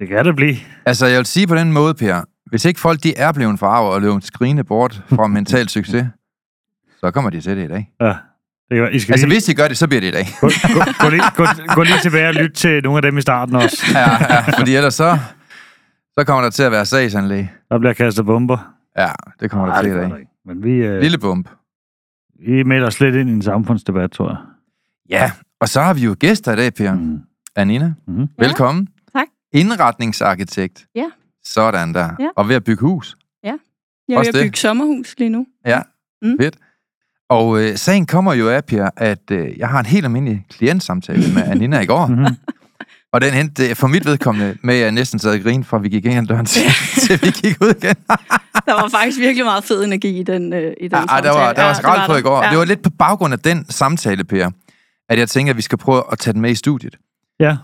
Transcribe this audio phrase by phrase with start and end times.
[0.00, 0.56] Det kan det blive.
[0.86, 3.90] Altså, jeg vil sige på den måde, Per, hvis ikke folk de er blevet farver
[3.94, 6.06] og løbet skrigende bort fra mental succes,
[7.00, 7.90] så kommer de til det i dag.
[8.00, 8.14] Ja.
[8.70, 10.26] Det kan, I skal Altså, lige, hvis de gør det, så bliver det i dag.
[10.40, 13.20] gå, gå, gå, lige, gå, gå lige tilbage og lytte til nogle af dem i
[13.20, 13.76] starten også.
[13.94, 15.18] Ja, ja, fordi ellers så,
[16.18, 17.48] så kommer der til at være sagsanlæg.
[17.70, 18.74] Der bliver kastet bomber.
[18.98, 19.08] Ja,
[19.40, 20.10] det kommer der Nej, til det i gør dag.
[20.10, 20.30] der ikke.
[20.46, 21.48] Men vi, øh, Lille bump.
[22.46, 24.38] vi melder os lidt ind i en samfundsdebat, tror jeg.
[25.10, 26.94] Ja, og så har vi jo gæster i dag, Per.
[26.94, 27.18] Mm.
[27.56, 28.28] Anina, Mhm.
[28.38, 28.88] velkommen.
[29.52, 30.86] Indretningsarkitekt.
[30.94, 31.04] Ja.
[31.44, 32.10] Sådan der.
[32.20, 32.28] Ja.
[32.36, 33.16] Og ved at bygge hus.
[34.08, 34.46] Jeg er Også ved at det.
[34.46, 35.46] bygge sommerhus lige nu.
[35.66, 35.80] Ja,
[36.22, 36.36] mm.
[36.40, 36.56] Fedt.
[37.28, 41.34] Og øh, sagen kommer jo af, Per, at øh, jeg har en helt almindelig klientsamtale
[41.34, 42.06] med Anina i går.
[42.06, 42.26] Mhm.
[43.12, 45.78] Og den endte øh, for mit vedkommende med, at jeg næsten sad og grin, fra
[45.78, 46.62] vi gik ind ad døren til,
[47.06, 47.94] til vi gik ud igen.
[48.66, 51.30] Der var faktisk virkelig meget fed energi i den, øh, i den Ja, ej, der
[51.30, 51.94] var, der var samtale.
[51.94, 52.44] skrald på i går.
[52.44, 52.50] Ja.
[52.50, 54.50] Det var lidt på baggrund af den samtale, Per,
[55.08, 56.96] at jeg tænker, at vi skal prøve at tage den med i studiet.
[57.40, 57.56] Ja.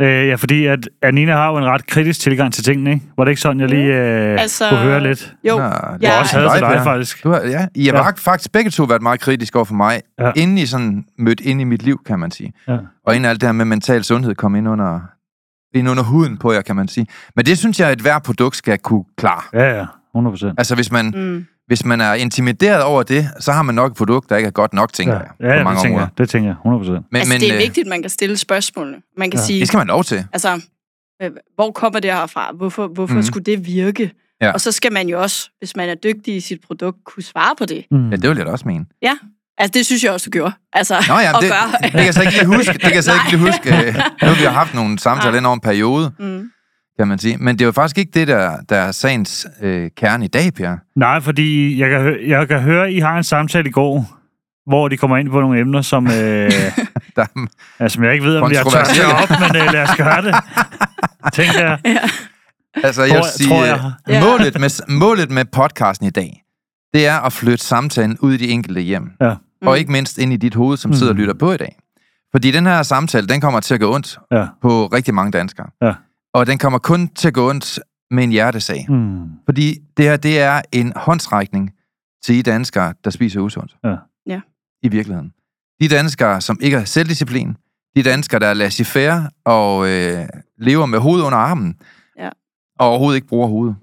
[0.00, 3.06] Øh, ja, fordi at Anina har jo en ret kritisk tilgang til tingene, ikke?
[3.16, 5.34] Var det ikke sådan, jeg lige øh, Altså, kunne høre lidt?
[5.48, 7.24] Jo, Nå, Ja, Jeg har også havde til dig, faktisk.
[7.24, 8.10] Du har, ja, I har Ja.
[8.10, 10.32] faktisk begge to været meget kritiske over for mig, Ja.
[10.36, 12.52] inden I sådan mødte ind i mit liv, kan man sige.
[12.68, 12.76] Ja.
[13.06, 15.00] Og inden alt det her med mental sundhed kom ind under,
[15.74, 17.06] ind under huden på jer, kan man sige.
[17.36, 19.42] Men det synes jeg, at hver produkt skal kunne klare.
[19.52, 19.84] Ja, ja.
[20.14, 20.54] 100 procent.
[20.58, 21.44] Altså, hvis man, Mm.
[21.66, 24.50] Hvis man er intimideret over det, så har man nok et produkt, der ikke er
[24.50, 25.28] godt nok, tænker Ja, jeg.
[25.40, 26.08] ja, på ja mange det, tænker områder.
[26.12, 26.18] jeg.
[26.18, 26.56] det tænker jeg.
[26.56, 27.06] 100 procent.
[27.10, 28.96] Men, Altså, men, det er øh, vigtigt, at man kan stille spørgsmålene.
[29.18, 29.42] Man kan Ja.
[29.42, 29.46] ja.
[29.46, 30.24] sige, Det skal man lov til.
[30.32, 30.60] altså,
[31.22, 32.50] øh, hvor kommer det her fra?
[32.54, 33.22] Hvorfor, hvorfor mm.
[33.22, 34.10] skulle det virke?
[34.40, 34.50] Ja.
[34.52, 37.54] Og så skal man jo også, hvis man er dygtig i sit produkt, kunne svare
[37.58, 37.84] på det.
[37.90, 38.10] Mm.
[38.10, 38.84] Ja, det vil jeg da også mene.
[39.58, 40.52] Altså, det synes jeg også, du gjorde.
[40.72, 41.82] Altså, Nå ja, at det, gøre.
[41.82, 42.72] det kan jeg så ikke lige huske.
[42.72, 43.68] Det kan jeg så ikke lige huske.
[43.86, 46.50] øh, Nu har vi har haft nogle samtaler ind over en periode, Mm.
[46.98, 47.36] Kan man sige.
[47.38, 50.54] Men det er jo faktisk ikke det, der, der er sagens øh, kerne i dag,
[50.54, 50.76] Per.
[50.96, 54.18] Nej, fordi jeg kan, høre, jeg kan høre, I har en samtale i går,
[54.66, 56.12] hvor de kommer ind på nogle emner, som, øh,
[57.16, 57.26] Der,
[57.78, 60.34] altså, jeg ikke ved, om jeg tør tage op, men øh, lad os gøre det.
[61.32, 61.78] Tænker jeg.
[62.84, 63.92] altså, jeg Tror- sige, tror jeg.
[64.08, 64.24] øh, Ja.
[64.24, 66.42] målet, med, målet med podcasten i dag,
[66.94, 69.10] det er at flytte samtalen ud i de enkelte hjem.
[69.20, 69.34] Ja.
[69.66, 70.94] Og ikke mindst ind i dit hoved, som Mm.
[70.96, 71.76] sidder og lytter på i dag.
[72.32, 74.46] Fordi den her samtale, den kommer til at gå ondt Ja.
[74.62, 75.66] på rigtig mange danskere.
[75.82, 75.92] Ja.
[76.34, 77.80] Og den kommer kun til at gå ondt
[78.10, 78.86] med en hjertesag.
[78.88, 79.24] Mm.
[79.44, 81.70] Fordi det her, det er en håndsrækning
[82.24, 83.76] til de danskere, der spiser usundt.
[83.84, 83.96] Ja.
[84.26, 84.40] Ja.
[84.82, 85.32] I virkeligheden.
[85.80, 87.56] De danskere, som ikke har selvdisciplin.
[87.96, 90.24] De danskere, der er laissez-faire og øh,
[90.58, 91.74] lever med hovedet under armen.
[92.18, 92.28] Ja.
[92.78, 93.76] Og overhovedet ikke bruger hovedet.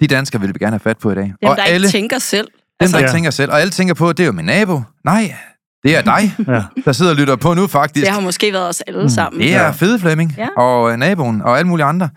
[0.00, 1.24] De danskere vil vi gerne have fat på i dag.
[1.24, 2.46] Dem, og der alle, ikke tænker selv.
[2.46, 3.12] dem, der Altså, ikke Ja.
[3.12, 3.50] tænker selv.
[3.52, 4.80] Og alle tænker på, at det er jo min nabo.
[5.04, 5.34] Nej,
[5.82, 6.62] det er dig, Ja.
[6.84, 8.06] der sidder og lytter på nu faktisk.
[8.06, 9.08] det har måske været os alle Mm.
[9.08, 9.40] sammen.
[9.42, 9.70] Det er Ja.
[9.70, 10.46] Fede Flemming Ja.
[10.56, 12.08] og øh, naboen og alle mulige andre,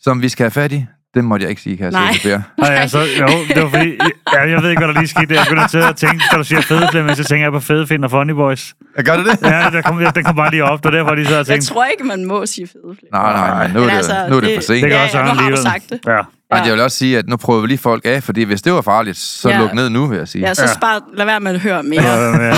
[0.00, 0.86] som vi skal have fat i.
[1.14, 2.12] Det måtte jeg ikke sige, kan jeg Nej.
[2.12, 2.42] sige, Per.
[2.58, 3.98] Nej, altså, jo, det var fordi,
[4.34, 5.34] ja, jeg ved ikke, hvad der lige skete.
[5.34, 7.86] Jeg begyndte til at tænke, da du siger fede Flemming, så tænker jeg på fede
[7.86, 8.74] Finn og Funny Boys.
[9.04, 9.38] Gør det det?
[9.50, 11.46] Ja, der kom, den kom bare lige op, det var derfor, de sad og Jeg
[11.46, 13.22] tænkte, tror ikke, man må sige fede flere.
[13.22, 14.82] Nej, nej, men nu er det, altså, nu er det det- for sent.
[14.82, 16.00] det kan Ja, også ja, nu har du sagt det.
[16.06, 16.20] Ja.
[16.52, 18.72] Men jeg vil også sige, at nu prøver vi lige folk af, fordi hvis det
[18.72, 19.58] var farligt, så Ja.
[19.60, 20.46] luk ned nu, vil jeg sige.
[20.48, 20.74] Ja, så Ja.
[20.74, 22.02] spar, lad være med at høre mere.
[22.02, 22.54] Ja, ja.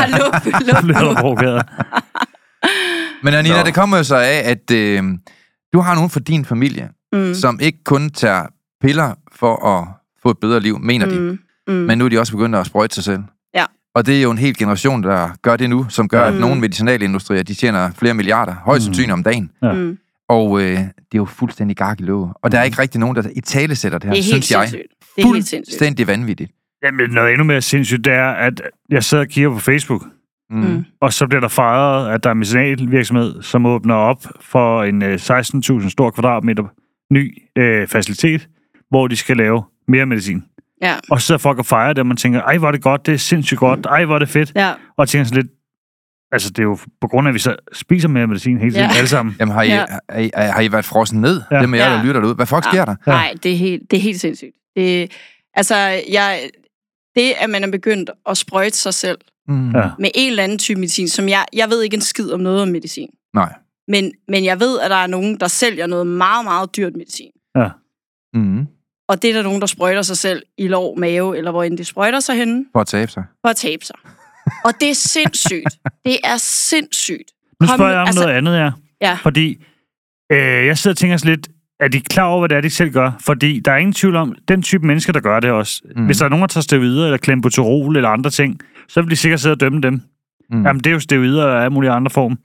[0.72, 1.58] Bare luk, luk nu.
[3.24, 3.62] Men Anina, Nå.
[3.66, 5.02] det kommer jo så af, at øh,
[5.72, 7.34] du har nogen for din familie, Mm.
[7.34, 8.46] som ikke kun tager
[8.82, 9.88] piller for at
[10.22, 11.20] få et bedre liv, mener de.
[11.20, 11.38] Mm.
[11.68, 11.74] Mm.
[11.74, 13.22] Men nu er de også begyndt at sprøjte sig selv.
[13.54, 13.64] Ja.
[13.94, 16.34] Og det er jo en hel generation, der gør det nu, som gør, Mm.
[16.34, 18.84] at nogle medicinalindustrier, de tjener flere milliarder, højst Mm.
[18.84, 19.50] sandsynligt om dagen.
[19.62, 19.72] Ja.
[19.72, 19.98] Mm.
[20.32, 22.30] Og øh, det er jo fuldstændig gak i låge.
[22.42, 24.44] Og der er ikke rigtig nogen, der i tale sætter det her, Det er helt
[24.44, 24.68] synes jeg.
[24.68, 24.92] sindssygt.
[25.16, 25.72] Det er helt sindssygt.
[25.78, 26.50] Fuldstændig vanvittigt.
[26.84, 30.04] Jamen, noget endnu mere sindssygt, det er, at jeg sidder og kigger på Facebook,
[30.50, 30.58] Mm.
[30.58, 30.64] Mm.
[30.70, 30.84] Mm.
[31.00, 35.02] og så bliver der fejret, at der er en medicinalvirksomhed, som åbner op for en
[35.02, 36.64] øh, 16.000 stor kvadratmeter
[37.12, 38.48] ny øh, facilitet,
[38.90, 40.42] hvor de skal lave mere medicin.
[40.82, 40.94] Ja.
[41.10, 43.06] Og så sidder folk og fejrer det, og man tænker, ej, hvor er det godt,
[43.06, 44.52] det er sindssygt godt, ej, hvor er det fedt.
[44.56, 44.72] Ja.
[44.96, 45.52] Og tænker sådan lidt,
[46.32, 48.90] altså det er jo på grund af, at vi så spiser mere medicin hele tiden,
[48.90, 48.96] Ja.
[48.96, 49.36] alle sammen.
[49.40, 49.86] Jamen, har I, Ja.
[50.10, 51.40] har, I, har I været frossen ned?
[51.50, 51.56] Ja.
[51.56, 51.60] Ja.
[51.62, 52.02] Det med jer, der Ja.
[52.04, 52.34] lytter derude.
[52.34, 52.94] Hvad fuck sker der?
[53.06, 53.10] Ja.
[53.12, 54.54] Nej, det er helt, det er helt sindssygt.
[54.76, 55.12] Det,
[55.54, 55.76] altså,
[56.10, 56.40] jeg,
[57.16, 59.18] det, at man er begyndt at sprøjte sig selv
[59.48, 59.70] Mm.
[59.70, 59.90] Ja.
[59.98, 62.62] med en eller anden type medicin, som jeg, jeg ved ikke en skid om noget
[62.62, 63.08] om medicin.
[63.34, 63.52] Nej.
[63.88, 67.30] Men, men jeg ved, at der er nogen, der sælger noget meget, meget dyrt medicin.
[67.56, 67.68] Ja.
[68.34, 68.66] Mm.
[69.08, 71.78] Og det er der nogen, der sprøjter sig selv i lov, mave, eller hvor end
[71.78, 73.24] de sprøjter sig henne, For at tabe sig.
[73.44, 73.96] for at tabe sig.
[74.64, 75.78] Og det er sindssygt.
[76.04, 77.30] Det er sindssygt.
[77.60, 78.70] Nu Kom spørger nu, jeg om altså- noget andet, ja.
[79.00, 79.14] Ja.
[79.22, 79.64] Fordi
[80.32, 81.48] øh, jeg sidder og tænker sådan lidt,
[81.80, 83.10] er de klar over, hvad det er, de selv gør?
[83.20, 85.82] Fordi der er ingen tvivl om, den type mennesker, der gør det også.
[85.96, 86.06] Mm.
[86.06, 89.16] Hvis der er nogen, der tager steroider, eller klembuterol, eller andre ting, så vil de
[89.16, 89.92] sikkert sidde og dømme dem.
[89.92, 90.56] Mm.
[90.58, 90.66] Mm.
[90.66, 92.38] Jamen, det er jo steroider og alle mulige andre form.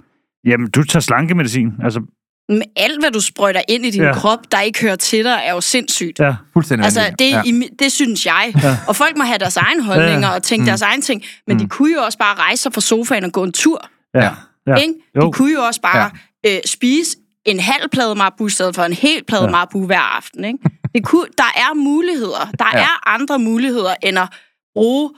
[0.46, 1.74] Jamen, du tager slankemedicin.
[1.84, 2.02] Altså,
[2.50, 4.14] Men alt, hvad du sprøjter ind i din Ja.
[4.14, 6.20] krop, der ikke hører til dig, er jo sindssygt.
[6.20, 6.36] ja.
[6.54, 7.42] Fuldstændig Altså, det, ja.
[7.46, 8.54] i, det synes jeg.
[8.64, 8.78] Ja.
[8.88, 10.36] Og folk må have deres egne holdninger Ja.
[10.36, 10.66] og tænke Mm.
[10.66, 11.24] deres egen ting.
[11.48, 11.60] Men mm.
[11.64, 13.90] de kunne jo også bare rejse sig fra sofaen og gå en tur.
[14.16, 14.24] Ja.
[14.24, 14.32] Ja.
[14.68, 14.76] ja.
[14.76, 14.94] Ikke?
[15.22, 16.12] De kunne jo også bare
[16.46, 16.56] ja.
[16.56, 19.50] øh, spise en halv plade marbu i stedet for en hel plade Ja.
[19.50, 20.46] marbu hver aften.
[20.46, 20.60] Ikke?
[20.96, 22.52] Det kunne, der er muligheder.
[22.60, 22.80] Der ja.
[22.80, 24.28] er andre muligheder end at
[24.76, 25.12] bruge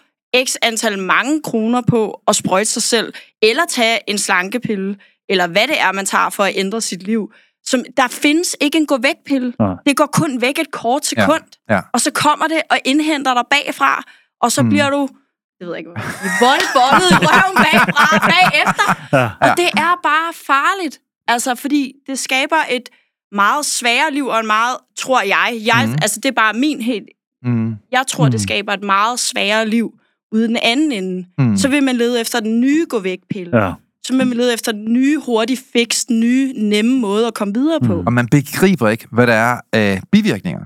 [0.45, 4.95] x antal mange kroner på at sprøjte sig selv, eller tage en slankepille,
[5.29, 7.31] eller hvad det er, man tager for at ændre sit liv.
[7.65, 9.53] Som, der findes ikke en gå-væk-pille.
[9.59, 9.73] Nej.
[9.85, 11.79] Det går kun væk et kort sekund, ja.
[11.93, 14.03] og så kommer det og indhenter dig bagfra,
[14.41, 14.69] og så Mm.
[14.69, 15.09] bliver du,
[15.59, 16.03] jeg ved ikke, hvad,
[16.41, 19.17] voldbollet i røven bagfra, bagefter.
[19.17, 19.29] Ja.
[19.51, 20.99] Og det er bare farligt.
[21.27, 22.89] Altså, fordi det skaber et
[23.31, 25.93] meget sværere liv, og en meget, tror jeg, jeg mm.
[26.01, 27.09] altså det er bare min helt,
[27.43, 27.75] Mm.
[27.91, 28.31] jeg tror, mm.
[28.31, 29.91] Det skaber et meget sværere liv
[30.31, 31.25] ude i den anden ende.
[31.37, 31.57] Mm.
[31.57, 33.65] Så vil man lede efter den nye gå væk pille.
[33.65, 33.73] Ja.
[34.09, 37.79] Så vil man lede efter den nye, hurtig fix, nye, nemme måde at komme videre
[37.79, 38.01] på.
[38.01, 38.07] Mm.
[38.07, 40.61] Og man begriber ikke, hvad der er af bivirkninger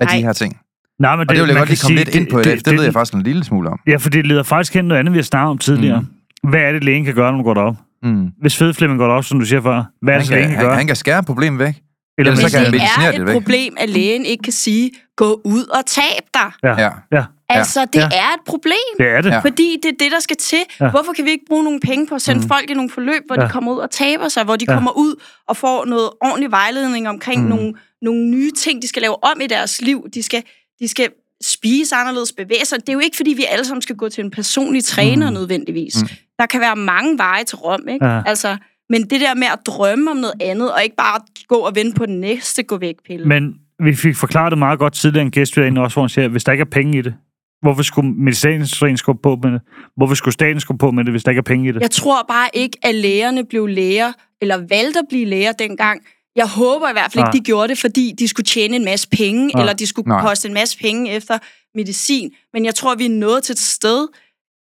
[0.00, 0.16] af Nej.
[0.16, 0.60] de her ting.
[1.00, 2.40] Nej, men Og det vil jeg man godt kan lige komme sige, lidt ind på
[2.40, 3.80] i dag, det, det ved jeg faktisk en lille smule om.
[3.86, 6.00] Ja, for det leder faktisk hen noget andet, vi har snakket om tidligere.
[6.00, 6.50] Mm.
[6.50, 7.76] Hvad er det, lægen kan gøre, når du går derop?
[8.02, 8.28] Mm.
[8.40, 10.76] Hvis fedflimmen går derop, som du siger før, hvad er det, lægen kan han, gøre?
[10.76, 11.74] han kan skære problemet væk.
[12.18, 13.32] Eller ellers hvad så kan han det medicinere er det et væk.
[13.32, 16.50] problem, at lægen ikke kan sige, gå ud og tab dig.
[16.62, 16.80] Ja.
[16.82, 16.90] Ja.
[17.12, 17.24] Ja,
[17.58, 18.04] Altså, det Ja.
[18.04, 18.76] er et problem.
[18.98, 19.34] det er det.
[19.42, 20.58] Fordi det er det, der skal til.
[20.80, 20.90] Ja.
[20.90, 22.48] Hvorfor kan vi ikke bruge nogle penge på at sende Mm.
[22.48, 23.46] folk i nogle forløb, hvor Ja.
[23.46, 24.74] de kommer ud og taber sig, hvor de Ja.
[24.74, 25.14] kommer ud
[25.48, 27.48] og får noget ordentlig vejledning omkring Mm.
[27.48, 30.06] nogle, nogle nye ting, de skal lave om i deres liv.
[30.14, 30.42] De skal,
[30.80, 31.08] de skal
[31.44, 32.80] spise anderledes, bevæge sig.
[32.80, 35.34] Det er jo ikke, fordi vi alle sammen skal gå til en personlig træner Mm.
[35.34, 35.94] nødvendigvis.
[36.02, 36.08] Mm.
[36.38, 38.06] Der kan være mange veje til Rom, ikke?
[38.06, 38.22] Ja.
[38.26, 38.56] Altså,
[38.90, 41.96] men det der med at drømme om noget andet, og ikke bare gå og vente
[41.96, 43.26] på den næste gå væk pille.
[43.26, 43.54] Men
[43.84, 46.44] vi fik forklaret det meget godt tidligere, en gæst vi også, hvor han siger, hvis
[46.44, 47.14] der ikke er penge i det,
[47.62, 49.60] hvorfor skulle medicinindustrien skubbe på med det?
[49.96, 51.80] Hvorfor skulle staten skubbe på med det, hvis der ikke er penge i det?
[51.80, 56.00] Jeg tror bare ikke, at lægerne blev læger, eller valgte at blive læger dengang.
[56.36, 57.30] Jeg håber i hvert fald Nej.
[57.34, 59.60] ikke, de gjorde det, fordi de skulle tjene en masse penge, Nej.
[59.62, 60.20] eller de skulle Nej.
[60.22, 61.38] koste en masse penge efter
[61.74, 62.30] medicin.
[62.52, 64.08] Men jeg tror, vi er nået til et sted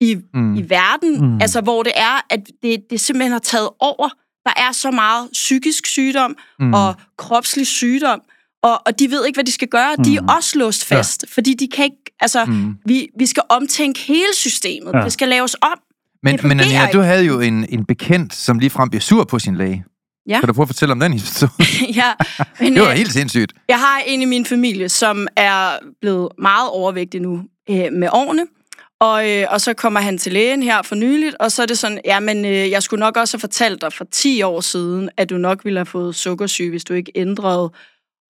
[0.00, 0.40] i, Mm.
[0.40, 0.56] mm.
[0.56, 1.26] i verden, Mm.
[1.26, 1.40] mm.
[1.40, 4.08] altså hvor det er, at det, det simpelthen har taget over.
[4.46, 6.66] Der er så meget psykisk sygdom Mm.
[6.66, 6.74] mm.
[6.74, 8.20] og kropslig sygdom,
[8.62, 9.96] og, og de ved ikke, hvad de skal gøre.
[10.04, 10.26] De Mm.
[10.28, 11.28] er også låst fast, ja.
[11.34, 11.96] fordi de kan ikke...
[12.22, 12.76] Altså, mm.
[12.86, 14.92] Vi, vi skal omtænke hele systemet.
[14.94, 15.00] Ja.
[15.00, 15.78] Det skal laves om.
[16.22, 19.56] Men, men Anja, du havde jo en, en bekendt, som ligefrem blev sur på sin
[19.56, 19.84] læge.
[20.28, 20.40] Ja.
[20.40, 21.94] Kan du prøve at fortælle om den historie?
[22.00, 22.12] ja,
[22.60, 23.52] men, Det var øh, helt sindssygt.
[23.68, 28.46] Jeg har en i min familie, som er blevet meget overvægtig nu øh, med årene.
[29.00, 31.78] Og, øh, og så kommer han til lægen her for nyligt, og så er det
[31.78, 35.30] sådan, jamen, øh, jeg skulle nok også have fortalt dig for 10 år siden, at
[35.30, 37.72] du nok ville have fået sukkersyge, hvis du ikke ændrede.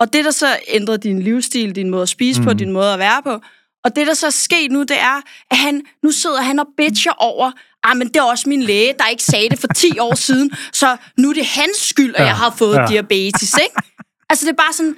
[0.01, 2.47] Og det, der så ændrede din livsstil, din måde at spise mm.
[2.47, 3.41] på, din måde at være på,
[3.85, 5.21] og det, der så er sket nu, det er,
[5.51, 7.53] at han, nu sidder han og bitcher over,
[7.85, 10.51] ah, men det er også min læge, der ikke sagde det for 10 år siden,
[10.73, 12.87] så nu er det hans skyld, at jeg har fået ja.
[12.87, 13.75] diabetes, ikke?
[14.31, 14.97] Altså, det er bare sådan,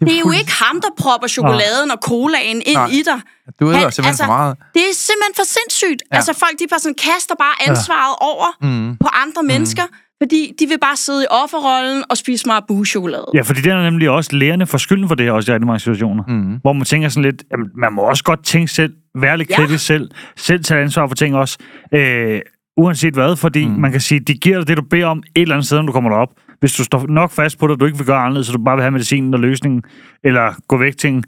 [0.00, 2.86] det er jo ikke ham, der propper chokoladen og colaen ind Nej.
[2.86, 3.20] i dig.
[3.60, 4.56] Du æder simpelthen altså- for meget.
[4.74, 6.02] Det er simpelthen for sindssygt.
[6.12, 6.16] Ja.
[6.16, 8.26] Altså, folk de bare sådan kaster bare ansvaret ja.
[8.30, 8.96] over Mm.
[8.96, 9.82] på andre mennesker,
[10.22, 13.24] fordi de vil bare sidde i offerrollen og spise meget chokolade.
[13.34, 15.66] Ja, fordi det er nemlig også lærerne for skylden for det her, også i rigtig
[15.66, 16.24] mange situationer.
[16.28, 16.58] Mm.
[16.62, 19.56] Hvor man tænker sådan lidt, jamen, man må også godt tænke selv, være lidt Ja.
[19.56, 21.58] kritisk selv, selv tage ansvar for ting også,
[21.94, 22.40] øh,
[22.76, 23.72] uanset hvad, fordi mm.
[23.72, 25.86] Man kan sige, de giver dig det, du beder om, et eller andet sted, når
[25.86, 26.28] du kommer derop.
[26.60, 28.64] Hvis du står nok fast på det, og du ikke vil gøre anderledes, så du
[28.64, 29.82] bare vil have medicinen og løsningen,
[30.24, 31.24] eller gå væk ting,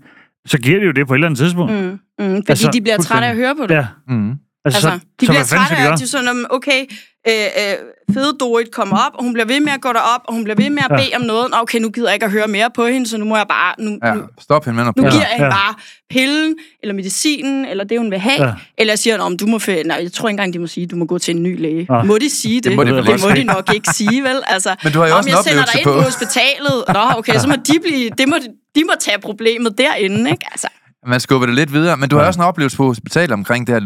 [0.47, 1.73] så giver det jo det på et eller andet tidspunkt.
[1.73, 1.79] Mm.
[1.79, 3.75] Mm, fordi Altså, altså, de bliver trætte af at høre på det.
[3.75, 4.33] Ja, Mm.
[4.75, 6.81] Altså, Altså, så, de så bliver trætte af, at de er sådan, om, okay,
[7.29, 10.35] øh, øh, fede Dorit kommer op, og hun bliver ved med at gå derop, og
[10.35, 10.97] hun bliver ved med at Ja.
[10.97, 11.47] bede om noget.
[11.53, 13.75] Okay, nu gider jeg ikke at høre mere på hende, så nu må jeg bare...
[13.79, 15.51] Nu, Ja, stop hende med nu giver jeg hende Ja.
[15.51, 15.75] bare
[16.11, 18.41] pillen, eller medicinen, eller det, hun vil have.
[18.43, 18.47] Ja.
[18.47, 18.53] Ja.
[18.79, 19.57] Eller jeg siger, om du må...
[19.59, 21.61] Fæ- Nej, jeg tror ikke engang, de må sige, du må gå til en ny
[21.61, 21.87] læge.
[21.91, 22.07] Ah.
[22.07, 22.65] Må de sige det?
[22.65, 24.43] Det må de det må de nok ikke sige, vel?
[24.47, 25.93] Altså, Men du har jo om også jeg sender dig ind på.
[25.93, 26.85] på hospitalet.
[26.89, 28.11] Nå, okay, så må de blive...
[28.19, 28.37] Det må,
[28.77, 30.47] de må tage problemet derinde, ikke?
[30.51, 30.69] Altså,
[31.07, 31.97] Man skubber det lidt videre.
[31.97, 32.29] Men du har Ja.
[32.29, 33.81] også en oplevelse på hospitalet omkring det her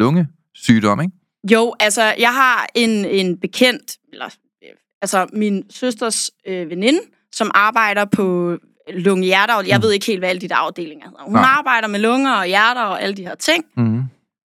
[0.56, 1.12] lungesygdom, ikke?
[1.52, 4.26] Jo, altså, jeg har en, en bekendt, eller
[4.64, 4.68] øh,
[5.02, 7.00] altså min søsters øh, veninde,
[7.32, 8.56] som arbejder på
[8.94, 9.82] lunge hjerter, og jeg Mm.
[9.82, 11.22] ved ikke helt, hvad alle de der afdelinger hedder.
[11.24, 11.44] Hun Nej.
[11.46, 13.64] arbejder med lunger og hjerter og alle de her ting.
[13.76, 14.02] Mm.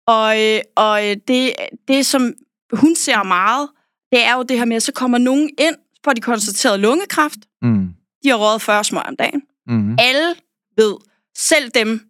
[0.08, 1.54] Og, øh, og øh, det,
[1.88, 2.34] det, som
[2.74, 3.70] hun ser meget,
[4.12, 7.38] det er jo det her med, at så kommer nogen ind, får de konstateret lungekræft.
[7.62, 7.88] Mm.
[8.24, 9.42] De har røget 40 smøg om dagen.
[9.68, 9.96] Mm.
[10.00, 10.36] Alle
[10.78, 10.94] ved,
[11.38, 12.02] selv dem,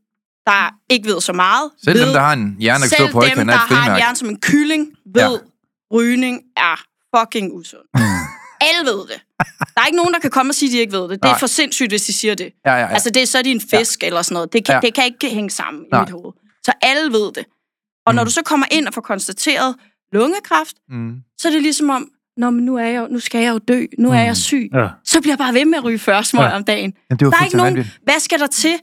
[0.52, 3.22] der ikke ved så meget, Selv ved, dem, der har en hjerne, der selv på
[3.22, 5.38] dem, der er har en hjerne som en kylling, ved, Ja.
[5.98, 6.76] rygning er
[7.18, 7.82] fucking usund.
[7.96, 8.02] Mm.
[8.62, 9.22] Alle ved det.
[9.76, 11.10] Der er ikke nogen, der kan komme og sige, at de ikke ved det.
[11.10, 11.40] Det er Nej.
[11.40, 12.50] for sindssygt, hvis de siger det.
[12.66, 12.88] Ja, ja, ja.
[12.88, 14.08] Altså, det er så er de en fisk ja.
[14.08, 14.54] eller sådan noget.
[14.54, 14.80] Det kan, Ja.
[14.80, 16.02] det kan ikke hænge sammen Nej.
[16.02, 16.34] i mit hoved.
[16.64, 17.46] Så alle ved det.
[18.06, 18.28] Og når Mm.
[18.28, 19.76] du så kommer ind og får konstateret
[20.14, 21.16] lungekræft, Mm.
[21.38, 23.86] så er det ligesom om, Nå, men nu, er jeg, nu skal jeg jo dø.
[24.00, 24.26] Nu er Mm.
[24.26, 24.70] jeg syg.
[24.74, 24.88] Ja.
[25.06, 26.56] Så bliver jeg bare ved med at ryge 40 smøg Ja.
[26.56, 26.94] om dagen.
[27.10, 27.92] Jamen, det var Der er ikke nogen...
[28.04, 28.74] Hvad skal der til?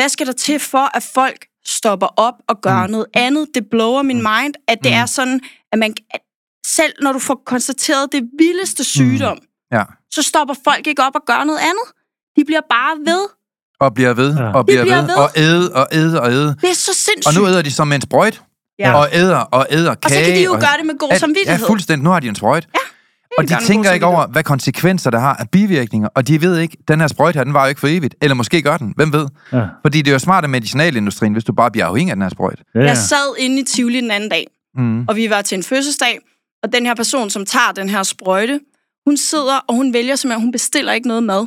[0.00, 2.90] Hvad skal der til for, at folk stopper op og gør Mm.
[2.90, 3.46] noget andet?
[3.54, 4.98] Det blower min mind, at det Mm.
[4.98, 5.40] er sådan,
[5.72, 5.94] at man...
[6.14, 6.20] At
[6.66, 9.38] selv når du får konstateret det vildeste sygdom,
[9.72, 9.82] Ja.
[10.10, 11.86] så stopper folk ikke op og gør noget andet.
[12.36, 13.26] De bliver bare ved.
[13.80, 14.52] Og bliver ved, Ja.
[14.52, 15.14] og bliver, bliver ved, ved.
[15.16, 16.56] og æde, og æde, og æde.
[16.60, 17.26] Det er så sindssygt.
[17.26, 18.42] Og nu æder de som en sprøjt,
[18.78, 18.94] Ja.
[18.98, 20.24] og æder, og æder og så kage.
[20.24, 21.60] kan de jo og, gøre det med god alt- samvittighed.
[21.60, 22.04] Ja, fuldstændig.
[22.04, 22.68] Nu har de en sprøjt.
[22.74, 22.78] Ja,
[23.38, 26.76] og de tænker ikke over, hvad konsekvenser der har af bivirkninger, og de ved ikke,
[26.88, 28.14] den her sprøjt her, den var jo ikke for evigt.
[28.22, 29.26] Eller måske gør den, hvem ved?
[29.52, 29.62] Ja.
[29.84, 32.28] Fordi det er jo smart af medicinalindustrien, hvis du bare bliver afhængig af den her
[32.28, 32.62] sprøjt.
[32.74, 32.80] Ja.
[32.80, 34.46] Jeg sad inde i Tivoli den anden dag,
[34.76, 35.04] Mm.
[35.08, 36.18] og vi var til en fødselsdag,
[36.62, 38.60] og den her person, som tager den her sprøjte,
[39.06, 41.46] hun sidder, og hun vælger simpelthen, hun bestiller ikke noget mad.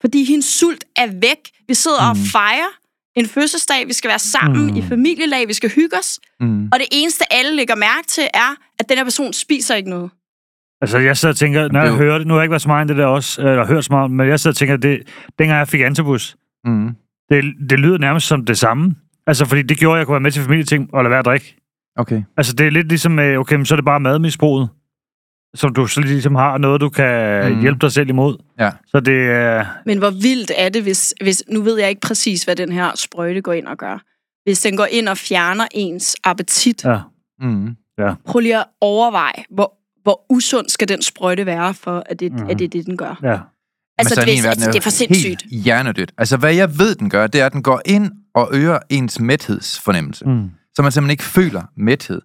[0.00, 1.38] Fordi hendes sult er væk.
[1.68, 2.20] Vi sidder mm.
[2.20, 2.68] og fejrer
[3.16, 4.70] en fødselsdag, vi skal være sammen Mm.
[4.70, 4.76] mm.
[4.76, 6.18] i familielag, vi skal hygge os.
[6.40, 6.68] Mm.
[6.72, 10.10] Og det eneste, alle lægger mærke til, er, at den her person spiser ikke noget.
[10.80, 12.50] Altså, jeg sidder og tænker, når det jeg jo- hører det, nu har jeg ikke
[12.50, 14.76] været så meget det der også, eller hørt så meget, men jeg sidder og tænker,
[14.76, 15.02] det,
[15.38, 16.90] dengang jeg fik antibus, Mm.
[17.30, 18.94] det, det lyder nærmest som det samme.
[19.26, 21.24] Altså, fordi det gjorde, at jeg kunne være med til familieting og lade være at
[21.24, 21.56] drikke.
[21.96, 22.22] Okay.
[22.36, 24.68] Altså, det er lidt ligesom, øh, okay, men så er det bare madmisbruget,
[25.54, 27.60] som du så ligesom har noget, du kan Mm.
[27.60, 28.36] hjælpe dig selv imod.
[28.60, 28.70] Ja.
[28.86, 29.66] Så det er...
[29.86, 31.44] Men hvor vildt er det, hvis, hvis...
[31.52, 33.98] Nu ved jeg ikke præcis, hvad den her sprøjte går ind og gør.
[34.44, 36.84] Hvis den går ind og fjerner ens appetit.
[36.84, 36.98] Ja.
[37.40, 37.76] Mm.
[38.26, 39.72] Prøv lige at overveje, hvor,
[40.06, 42.42] hvor usund skal den sprøjte være, for at det, Mhm.
[42.42, 42.50] mm.
[42.50, 43.20] at det er det, den gør.
[43.22, 43.38] ja.
[43.98, 45.42] Altså, så er det, er, altså, det er for sindssygt.
[45.50, 46.12] Helt hjernedødt.
[46.18, 49.20] Altså, hvad jeg ved, den gør, det er, at den går ind og øger ens
[49.20, 50.24] mæthedsfornemmelse.
[50.24, 50.50] Mm.
[50.76, 52.20] så man simpelthen ikke føler mæthed.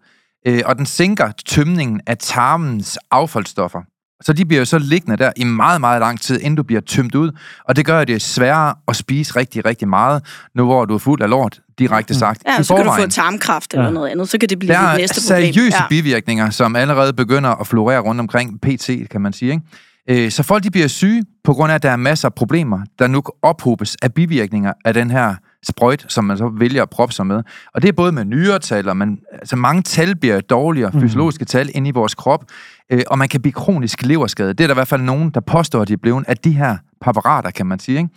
[0.48, 3.82] Øh, og den sænker tømningen af tarmens affaldsstoffer.
[4.22, 6.82] Så de bliver jo så liggende der i meget, meget lang tid, inden du bliver
[6.82, 7.32] tømt ud.
[7.68, 10.24] Og det gør, det er sværere at spise rigtig, rigtig meget,
[10.56, 12.44] nu hvor du er fuld af lort, direkte sagt.
[12.48, 13.92] Ja, så kan du få tarmkræft eller Ja.
[13.92, 14.30] noget andet.
[14.30, 15.54] Så kan det blive Der dit er næste problem.
[15.54, 15.88] seriøse Ja.
[15.90, 19.52] bivirkninger, som allerede begynder at florere rundt omkring PT, kan man sige.
[19.52, 20.26] Ikke?
[20.26, 22.80] Øh, Så folk de bliver syge, på grund af, at der er masser af problemer,
[23.00, 25.36] der nu ophobes af bivirkninger af den her
[25.68, 27.44] sprøjt, som man så vælger at proppe sig med.
[27.76, 31.02] Og det er både med nyretal, og man, altså mange tal bliver dårligere, Mhm.
[31.02, 32.44] fysiologiske tal inde i vores krop,
[32.92, 34.58] øh, og man kan blive kronisk leverskadet.
[34.58, 36.52] Det er der i hvert fald nogen, der påstår, at de er blevet af de
[36.52, 37.98] her præparater, kan man sige.
[37.98, 38.10] Ikke?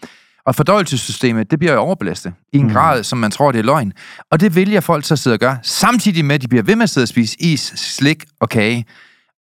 [0.47, 2.73] Og fordøjelsessystemet, det bliver jo overbelastet i en Mhm.
[2.73, 3.93] grad, som man tror, det er løgn.
[4.31, 6.77] Og det vælger folk så at sidde og gøre, samtidig med, at de bliver ved
[6.77, 8.85] med at sidde og spise is, slik og kage.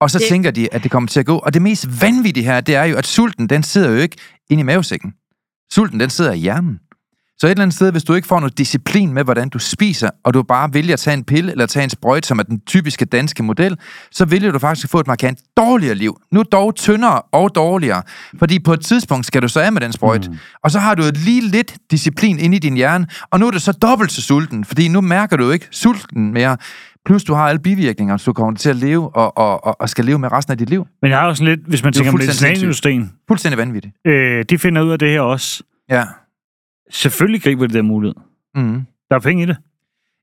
[0.01, 0.19] Og så.
[0.19, 1.37] Det- tænker de, at det kommer til at gå.
[1.39, 4.17] Og det mest vanvittige her, det er jo, at sulten, den sidder jo ikke
[4.51, 5.13] inde i mavesækken.
[5.73, 6.79] Sulten, den sidder i hjernen.
[7.39, 10.11] Så et eller andet sted, hvis du ikke får noget disciplin med, hvordan du spiser,
[10.25, 12.61] og du bare vælger at tage en pille eller tage en sprøjt, som er den
[12.67, 13.77] typiske danske model,
[14.11, 16.21] så vælger du faktisk få et markant dårligere liv.
[16.33, 18.03] Nu dog tyndere og dårligere.
[18.39, 20.29] Fordi på et tidspunkt skal du så af med den sprøjt.
[20.31, 20.37] Mm.
[20.65, 23.51] Og så har du et lige lidt disciplin inde i din hjerne, og nu er
[23.51, 26.57] du så dobbelt så sulten, fordi nu mærker du ikke sulten mere.
[27.07, 29.89] Plus du har alle bivirkninger, så du kommer til at leve og, og, og, og
[29.89, 30.87] skal leve med resten af dit liv.
[31.03, 33.95] Men jeg har sådan lidt, hvis man er tænker fuldstændig medicinalindustrien, Fuldstændig vanvittigt.
[34.07, 35.63] øh, de finder ud af det her også.
[35.91, 36.05] Ja.
[36.93, 38.15] Selvfølgelig griber de der mulighed.
[38.55, 38.87] Mm.
[39.11, 39.57] Der er penge i det.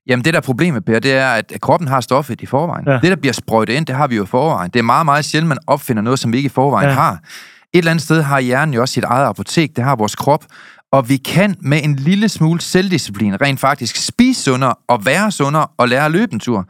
[0.06, 2.84] Jamen det der er problemet, Per, det er, at kroppen har stoffet i forvejen.
[2.86, 2.92] Ja.
[2.92, 4.70] Det, der bliver sprøjtet ind, det har vi jo i forvejen.
[4.70, 6.94] Det er meget, meget sjældent, man opfinder noget, som vi ikke i forvejen ja.
[6.94, 7.12] Har.
[7.12, 10.46] Et eller andet sted har hjernen jo også sit eget apotek, det har vores krop,
[10.92, 15.66] og vi kan med en lille smule selvdisciplin rent faktisk spise sundere og være sundere
[15.76, 16.68] og lære at løbe en tur.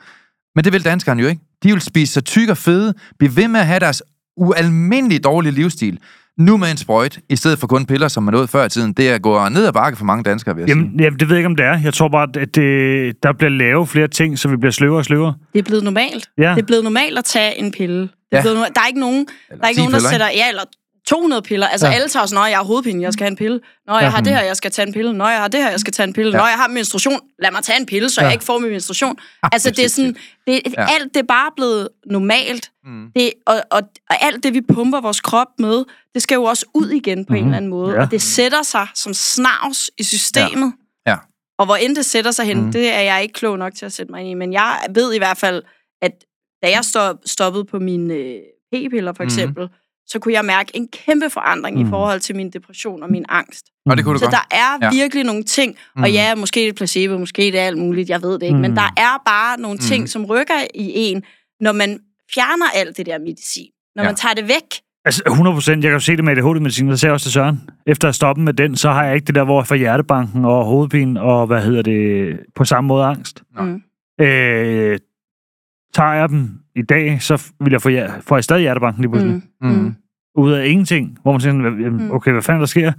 [0.55, 1.43] Men det vil danskerne jo ikke.
[1.63, 4.03] De vil spise sig tyk og fede, blive ved med at have deres
[4.37, 5.99] ualmindelig dårlige livsstil,
[6.41, 8.93] nu med en sprøjt, i stedet for kun piller, som man nåede før i tiden.
[8.93, 10.79] Det er gået ned ad bakke for mange danskere, vil jeg sige.
[10.79, 11.81] Jamen, jamen, det ved jeg ikke, om det er.
[11.85, 15.05] Jeg tror bare, at det, der bliver lavet flere ting, så vi bliver sløvere og
[15.05, 15.35] sløvere.
[15.53, 16.29] Det er blevet normalt.
[16.39, 16.51] Ja.
[16.51, 18.01] Det er blevet normalt at tage en pille.
[18.03, 18.43] Det er Ja.
[18.43, 20.09] blevet, der er ikke nogen, der, er ikke 10 nogen, der piller, ikke?
[20.11, 20.27] sætter...
[20.37, 20.63] Ja, eller
[21.11, 21.67] 200 piller.
[21.67, 21.91] Altså, Ja.
[21.93, 21.97] ja.
[21.97, 23.61] alle tager sådan, når jeg har hovedpine, jeg skal have en pille.
[23.87, 24.09] Når jeg Ja.
[24.09, 25.13] har det her, jeg skal tage en pille.
[25.13, 26.31] Når jeg har det her, jeg skal tage en pille.
[26.33, 26.37] Ja.
[26.39, 28.25] Når jeg har menstruation, lad mig tage en pille, så Ja.
[28.27, 29.17] jeg ikke får min menstruation.
[29.53, 30.17] Altså, det er det er sådan...
[30.47, 30.87] Det, Ja.
[31.01, 32.71] Alt det er bare blevet normalt.
[32.85, 33.07] Mm.
[33.17, 36.67] Det, og, og, og alt det, vi pumper vores krop med, det skal jo også
[36.75, 37.39] ud igen på mm-hmm.
[37.39, 37.93] en eller anden måde.
[37.95, 38.01] Ja.
[38.01, 40.73] Og det sætter sig som snavs i systemet.
[41.07, 41.17] Ja.
[41.59, 42.73] Og hvor end det sætter sig hen, mm.
[42.73, 44.35] det er jeg ikke klog nok til at sætte mig ind i.
[44.35, 45.63] Men jeg ved i hvert fald,
[46.03, 46.13] at
[46.63, 48.37] da jeg stop, stoppede på mine øh,
[48.73, 49.27] p-piller for Mhm.
[49.29, 49.69] eksempel,
[50.11, 51.87] så kunne jeg mærke en kæmpe forandring Mhm.
[51.87, 53.67] i forhold til min depression og min angst.
[53.87, 54.33] Og det kunne du Så godt.
[54.35, 54.91] der er Ja.
[54.93, 56.11] virkelig nogle ting, og Mhm.
[56.11, 58.71] ja, måske er det placebo, måske er det alt muligt, jeg ved det ikke, men
[58.71, 58.75] Mhm.
[58.75, 60.07] der er bare nogle ting, Mhm.
[60.07, 61.23] som rykker i en,
[61.61, 61.99] når man
[62.35, 63.67] fjerner alt det der medicin.
[63.97, 64.09] Når Ja.
[64.09, 64.81] man tager det væk.
[65.05, 65.85] Altså 100 procent.
[65.85, 67.61] Jeg kan jo se det med ADHD-medicin, der sagde jeg også til Søren.
[67.87, 70.45] Efter at stoppe med den, så har jeg ikke det der, hvor jeg får hjertebanken
[70.45, 73.43] og hovedpine og, hvad hedder det, på samme måde angst.
[73.61, 73.83] Mm.
[74.21, 74.99] Øh,
[75.95, 77.91] tager jeg dem i dag, så vil jeg få,
[78.21, 79.43] får jeg stadig hjertebanken lige pludselig.
[79.61, 79.69] Mm.
[79.69, 79.95] Mm.
[80.37, 80.43] Mm.
[80.43, 82.11] Ud af ingenting, hvor man jamen, Mm.
[82.13, 82.93] okay, hvad fanden der sker?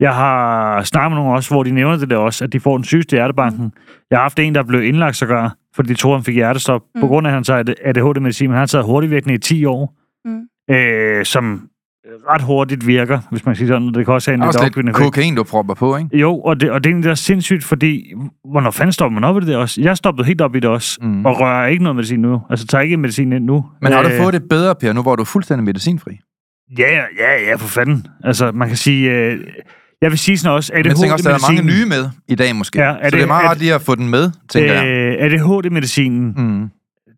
[0.00, 2.76] Jeg har snakket med nogen også, hvor de nævner det der også, at de får
[2.76, 3.72] den sygeste hjertebanken.
[4.10, 6.82] Jeg har haft en, der blev indlagt så gør, fordi de troede, han fik hjertestop,
[6.94, 7.00] mm.
[7.00, 7.08] på Mm.
[7.08, 10.74] grund af, at han tager ADHD-medicin, men han har taget hurtigvirkende i 10 år, Mm.
[10.74, 11.68] øh, som
[12.30, 13.88] ret hurtigt virker, hvis man siger sådan.
[13.94, 14.86] Det kan også have en lidt Også opbygning.
[14.86, 16.16] lidt kokain, du propper på, ikke?
[16.18, 18.12] Jo, og det, og det er egentlig sindssygt, fordi
[18.50, 19.80] hvornår fanden stopper man op i det også?
[19.80, 21.08] Jeg stoppede helt op i det også, Mm.
[21.08, 21.26] mm.
[21.26, 22.42] og rører ikke noget medicin nu.
[22.50, 23.64] Altså tager ikke medicin ind nu.
[23.82, 26.18] Men har du Øh, fået det bedre, Per, nu hvor du er fuldstændig medicinfri?
[26.78, 28.06] Ja, ja, ja, ja, for fanden.
[28.24, 29.10] Altså, man kan sige...
[29.10, 29.40] Øh,
[30.02, 32.34] jeg vil sige sådan også, Men jeg tænker også, der er mange nye med i
[32.34, 32.78] dag måske.
[32.78, 34.72] Ja, er så det det- er meget er rart lige at få den med, tænker
[34.72, 34.86] jeg.
[34.86, 36.68] Øh, ADHD-medicinen, Mm.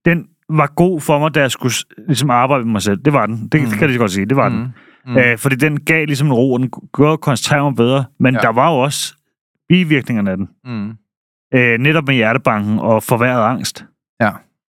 [0.04, 1.74] den var god for mig, da jeg skulle
[2.06, 2.98] ligesom arbejde med mig selv.
[3.04, 3.48] Det var den.
[3.48, 3.70] Det Mm.
[3.70, 4.26] kan jeg lige godt sige.
[4.26, 4.54] Det var mm.
[4.56, 4.68] den.
[5.06, 5.16] Mm.
[5.16, 8.04] Øh, fordi den gav ligesom en ro, og den gjorde at koncentrere mig bedre.
[8.20, 8.40] Men Ja.
[8.42, 8.46] ja.
[8.46, 9.14] der var jo også
[9.68, 10.48] bivirkningerne af den.
[10.64, 10.90] Mm.
[11.54, 13.84] Øh, netop med hjertebanken og forværret angst.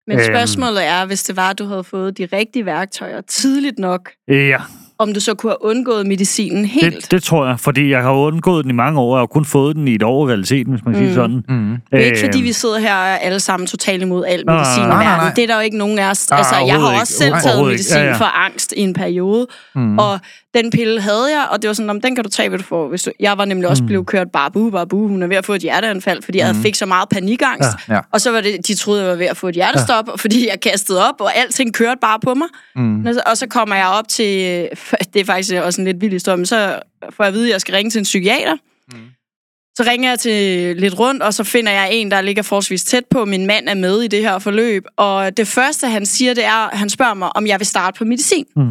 [0.09, 0.25] Men Øhm.
[0.25, 4.61] spørgsmålet er, hvis det var, at du havde fået de rigtige værktøjer tidligt nok, ja,
[4.99, 6.95] om du så kunne have undgået medicinen helt.
[7.01, 7.59] det, det tror jeg.
[7.59, 10.03] Fordi jeg har undgået den i mange år, og har kun fået den i et
[10.03, 11.31] år i realiteten, hvis man kan sige Mm.
[11.31, 11.57] det sådan.
[11.57, 11.77] Mm.
[11.91, 14.55] Det er ikke, Øh, fordi vi sidder her er alle sammen totalt imod al Nej,
[14.55, 15.25] medicin i nej, nej, verden.
[15.25, 15.33] nej.
[15.35, 16.29] Det er der jo ikke nogen af os.
[16.29, 18.13] Nej, Altså, jeg har også selv Nej, taget medicin Ja, ja.
[18.17, 19.97] for angst i en periode, Mm.
[19.99, 20.19] og
[20.53, 22.63] den pille havde jeg, og det var sådan, om den kan du tage, hvad du
[22.65, 22.89] får.
[22.89, 23.87] Hvis du, jeg var nemlig også Mm.
[23.87, 26.61] blevet kørt babu, babu, hun er ved at få et hjerteanfald, fordi jeg Mm.
[26.61, 27.69] fik så meget panikangst.
[27.89, 27.99] Ja, ja.
[28.13, 30.59] Og så var det, de troede, jeg var ved at få et hjertestop, fordi jeg
[30.61, 32.47] kastede op, og alting kørte bare på mig.
[32.75, 33.05] Mm.
[33.05, 34.67] Og så- Og så kommer jeg op til,
[35.13, 37.51] det er faktisk også en lidt vild historie, men så får jeg at vide, at
[37.51, 38.55] jeg skal ringe til en psykiater.
[38.91, 38.97] Mm.
[39.77, 43.03] Så ringer jeg til lidt rundt, og så finder jeg en, der ligger forholdsvis tæt
[43.11, 43.25] på.
[43.25, 46.69] Min mand er med i det her forløb, og det første, han siger, det er,
[46.71, 48.45] at han spørger mig, om jeg vil starte på medicin.
[48.55, 48.61] Mm.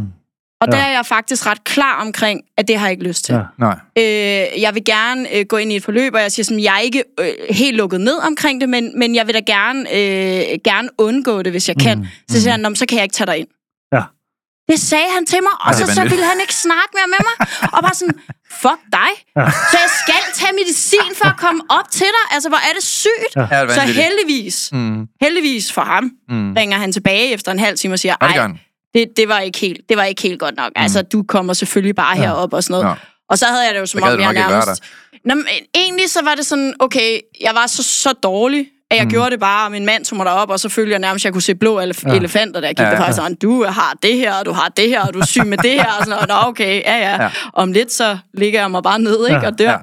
[0.61, 0.77] Og Ja.
[0.77, 3.35] der er jeg faktisk ret klar omkring, at det har jeg ikke lyst til.
[3.35, 3.41] Ja.
[3.59, 3.77] Nej.
[3.99, 6.75] Øh, jeg vil gerne øh, gå ind i et forløb, og jeg siger sådan, jeg
[6.77, 10.59] er ikke øh, helt lukket ned omkring det, men, men jeg vil da gerne, øh,
[10.65, 11.99] gerne undgå det, hvis jeg kan.
[11.99, 12.07] Mm.
[12.31, 13.49] Så siger han, "Nå, men så kan jeg ikke tage dig ind.
[14.69, 17.49] Det sagde han til mig, og så, så ville han ikke snakke mere med mig.
[17.73, 18.15] Og bare sådan,
[18.51, 19.11] fuck dig.
[19.71, 22.35] Så jeg skal tage medicin for at komme op til dig.
[22.35, 23.33] Altså, hvor er det sygt.
[23.37, 23.63] Ja.
[23.67, 25.07] Det Så heldigvis, Mm.
[25.21, 26.53] heldigvis for ham, Mm.
[26.53, 28.49] ringer han tilbage efter en halv time og siger, ej,
[28.95, 30.73] det, det, var ikke helt, det var ikke helt godt nok.
[30.77, 32.23] Altså, du kommer selvfølgelig bare Ja.
[32.23, 32.87] herop og sådan noget.
[32.87, 32.95] Ja.
[33.31, 34.83] Og så havde jeg det jo som om, jeg nærmest...
[35.25, 39.05] Nå, men egentlig så var det sådan, okay, jeg var så, så dårlig, at jeg
[39.05, 39.11] mm.
[39.11, 41.25] gjorde det bare, og min mand tog mig derop, og så følte jeg nærmest, at
[41.25, 42.15] jeg kunne se blå elef- ja.
[42.15, 44.89] elefanter, der kiggede Ja, ja, faktisk sådan, du har det her, og du har det
[44.89, 46.29] her, og du er syg med det her, og sådan noget.
[46.29, 47.23] Nå, okay, ja, ja.
[47.23, 47.31] Ja.
[47.53, 49.71] Om lidt, så ligger jeg mig bare ned, ikke, Ja, og dør.
[49.71, 49.77] ja.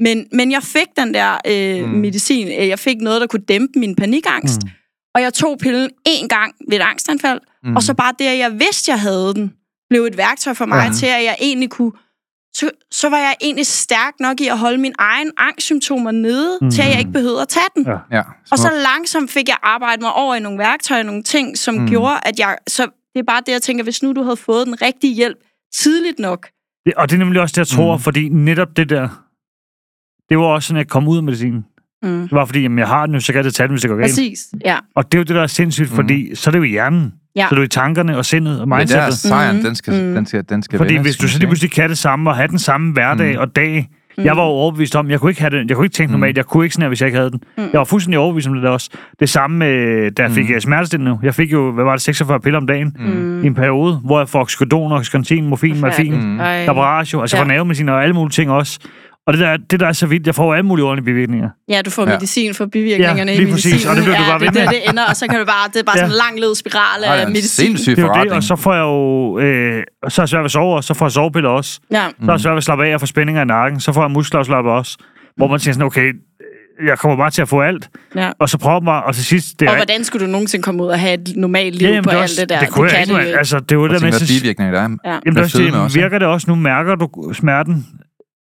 [0.00, 1.88] Men, men jeg fik den der øh, Mm.
[1.98, 4.70] medicin, øh, jeg fik noget, der kunne dæmpe min panikangst, mm.
[5.14, 7.76] og jeg tog pillen én gang ved et angstanfald, Mm.
[7.76, 9.52] og så bare det, at jeg vidste, jeg havde den,
[9.90, 10.92] blev et værktøj for mig ja.
[10.92, 11.92] til, at jeg egentlig kunne
[12.54, 16.70] så, så var jeg egentlig stærk nok i at holde min egen angstsymptomer nede, mm.
[16.70, 17.86] til at jeg ikke behøvede at tage den.
[17.86, 17.96] Ja.
[18.16, 21.74] Ja, Og så langsomt fik jeg arbejdet mig over i nogle værktøjer, nogle ting, som
[21.74, 21.88] Mm.
[21.88, 22.58] gjorde, at jeg...
[22.68, 22.82] Så
[23.14, 25.38] det er bare det, jeg tænker, hvis nu du havde fået den rigtige hjælp
[25.74, 26.48] tidligt nok.
[26.86, 28.02] Det, og det er nemlig også det, jeg tror, Mm.
[28.02, 29.08] fordi netop det der,
[30.28, 31.64] det var også sådan, at jeg kom ud af medicinen.
[32.02, 32.22] Mm.
[32.22, 33.96] Det var fordi, jamen, jeg har den så kan jeg tage den, hvis det går
[33.96, 34.10] galt.
[34.10, 34.78] Præcis, ja.
[34.94, 35.96] Og det er jo det, der er sindssygt, Mm.
[35.96, 37.12] fordi så er det jo i hjernen.
[37.36, 37.40] Ja.
[37.40, 39.18] Så er det jo i tankerne og sindet og Men der er mindsetet.
[39.30, 39.62] sejren, Mm.
[39.62, 40.14] den skal, Mm.
[40.14, 42.30] den skal, den skal Fordi vendes, hvis du så kan lige pludselig kan det samme
[42.30, 43.40] og have den samme hverdag Mm.
[43.40, 43.88] og dag.
[44.18, 44.24] Mm.
[44.24, 45.68] Jeg var jo overbevist om, jeg kunne ikke have det.
[45.68, 46.12] Jeg kunne ikke tænke Mm.
[46.12, 46.36] normalt.
[46.36, 47.40] Jeg kunne ikke sådan her, hvis jeg ikke havde den.
[47.58, 47.62] Mm.
[47.72, 48.90] Jeg var fuldstændig overbevist om det der også.
[49.20, 50.60] Det samme, med, da jeg fik Mm.
[50.60, 51.18] smertestillende nu.
[51.22, 53.42] Jeg fik jo, hvad var det, 46 piller om dagen Mm.
[53.44, 56.40] i en periode, hvor jeg får oxycodon, oxycontin, morfin, morfin, Mm.
[56.40, 56.66] Ej.
[56.66, 57.40] Laboratio, altså Ja.
[57.40, 57.44] ja.
[57.44, 58.78] for nervemedicin og alle mulige ting også.
[59.26, 61.48] Og det der, det der er så vildt, jeg får alle mulige ordentlige bivirkninger.
[61.68, 62.12] Ja, du får Ja.
[62.14, 63.90] medicin for bivirkningerne Ja, i lige præcis, medicinen.
[63.90, 64.72] og det bliver du ja, bare ved det, er med.
[64.72, 66.02] det ender, og så kan du bare, det er bare Ja.
[66.04, 67.76] sådan en lang led spiral det af en medicin.
[67.76, 69.38] Det er jo det, og så får jeg jo...
[69.38, 71.80] Øh, så er jeg svært ved at sove også, så får jeg sovepiller også.
[71.90, 72.04] Ja.
[72.20, 73.80] Så er jeg svært ved at slappe af og få spændinger i nakken.
[73.80, 74.96] Så får jeg muskelafslapper også.
[75.36, 76.12] Hvor man tænker sådan, okay,
[76.86, 77.88] jeg kommer bare til at få alt.
[78.16, 78.30] Ja.
[78.40, 79.60] Og så prøver man, og til sidst...
[79.60, 82.02] Det Og er, hvordan skulle du nogensinde komme ud og have et normalt liv jamen,
[82.04, 82.60] på det, er alt også, det der?
[82.60, 83.12] det kunne jeg kan ikke.
[83.12, 83.38] du man-.
[83.38, 84.10] Altså, det er jo Og det, med...
[84.10, 84.88] hvad så- bivirkninger der er.
[85.04, 85.18] Ja.
[85.26, 86.54] Jamen, det også det, også, virker det også nu?
[86.54, 87.86] Mærker du smerten?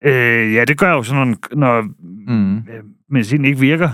[0.05, 1.81] Øh, ja, det gør jo sådan, når
[2.27, 2.55] Mm.
[2.57, 2.61] øh,
[3.11, 3.89] medicin ikke virker.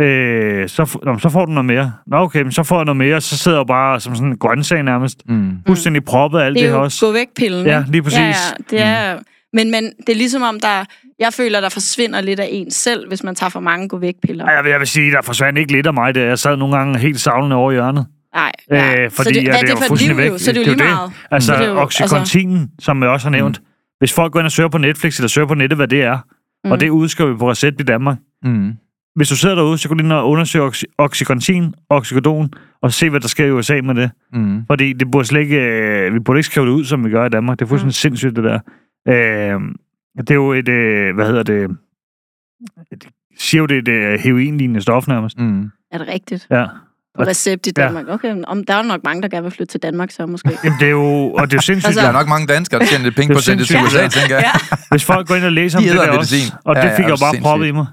[0.00, 1.92] Øh, så, nå, så får du noget mere.
[2.06, 4.28] Nå, okay, men så får jeg noget mere, så sidder jeg jo bare som sådan
[4.30, 5.22] en grøntsag nærmest.
[5.28, 5.50] Mm.
[5.66, 7.06] Fuldstændig proppet af alt det det, er her jo også.
[7.06, 7.66] gå væk pillen.
[7.66, 8.18] Ja, lige præcis.
[8.18, 8.32] Ja, ja,
[8.70, 9.18] det er,
[9.52, 10.84] men, men det er ligesom om, der,
[11.18, 14.14] jeg føler, der forsvinder lidt af en selv, hvis man tager for mange gå væk
[14.26, 14.44] piller.
[14.44, 16.56] Ej, jeg vil, jeg vil sige, der forsvandt ikke lidt af mig, da jeg sad
[16.56, 18.06] nogle gange helt savlende over i hjørnet.
[18.34, 19.04] Nej, ja.
[19.04, 20.30] Øh, fordi så det, ja, er det det er for liv, væk.
[20.30, 20.38] jo?
[20.38, 20.96] Så det er jo Det er lige jo det.
[20.96, 21.12] meget.
[21.30, 23.60] Altså, Så det er jo- oxycontinen, som jeg også har nævnt.
[23.98, 26.18] Hvis folk går ind og søger på Netflix, eller søger på nettet, hvad det er,
[26.64, 26.70] mm.
[26.70, 28.18] og det udskriver vi på recept i Danmark.
[28.44, 28.72] Mm.
[29.14, 32.50] Hvis du sidder derude, så gå lige ind og undersøge oxy- oxycontin, oxycodon,
[32.82, 34.10] og se, hvad der sker i USA med det.
[34.32, 34.66] Mm.
[34.66, 37.26] Fordi det burde slet ikke, øh, vi burde ikke skrive det ud, som vi gør
[37.26, 37.58] i Danmark.
[37.58, 37.92] Det er fuldstændig mm.
[37.92, 38.58] sindssygt, det der.
[39.08, 39.60] Øh,
[40.18, 41.70] det er jo et, øh, hvad hedder det,
[42.90, 43.08] det
[43.38, 45.38] siger jo, det er et øh, heroinlignende stof nærmest.
[45.38, 45.70] Mm.
[45.90, 46.46] Er det rigtigt?
[46.50, 46.66] Ja.
[47.16, 47.82] På recept i Ja.
[47.82, 48.04] Danmark.
[48.08, 50.58] Okay, om, der er jo nok mange, der gerne vil flytte til Danmark så måske.
[50.64, 51.86] Jamen, det er jo, og det er jo sindssygt.
[51.86, 53.76] Altså- Der er nok mange danskere, der tjener lidt penge Det er på det til
[53.84, 54.08] USA, ja.
[54.08, 54.50] tænker jeg.
[54.72, 54.76] Ja.
[54.90, 56.38] Hvis folk går ind og læser om De det der medicin.
[56.46, 57.86] også, og Ja, det ja, fik jeg det er bare proppet i mig.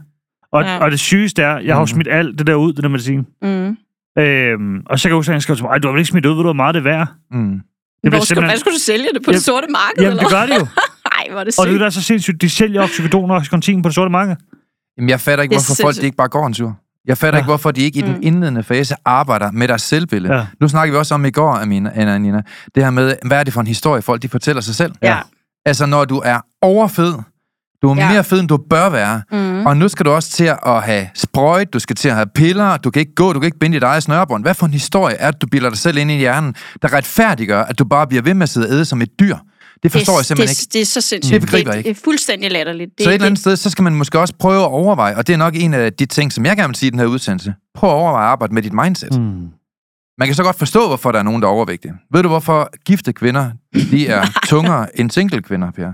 [0.54, 0.78] Og, Ja.
[0.84, 1.88] og det sygeste er, jeg har jo Mhm.
[1.88, 3.26] smidt alt det der ud, det der medicin.
[3.42, 3.78] Mm.
[4.20, 6.00] Øhm, og så kan jeg huske, at han skrev til mig, "Ej, du har vel
[6.00, 7.08] ikke smidt ud, ved du, hvor meget det er værd?
[7.32, 7.60] Mm.
[8.04, 8.50] Det Hvor simpelthen...
[8.52, 10.04] hvad skulle du sælge det på Jamen- det sorte marked?
[10.04, 10.40] Jamen, det eller?
[10.40, 10.68] gør det jo.
[11.14, 11.82] Nej, hvor er det Og det er sygt.
[11.82, 12.42] der så sindssygt.
[12.42, 14.36] De sælger oxycodon og oxycontin på det sorte marked.
[14.98, 16.78] Jamen, jeg fatter ikke, Det hvorfor folk de ikke bare går en tur.
[17.08, 17.42] Jeg fatter Ja.
[17.42, 18.20] ikke, hvorfor de ikke i den Mm.
[18.22, 20.34] indledende fase arbejder med deres selvbillede.
[20.36, 20.46] Ja.
[20.62, 22.42] Nu snakker vi også om i går, Amina, Anna, Nina,
[22.76, 24.92] det her med, hvad er det for en historie, folk de fortæller sig selv.
[25.02, 25.18] Ja.
[25.66, 27.14] Altså, når du er overfed,
[27.82, 28.12] du er Ja.
[28.12, 29.66] mere fed, end du bør være, Mm.
[29.66, 32.78] og nu skal du også til at have sprøjt, du skal til at have piller,
[32.78, 34.44] du kan ikke gå, du kan ikke binde dit eget snørebånd.
[34.44, 37.64] Hvad for en historie er det, du bilder dig selv ind i hjernen, der retfærdiggør,
[37.64, 39.36] at du bare bliver ved med at sidde og æde som et dyr?
[39.84, 40.74] Det forstår det, jeg simpelthen det, ikke.
[40.74, 41.34] Det er så sindssygt.
[41.34, 42.92] Det begriber jeg det, det er fuldstændig latterligt.
[42.98, 45.16] Det, Så et eller det, andet sted, så skal man måske også prøve at overveje,
[45.16, 47.00] og det er nok en af de ting, som jeg gerne vil sige i den
[47.00, 47.54] her udsendelse.
[47.76, 49.20] Prøv at overveje at arbejde med dit mindset.
[49.20, 49.48] Mm.
[50.18, 51.94] Man kan så godt forstå, hvorfor der er nogen, der er overvægtige.
[52.14, 53.52] Ved du, hvorfor gifte kvinder,
[53.92, 55.92] de er tungere end single kvinder, Per?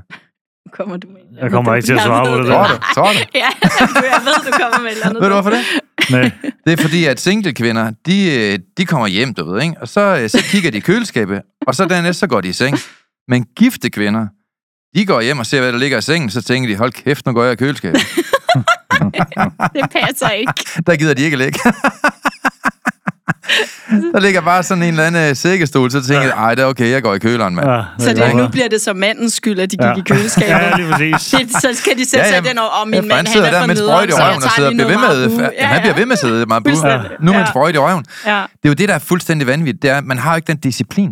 [0.73, 1.19] kommer du med.
[1.41, 2.73] Jeg kommer ikke til at svare på det Tror du?
[2.95, 3.17] Tror du?
[3.35, 5.21] Ja, du- jeg ved, du kommer med et eller andet.
[5.21, 5.59] Ved du, hvorfor det?
[6.11, 6.31] Nej.
[6.67, 9.75] Det er fordi, at single kvinder, de, øh, de kommer hjem, du ved, ikke?
[9.81, 12.53] Og så, øh, så kigger de i køleskabet, og så dernæst, så går de i
[12.53, 12.77] seng.
[13.27, 14.27] Men gifte kvinder,
[14.95, 17.25] de går hjem og ser, hvad der ligger i sengen, så tænker de, hold kæft,
[17.25, 18.01] nu går jeg i køleskabet.
[19.75, 20.53] Det passer ikke.
[20.87, 21.59] Der gider de ikke ligge.
[24.13, 26.65] der ligger bare sådan en eller anden øh, sækkestol, så tænker jeg, ej, det er
[26.67, 27.69] okay, jeg går i køleren, mand.
[27.69, 29.93] Ja, Så det, kan nu bliver det så mandens skyld, at de gik Ja.
[29.95, 30.49] i køleskabet.
[30.61, 31.31] Ja, lige præcis.
[31.39, 32.49] Det, så skal de sætte Ja, sig ja.
[32.49, 34.43] den, og, og min Ja, mand, han er der med sprøjt i så jeg røven
[34.43, 36.57] og sidder og bliver ved med, meget ja, han bliver ved med at sidde med
[36.57, 36.71] en bue.
[36.71, 37.09] Fuldstændig.
[37.19, 37.49] Nu med en Ja.
[37.51, 38.05] sprøjt i røven.
[38.25, 38.31] Ja.
[38.31, 39.81] Det er jo det, der er fuldstændig vanvittigt.
[39.81, 41.11] Det er, at man har jo ikke den disciplin.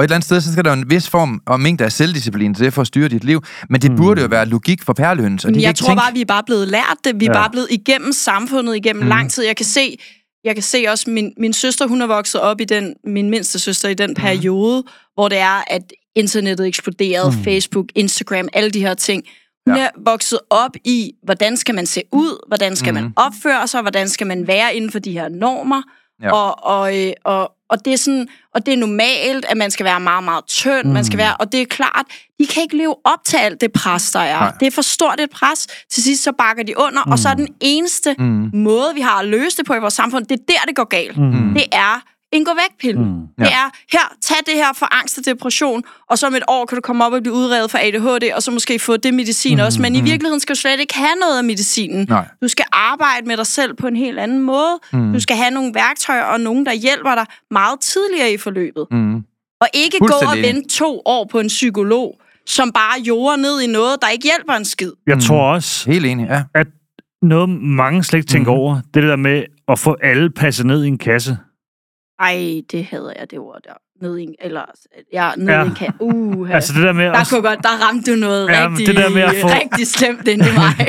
[0.00, 1.92] Og et eller andet sted, så skal der jo en vis form og mængde af
[1.92, 3.42] selvdisciplin til for at styre dit liv.
[3.70, 5.44] Men det burde jo være logik for perlehøns.
[5.44, 7.20] Og de jeg ikke tror tænke, bare, vi er bare blevet lært det.
[7.20, 7.38] Vi er Ja.
[7.38, 9.08] bare blevet igennem samfundet igennem Mhm.
[9.08, 9.44] lang tid.
[9.44, 9.96] Jeg kan se,
[10.44, 13.58] jeg kan se også, min, min søster, hun er vokset op i den, min mindste
[13.58, 14.84] søster, i den periode,
[15.14, 15.82] hvor det er, at
[16.16, 17.44] internettet eksploderede, Mhm.
[17.44, 19.22] Facebook, Instagram, alle de her ting.
[19.68, 19.82] Hun Ja.
[19.84, 23.02] er vokset op i, hvordan skal man se ud, hvordan skal Mhm.
[23.02, 25.82] man opføre sig, hvordan skal man være inden for de her normer.
[26.22, 26.32] Ja.
[26.32, 29.84] Og, og, øh, og, og, det er sådan, og det er normalt, at man skal
[29.84, 30.92] være meget, meget tynd, mm.
[30.92, 32.06] man skal være, og det er klart,
[32.38, 34.38] de kan ikke leve op til alt det pres, der er.
[34.40, 34.52] Nej.
[34.60, 35.66] Det er for stort et pres.
[35.90, 37.12] Til sidst så bakker de under, mm.
[37.12, 38.50] og så er den eneste Mm.
[38.54, 40.84] måde, vi har at løse det på i vores samfund, det er der, det går
[40.84, 41.16] galt.
[41.18, 41.54] Mm.
[41.54, 42.02] Det er
[42.32, 43.00] en gå væk pille.
[43.00, 43.20] Mm.
[43.38, 43.44] Ja.
[43.44, 46.66] Det er, her, tag det her for angst og depression, og så om et år
[46.66, 49.56] kan du komme op og blive udredet for ADHD, og så måske få det medicin
[49.58, 49.64] mm.
[49.64, 49.82] også.
[49.82, 52.06] Men i virkeligheden skal du slet ikke have noget af medicinen.
[52.08, 52.28] Nej.
[52.42, 54.78] Du skal arbejde med dig selv på en helt anden måde.
[54.92, 55.12] Mm.
[55.12, 58.86] Du skal have nogle værktøjer og nogen, der hjælper dig meget tidligere i forløbet.
[58.90, 59.14] Mm.
[59.60, 63.66] Og ikke gå og vente to år på en psykolog, som bare jorder ned i
[63.66, 64.92] noget, der ikke hjælper en skid.
[65.06, 66.42] Jeg tror også, Helt enig, ja.
[66.54, 66.66] at
[67.22, 68.60] noget mange slet ikke tænker Mhm.
[68.60, 71.38] over, det er det der med at få alle passet ned i en kasse.
[72.20, 73.72] Ej, det hader jeg, det ord der.
[74.18, 74.60] En, eller,
[75.12, 75.64] ja, ned Ja.
[75.78, 75.92] kan.
[76.00, 77.28] Uh, Altså det der med der, at...
[77.30, 80.28] kunne godt, der ramte du noget Ja, rigtig, det der med at få- rigtig slemt
[80.28, 80.72] ind i mig.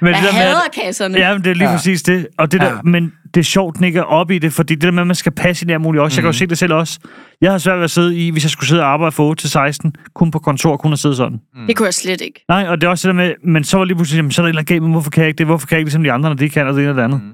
[0.00, 1.18] men jeg det der med, hader at, kasserne.
[1.18, 1.74] Ja, men det er lige Ja.
[1.76, 2.26] præcis det.
[2.38, 2.82] Og det der, Ja.
[2.84, 5.06] Men det er sjovt, den ikke er oppe i det, fordi det der med, at
[5.06, 6.16] man skal passe i alt muligt også.
[6.16, 6.32] Jeg kan jo Mhm.
[6.38, 6.98] se det selv også.
[7.40, 9.42] Jeg har svært ved at sidde i, hvis jeg skulle sidde og arbejde fra 8
[9.42, 11.38] til 16, kun på kontor, kun at sidde sådan.
[11.66, 12.44] Det kunne jeg slet ikke.
[12.48, 14.42] Nej, og det er også det der med, men så var lige pludselig, jamen, så
[14.42, 15.46] er der et eller andet galt, men hvorfor kan jeg ikke det?
[15.46, 17.02] Hvorfor kan jeg ikke ligesom de andre, når de kan, og det ene og det
[17.02, 17.20] andet?
[17.22, 17.28] Mm.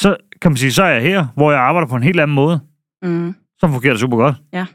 [0.00, 2.34] Så kan man sige, så er jeg her, hvor jeg arbejder på en helt anden
[2.34, 2.60] måde.
[3.02, 3.34] Mm.
[3.58, 4.36] Så fungerer det super godt.
[4.52, 4.66] Ja.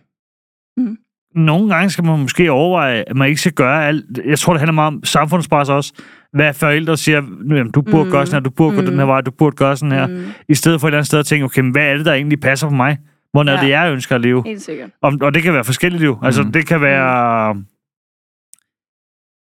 [0.77, 0.97] Mhm.
[1.35, 4.05] Nogle gange skal man måske overveje, at man ikke skal gøre alt.
[4.25, 5.93] Jeg tror, det handler meget om samfundspres også.
[6.33, 7.15] Hvad forældre siger,
[7.49, 8.11] "Jamen, du burde Mhm.
[8.11, 8.89] gøre sådan her, du burde gå Mhm.
[8.89, 10.07] den her vej, du burde gøre sådan her.
[10.07, 10.25] Mm.
[10.49, 12.13] I stedet for et eller andet sted at tænke, okay, men hvad er det, der
[12.13, 12.97] egentlig passer på mig?
[13.31, 13.65] Hvordan er Ja.
[13.65, 14.43] det, jeg ønsker at leve?
[14.45, 14.89] Helt sikkert.
[15.01, 16.19] Og, og det kan være forskelligt jo.
[16.23, 16.51] Altså, Mhm.
[16.51, 17.55] det kan være...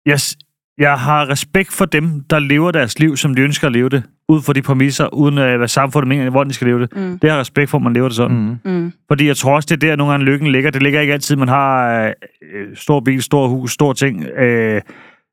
[0.06, 0.36] Jeg, s-
[0.78, 4.02] jeg har respekt for dem, der lever deres liv, som de ønsker at leve det,
[4.28, 6.96] ud fra de præmisser, uden at hvad samfundet mener, hvordan de skal leve det.
[6.96, 7.18] Mm.
[7.18, 8.58] Det har jeg respekt for, at man lever det sådan.
[8.64, 8.72] Mm.
[8.72, 8.92] Mm.
[9.08, 10.70] Fordi jeg tror også, det er der, nogle gange lykken ligger.
[10.70, 12.12] Det ligger ikke altid, man har øh,
[12.54, 14.80] øh, stor bil, stor hus, stor ting, øh,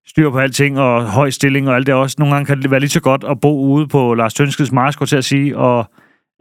[0.08, 2.16] styr på alting og høj stilling og alt det også.
[2.20, 5.08] Nogle gange kan det være lige så godt at bo ude på Lars Tønskeds marsk,
[5.08, 5.86] til at sige, og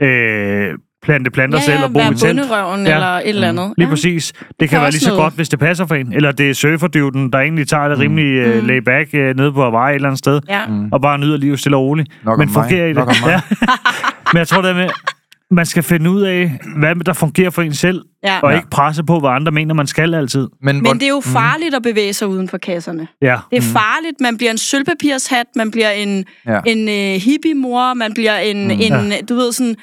[0.02, 2.20] øh, plante planter Ja, selv ja, og bo i telt.
[2.20, 2.94] bunderøven Ja.
[2.94, 3.72] eller et eller andet.
[3.78, 4.32] Lige præcis.
[4.60, 5.22] Det kan er være lige så noget.
[5.22, 6.12] godt, hvis det passer for en.
[6.12, 8.66] Eller det er surferdyvden, der egentlig tager det rimelig øh, Mm.
[8.66, 10.66] laid back øh, nede på Hawaii et eller andet sted, Ja.
[10.66, 10.88] Mm.
[10.92, 12.08] og bare nyder livet stille og roligt.
[12.24, 13.26] Nok men fungerer i det.
[13.26, 13.40] Ja.
[14.32, 14.88] men jeg tror det med,
[15.50, 18.38] Man skal finde ud af, hvad der fungerer for en selv, Ja.
[18.42, 18.56] og Ja.
[18.56, 20.48] ikke presse på, hvad andre mener, man skal altid.
[20.62, 23.08] Men, Men det er jo farligt at bevæge sig uden for kasserne.
[23.22, 23.36] Ja.
[23.50, 24.20] Det er farligt.
[24.20, 26.60] Man bliver en sølvpapirshat, man bliver en, Ja.
[26.66, 28.70] en uh, hippie-mor, man bliver en, mm.
[28.70, 29.76] en du ved sådan...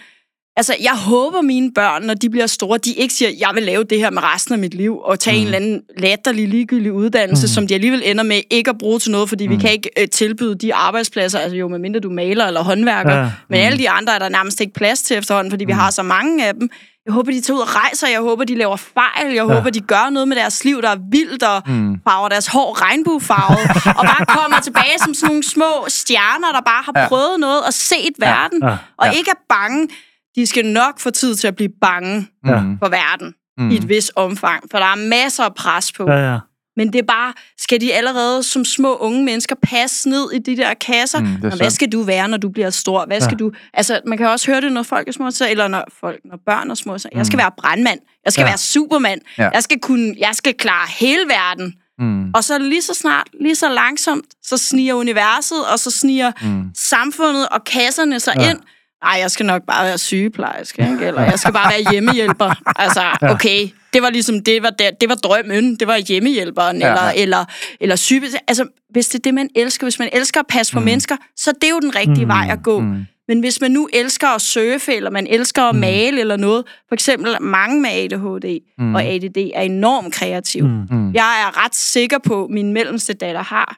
[0.61, 3.83] Altså, jeg håber, mine børn, når de bliver store, de ikke siger, jeg vil lave
[3.83, 5.41] det her med resten af mit liv, og tage mm.
[5.41, 7.47] en eller anden latterlig, ligegyldig uddannelse, mm.
[7.47, 9.53] som de alligevel ender med ikke at bruge til noget, fordi mm.
[9.53, 13.29] vi kan ikke uh, tilbyde de arbejdspladser, altså jo, medmindre du maler eller håndværker, Ja.
[13.49, 15.67] men alle de andre er der nærmest ikke plads til efterhånden, fordi mm.
[15.67, 16.69] vi har så mange af dem.
[17.05, 19.53] Jeg håber, de tager ud og rejser, jeg håber, de laver fejl, jeg ja.
[19.53, 21.95] håber, de gør noget med deres liv, der er vildt, og mm.
[22.07, 23.65] farver deres hår regnbuefarvet,
[23.99, 27.01] og bare kommer tilbage som sådan nogle små stjerner, der bare har Ja.
[27.01, 27.07] ja.
[27.07, 28.69] prøvet noget og set verden, Ja.
[28.69, 28.77] ja.
[28.97, 29.87] og ikke er bange.
[30.35, 32.55] De skal nok få tid til at blive bange Ja.
[32.57, 33.69] for verden mm.
[33.71, 36.05] i et vis omfang, for der er masser af pres på.
[36.11, 36.39] Ja, ja.
[36.77, 40.57] Men det er bare, skal de allerede som små unge mennesker passe ned i de
[40.57, 41.19] der kasser?
[41.19, 43.05] Mm, Mm, hvad skal du være, når du bliver stor?
[43.05, 43.51] Hvad skal du...
[43.73, 46.37] Altså, man kan også høre det, når folk er små, så, eller når, folk, når
[46.45, 46.97] børn er små.
[46.97, 47.99] Så, jeg skal være brandmand.
[48.25, 48.47] Jeg skal Ja.
[48.47, 49.21] være supermand.
[49.37, 49.49] Ja.
[49.53, 50.15] Jeg skal kunne...
[50.19, 51.73] Jeg skal klare hele verden.
[51.99, 52.31] Mm.
[52.35, 56.63] Og så lige så snart, lige så langsomt, så sniger universet, og så sniger mm.
[56.77, 58.49] samfundet og kasserne sig ja.
[58.49, 58.59] ind.
[59.03, 61.05] Nej, jeg skal nok bare være sygeplejerske, ikke?
[61.05, 62.53] eller jeg skal bare være hjemmehjælper.
[62.79, 66.87] Altså, okay, det var ligesom, det var, det, det var drømmen, det var hjemmehjælperen, Ja.
[66.89, 67.45] eller, eller,
[67.79, 68.21] eller syge...
[68.47, 70.85] Altså, hvis det er det, man elsker, hvis man elsker at passe på mm.
[70.85, 72.29] mennesker, så det er jo den rigtige mm.
[72.29, 72.79] vej at gå.
[72.79, 73.05] Mm.
[73.27, 76.93] Men hvis man nu elsker at surfe, eller man elsker at male eller noget, for
[76.95, 78.95] eksempel mange med ADHD mm.
[78.95, 80.63] og ADD er enormt kreativ.
[80.67, 80.81] Mm.
[80.91, 81.11] Mm.
[81.13, 83.77] Jeg er ret sikker på, at min mellemste datter har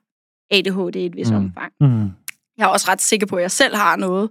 [0.52, 1.36] ADHD i et vis Mm.
[1.38, 1.44] mm.
[1.46, 1.72] omfang.
[1.82, 2.10] Mm.
[2.58, 4.30] Jeg er også ret sikker på, at jeg selv har noget.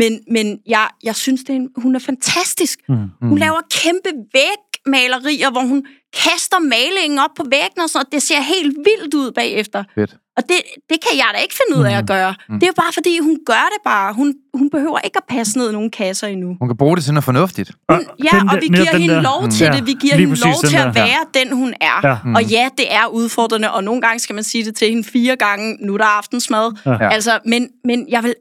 [0.00, 2.76] Men, men jeg, jeg synes, det er en, hun er fantastisk.
[2.88, 2.96] Mm.
[3.30, 5.80] Hun laver kæmpe vægmalerier, hvor hun
[6.24, 8.12] kaster malingen op på væggen og sådan noget.
[8.12, 9.84] Det ser helt vildt ud bagefter.
[9.94, 10.14] Fedt.
[10.36, 10.56] Og det,
[10.90, 12.34] det kan jeg da ikke finde ud af at gøre.
[12.48, 12.54] Mm.
[12.54, 14.12] Det er jo bare, fordi hun gør det bare.
[14.14, 16.56] Hun, hun behøver ikke at passe ned i nogen kasser endnu.
[16.60, 17.70] Hun kan bruge det til noget fornuftigt.
[17.90, 19.50] Hun, ja, den og vi giver hende der- lov Mm.
[19.50, 19.86] til Ja, det.
[19.86, 20.92] Vi giver lige hende lov til at der.
[20.92, 22.08] være den, hun er.
[22.08, 22.16] Ja.
[22.24, 22.34] Mm.
[22.34, 25.36] Og ja, det er udfordrende, og nogle gange skal man sige det til hende fire
[25.36, 26.72] gange, nu er der aftensmad.
[26.86, 26.90] Ja.
[26.90, 27.08] Ja.
[27.12, 28.34] Altså, men, men jeg vil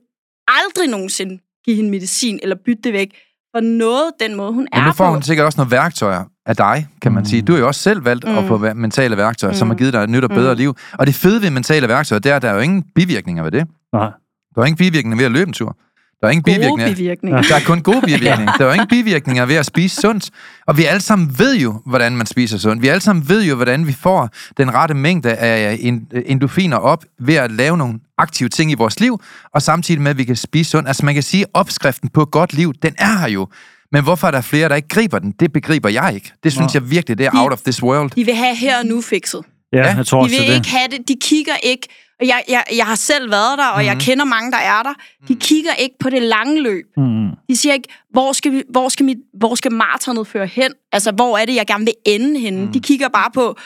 [0.48, 3.10] aldrig nogensinde give hende medicin eller bytte det væk
[3.56, 5.12] for noget, den måde, hun Men er nu får på.
[5.12, 7.42] hun sikkert også nogle værktøjer af dig, kan man sige.
[7.42, 10.10] Du har jo også selv valgt at få mentale værktøjer, som har givet dig et
[10.10, 10.76] nyt og bedre liv.
[10.94, 13.52] Og det fede ved mentale værktøjer, det er, at der er jo ingen bivirkninger ved
[13.52, 13.68] det.
[13.94, 14.10] Nej.
[14.56, 15.78] Der er ingen bivirkninger ved at løbe en tur.
[16.22, 16.96] Der er ingen Gode bivirkninger.
[16.96, 17.42] bivirkninger.
[17.42, 18.54] Der er kun gode bivirkninger.
[18.58, 20.30] Der er jo ingen bivirkninger ved at spise sundt.
[20.68, 22.82] Og vi alle sammen ved jo, hvordan man spiser sundt.
[22.82, 27.04] Vi alle sammen ved jo, hvordan vi får den rette mængde af en- endorfiner op
[27.20, 29.20] ved at lave nogle aktive ting i vores liv,
[29.54, 30.88] og samtidig med, at vi kan spise sundt.
[30.88, 33.48] Altså man kan sige, at opskriften på et godt liv, den er her jo.
[33.92, 35.32] Men hvorfor er der flere, der ikke griber den?
[35.40, 36.32] Det begriber jeg ikke.
[36.44, 38.10] Det synes jeg virkelig, det er out of this world.
[38.10, 39.42] De vil have her og nu fikset.
[39.74, 41.08] Ja, Ja, jeg tror De også, vil det ikke have det.
[41.08, 41.88] De kigger ikke...
[42.20, 43.86] og Jeg, jeg, jeg har selv været der, og Mhm.
[43.88, 44.94] jeg kender mange, der er der.
[45.28, 46.86] De kigger ikke på det lange løb.
[46.98, 47.28] Mm.
[47.50, 50.72] De siger ikke, hvor skal, vi, hvor skal, mit, hvor skal maratonet føre hen?
[50.92, 52.66] Altså, hvor er det, jeg gerne vil ende henne?
[52.66, 52.72] Mm.
[52.72, 53.58] De kigger bare på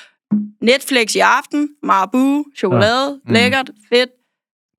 [0.62, 3.34] Netflix i aften, Marabu, chokolade, ja.
[3.34, 4.10] lækkert, fedt.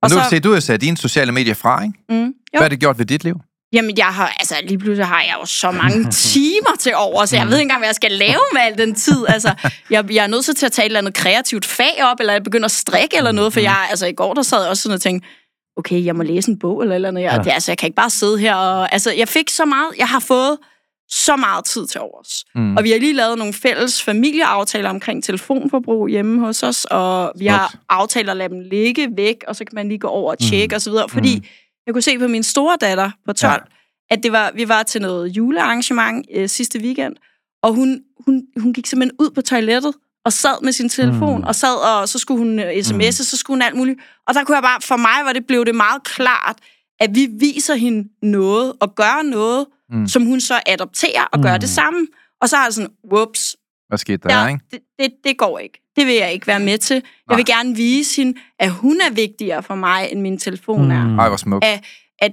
[0.05, 0.41] Og nu så...
[0.45, 1.95] du har sat dine sociale medier fra, ikke?
[2.09, 2.33] Mm, jo.
[2.53, 3.41] Hvad har det gjort ved dit liv?
[3.73, 7.37] Jamen, jeg har, altså, lige pludselig har jeg jo så mange timer til over, så
[7.37, 9.25] jeg ved ikke engang, hvad jeg skal lave med al den tid.
[9.29, 9.55] Altså,
[9.91, 12.43] jeg, jeg er nødt til at tage et eller andet kreativt fag op, eller jeg
[12.43, 14.95] begynder at strikke eller noget, for jeg, altså, i går der sad jeg også sådan
[14.95, 15.29] og tænkte,
[15.77, 17.23] okay, jeg må læse en bog eller eller andet.
[17.23, 17.39] Ja.
[17.45, 18.93] det, altså, jeg kan ikke bare sidde her og...
[18.93, 19.89] Altså, jeg fik så meget...
[19.99, 20.59] Jeg har fået
[21.15, 22.45] så meget tid til overs.
[22.55, 22.77] Mm.
[22.77, 27.47] Og vi har lige lavet nogle fælles familieaftaler omkring telefonforbrug hjemme hos os, og vi
[27.47, 30.39] har aftalt at lade dem ligge væk, og så kan man lige gå over og
[30.39, 30.77] tjekke mm.
[30.77, 31.45] osv., fordi mm.
[31.87, 33.57] jeg kunne se på min store datter på 12, Ja.
[34.11, 34.15] ja.
[34.17, 37.17] at det var, vi var til noget julearrangement øh, sidste weekend,
[37.63, 41.47] og hun, hun, hun gik simpelthen ud på toilettet og sad med sin telefon, mm.
[41.47, 43.13] og sad og så skulle hun øh, sms'e, mm.
[43.13, 44.01] så skulle hun alt muligt.
[44.27, 46.57] Og der kunne jeg bare, for mig var det, blev det meget klart,
[47.01, 50.09] at vi viser hende noget og gør noget, mm.
[50.09, 52.07] som hun så adopterer og gør det samme.
[52.41, 53.57] Og så er det sådan, whoops,
[53.89, 54.61] Hvad skete der, ja, ikke?
[54.71, 55.81] det, det, det går ikke.
[55.97, 57.03] Det vil jeg ikke være med til.
[57.31, 61.05] Jeg vil gerne vise hende, at hun er vigtigere for mig, end min telefon er.
[61.05, 61.19] Mm.
[61.19, 61.65] Ej, hvor smukt.
[61.65, 61.85] At,
[62.19, 62.33] at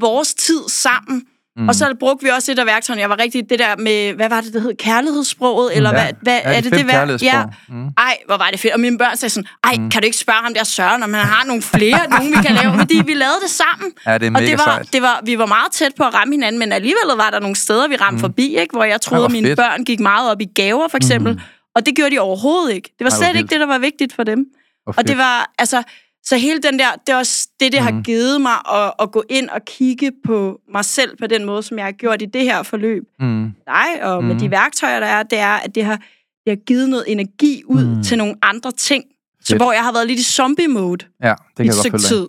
[0.00, 1.68] vores tid sammen, mm.
[1.68, 3.00] og så brugte vi også et af værktøjerne.
[3.00, 4.74] Jeg var rigtig det der med, hvad var det, det hed?
[4.76, 5.76] Kærlighedssproget?
[5.76, 6.04] Eller Ja.
[6.04, 7.32] hvad, hvad Ja, de er det det kærlighedssprog.
[7.32, 7.44] Ja.
[7.68, 7.88] Mm.
[7.98, 8.74] Ej, hvor var det fedt.
[8.74, 9.90] Og mine børn sagde sådan, ej, mm.
[9.90, 12.54] kan du ikke spørge ham der Søren, om han har nogle flere, nogen vi kan
[12.62, 12.78] lave?
[12.78, 13.92] Fordi vi lavede det sammen.
[14.06, 14.92] Ja, det er og mega det var, sejt.
[14.92, 17.56] det var, vi var meget tæt på at ramme hinanden, men alligevel var der nogle
[17.56, 18.20] steder, vi ramte mm.
[18.20, 18.72] forbi, ikke?
[18.76, 19.56] hvor jeg troede, at mine fedt.
[19.58, 21.32] børn gik meget op i gaver, for eksempel.
[21.32, 21.40] Mm.
[21.74, 22.88] Og det gjorde de overhovedet ikke.
[22.98, 23.50] Det var Ej, slet ikke vildt.
[23.50, 24.44] det, der var vigtigt for dem.
[24.84, 25.82] Hvor Og det var, altså,
[26.24, 27.84] så hele den der, det er også det, det mm.
[27.86, 31.62] har givet mig at, at gå ind og kigge på mig selv på den måde,
[31.62, 33.02] som jeg har gjort i det her forløb.
[33.20, 33.50] Mm.
[33.66, 34.40] Dig, og med Mhm.
[34.42, 35.96] de værktøjer, der er, det er, at det har,
[36.44, 38.02] det har givet noget energi ud mm.
[38.02, 39.04] til nogle andre ting.
[39.40, 39.58] Så Fedt.
[39.62, 42.28] hvor jeg har været lidt i zombie-mode Ja, det kan i et stykke tid.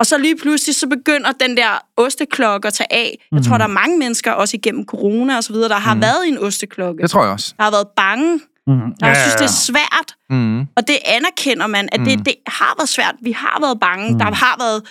[0.00, 3.26] Og så lige pludselig, så begynder den der osteklokke at tage af.
[3.32, 6.02] Jeg tror, der er mange mennesker, også igennem corona og så videre, der har Mhm.
[6.02, 7.02] været i en osteklokke.
[7.02, 7.54] Det tror jeg også.
[7.56, 8.40] Der har været bange.
[8.74, 8.94] Mm.
[9.00, 10.14] Der ja, synes, det er svært.
[10.30, 10.60] Mm.
[10.60, 13.14] Og det anerkender man, at det, det har været svært.
[13.22, 14.18] Vi har været bange.
[14.18, 14.82] Der har været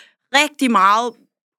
[0.43, 1.11] rigtig meget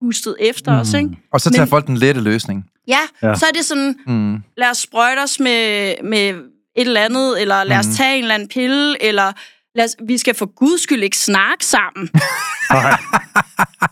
[0.04, 1.11] pustet efter os, ikke?
[1.33, 2.64] Og så tager Men- folk den lette løsning.
[2.88, 3.28] Ja, Ja.
[3.28, 4.37] ja, så er det sådan, Mm.
[4.56, 6.28] lad os sprøjte os med, med
[6.76, 7.94] et eller andet, eller lad os Mhm.
[7.94, 9.33] tage en eller anden pille, eller
[9.74, 12.11] lad os, vi skal for guds skyld ikke snakke sammen.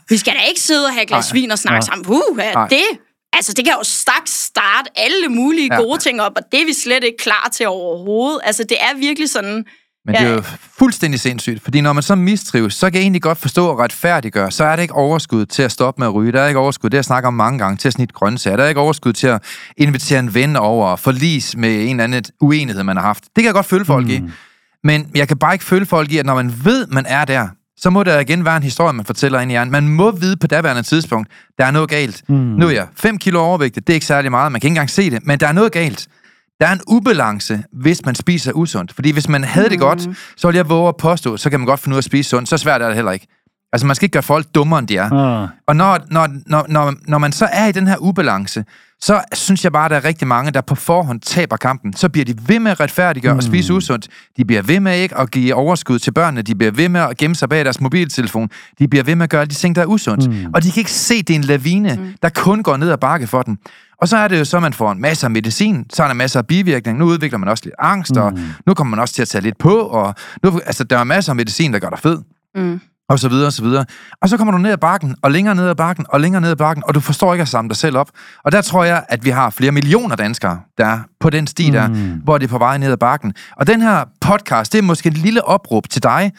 [0.09, 1.97] Vi skal da ikke sidde og have et glas vin og snakke Nej.
[1.97, 2.07] sammen.
[2.09, 2.85] Uh, er det?
[3.33, 5.81] Altså, det kan jo straks starte alle mulige Ja.
[5.81, 8.41] gode ting op, og det er vi slet ikke klar til overhovedet.
[8.45, 9.65] Altså, det er virkelig sådan...
[10.07, 10.35] Men det er Ja.
[10.35, 10.43] jo
[10.79, 14.51] fuldstændig sindssygt, fordi når man så mistrives, så kan jeg egentlig godt forstå og retfærdiggøre,
[14.51, 16.91] så er der ikke overskud til at stoppe med at ryge, der er ikke overskud,
[16.91, 19.13] det har jeg snakket om mange gange, til at snitte grøntsager, der er ikke overskud
[19.13, 19.43] til at
[19.77, 23.25] invitere en ven over og forlis med en eller anden uenighed, man har haft.
[23.25, 24.11] Det kan jeg godt følge folk mm.
[24.13, 24.21] i,
[24.85, 27.49] men jeg kan bare ikke følge folk i, at når man ved, man er der,
[27.81, 29.73] så må der igen være en historie, man fortæller ind i hjernen.
[29.73, 32.23] Man må vide på daværende tidspunkt, der er noget galt.
[32.29, 32.35] Mm.
[32.35, 34.91] Nu er jeg 5 kilo overvægtig, det er ikke særlig meget, man kan ikke engang
[34.91, 36.09] se det, men der er noget galt.
[36.61, 38.93] Der er en ubalance, hvis man spiser usundt.
[38.95, 41.67] Fordi hvis man havde det godt, så vil jeg våge at påstå, så kan man
[41.67, 42.49] godt finde ud af at spise sundt.
[42.49, 43.27] Så svært er det heller ikke.
[43.73, 45.13] Altså, man skal ikke gøre folk dummere, end de er.
[45.13, 45.49] Ah.
[45.67, 48.65] Og når, når, når, når, når man så er i den her ubalance,
[49.01, 51.93] så synes jeg bare, at der er rigtig mange, der på forhånd taber kampen.
[51.93, 53.39] Så bliver de ved med at retfærdiggøre mm.
[53.39, 54.09] og spise usundt.
[54.37, 56.43] De bliver ved med ikke at give overskud til børnene.
[56.43, 58.51] De bliver ved med at gemme sig bag deres mobiltelefon.
[58.79, 60.31] De bliver ved med at gøre de ting, der er usundt.
[60.31, 60.51] Mm.
[60.55, 62.15] Og de kan ikke se, at det er en lavine, mm.
[62.23, 63.59] der kun går ned ad bakke for dem.
[64.01, 66.07] Og så er det jo så, at man får en masse af medicin, så er
[66.07, 66.99] der masser af bivirkninger.
[66.99, 68.23] Nu udvikler man også lidt angst, mm.
[68.23, 68.33] og
[68.67, 71.33] nu kommer man også til at tage lidt på, og nu, altså, der er masser
[71.33, 72.19] af medicin, der gør dig fed
[72.55, 72.81] Mm.
[73.09, 73.85] Og så videre, og så videre.
[74.23, 76.51] Og så kommer du ned ad bakken, og længere ned ad bakken, og længere ned
[76.51, 78.11] ad bakken, og du forstår ikke at samle dig selv op.
[78.45, 81.71] Og der tror jeg, at vi har flere millioner danskere, der er på den sti
[81.71, 82.21] der, mm.
[82.25, 83.35] hvor det er på vej ned ad bakken.
[83.57, 86.33] Og den her podcast, det er måske et lille opråb til dig,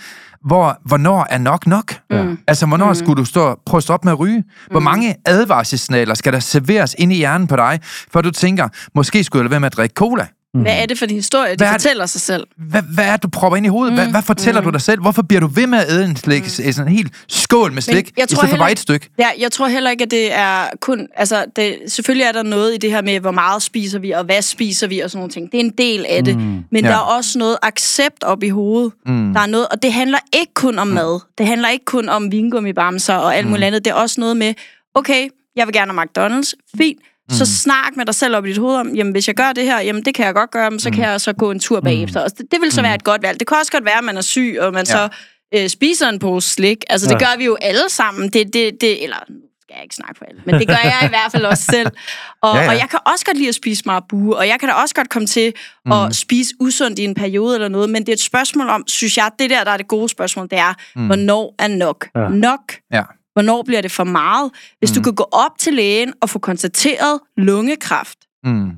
[0.45, 1.93] hvor, hvornår er nok nok?
[2.09, 2.37] Mm.
[2.47, 2.95] Altså, hvornår mm.
[2.95, 4.43] skulle du stå, prøve at stoppe med at ryge?
[4.71, 7.79] Hvor mange advarselssignaler skal der serveres ind i hjernen på dig,
[8.11, 10.27] for du tænker, måske skulle jeg lade være med at drikke cola?
[10.53, 11.81] Hvad er det for en historie, de Hvad er det?
[11.81, 12.47] fortæller sig selv?
[12.57, 13.93] Hvad, hvad er det, du propper ind i hovedet?
[13.93, 15.01] Hvad, hvad fortæller du dig selv?
[15.01, 16.49] Hvorfor bliver du ved med at æde en slik, mm.
[16.71, 19.09] sådan en helt skål med slik, jeg i stedet for bare et stykke?
[19.19, 21.07] Ja, jeg tror heller ikke, at det er kun...
[21.15, 24.23] Altså, det, selvfølgelig er der noget i det her med, hvor meget spiser vi, og
[24.23, 25.51] hvad spiser vi, og sådan nogle ting.
[25.51, 26.37] Det er en del af det.
[26.37, 26.79] Men Ja.
[26.81, 28.91] der er også noget accept op i hovedet.
[29.05, 29.33] Mm.
[29.33, 31.19] Der er noget, og det handler ikke kun om mad.
[31.37, 33.85] Det handler ikke kun om vingummibamser og alt muligt andet.
[33.85, 34.53] Det er også noget med,
[34.95, 36.51] okay, jeg vil gerne have McDonald's.
[36.77, 36.99] Fint.
[37.29, 39.63] Så snak med dig selv op i dit hoved om, jamen hvis jeg gør det
[39.63, 41.79] her, jamen det kan jeg godt gøre, men så kan jeg så gå en tur
[41.79, 42.19] bagefter.
[42.21, 43.39] Og det, det vil så være et godt valg.
[43.39, 44.91] Det kan også godt være, at man er syg, og man Ja.
[44.91, 45.09] så
[45.55, 46.77] øh, spiser en pose slik.
[46.89, 47.27] Altså det Ja.
[47.31, 48.29] gør vi jo alle sammen.
[48.29, 51.01] Det, det, det, eller nu skal jeg ikke snakke for alle, men det gør jeg
[51.05, 51.87] i hvert fald også selv.
[52.41, 52.61] Og, ja.
[52.61, 52.69] ja.
[52.69, 55.09] og jeg kan også godt lide at spise marabu, og jeg kan da også godt
[55.09, 55.53] komme til
[55.85, 55.91] mm.
[55.91, 59.17] at spise usundt i en periode eller noget, men det er et spørgsmål om, synes
[59.17, 61.05] jeg, det der, der er det gode spørgsmål, det er, mm.
[61.05, 62.27] hvornår er nok Ja.
[62.29, 62.73] nok?
[62.93, 63.01] Ja.
[63.39, 64.51] Hvornår bliver det for meget?
[64.79, 64.95] Hvis mm.
[64.95, 68.71] du kan gå op til lægen og få konstateret lungekræft, Mm.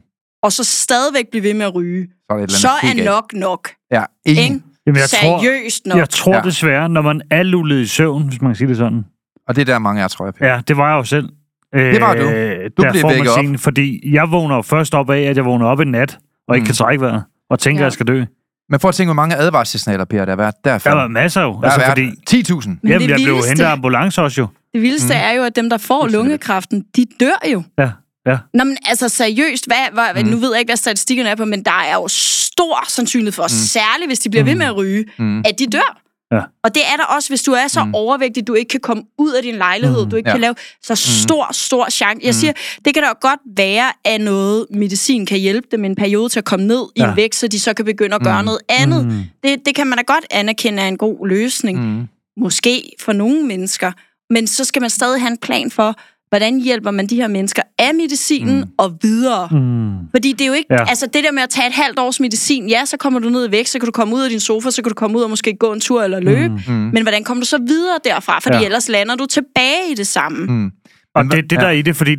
[0.43, 3.69] og så stadigvæk blive ved med at ryge, Så er, så er nok nok.
[3.91, 4.03] Ja.
[4.25, 4.41] Ikke?
[4.87, 5.97] Jamen, jeg tror, Seriøst nok.
[5.97, 6.41] jeg tror Ja.
[6.41, 9.05] desværre, når man er lullet i søvn, hvis man kan sige det sådan.
[9.47, 11.29] Og det er der mange, jeg tror, jeg Ja, det var jeg jo selv.
[11.73, 12.21] Det var du.
[12.21, 13.45] Øh, Du blev vækket op.
[13.57, 16.65] Fordi jeg vågner først op af, at jeg vågner op en nat, og ikke Mm.
[16.65, 17.83] kan trække vejret, og tænker, Ja.
[17.83, 18.23] at jeg skal dø.
[18.71, 20.89] Men prøv at tænke, hvor mange advarselssignaler, Per, der har været derfra.
[20.89, 21.51] Der var masser jo.
[21.61, 22.67] der Altså, har fordi, været 10.000.
[22.67, 24.47] Men jamen, det jeg blev vildeste- hentet af ambulance også jo.
[24.73, 25.19] Det vildeste mm.
[25.23, 27.63] er jo, at dem, der får lungekræften, de dør jo.
[27.79, 27.89] Ja,
[28.27, 28.37] ja.
[28.53, 30.29] Nå, men altså seriøst, hvad, hvad, mm.
[30.29, 33.43] nu ved jeg ikke, hvad statistikkerne er på, men der er jo stor sandsynlighed for,
[33.43, 33.49] mm.
[33.49, 35.39] særligt hvis de bliver ved med at ryge, Mm.
[35.39, 35.97] at de dør.
[36.31, 36.41] Ja.
[36.63, 37.95] Og det er der også, hvis du er så mm.
[37.95, 40.09] overvægtig, du ikke kan komme ud af din lejlighed, mm.
[40.09, 40.33] du ikke Ja.
[40.33, 42.25] kan lave så stor, stor chance.
[42.25, 42.53] Jeg siger,
[42.85, 46.45] det kan da godt være, at noget medicin kan hjælpe dem en periode til at
[46.45, 47.09] komme ned i Ja.
[47.09, 49.05] en vægt, så de så kan begynde at gøre noget andet.
[49.05, 49.23] Mm.
[49.43, 51.97] Det, det kan man da godt anerkende er en god løsning.
[51.99, 52.07] Mm.
[52.37, 53.91] Måske for nogle mennesker.
[54.29, 55.95] Men så skal man stadig have en plan for,
[56.31, 58.69] hvordan hjælper man de her mennesker af medicinen mm.
[58.77, 59.47] og videre.
[59.51, 59.91] Mm.
[60.11, 60.75] Fordi det er jo ikke, Ja.
[60.75, 60.89] ja.
[60.89, 63.47] altså det der med at tage et halvt års medicin, ja, så kommer du ned
[63.47, 65.23] i vægt, så kan du komme ud af din sofa, så kan du komme ud
[65.23, 66.61] og måske gå en tur eller løbe.
[66.67, 66.73] Mm.
[66.73, 68.39] Men hvordan kommer du så videre derfra?
[68.39, 68.59] Fordi Ja.
[68.59, 68.65] ja.
[68.65, 70.45] ellers lander du tilbage i det samme.
[70.45, 70.53] Mm.
[70.53, 70.71] Mm.
[71.15, 72.15] Og det, det der er i det, fordi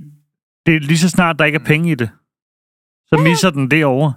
[0.67, 2.09] det er lige så snart, der ikke er penge i det,
[3.09, 4.13] så misser den det over.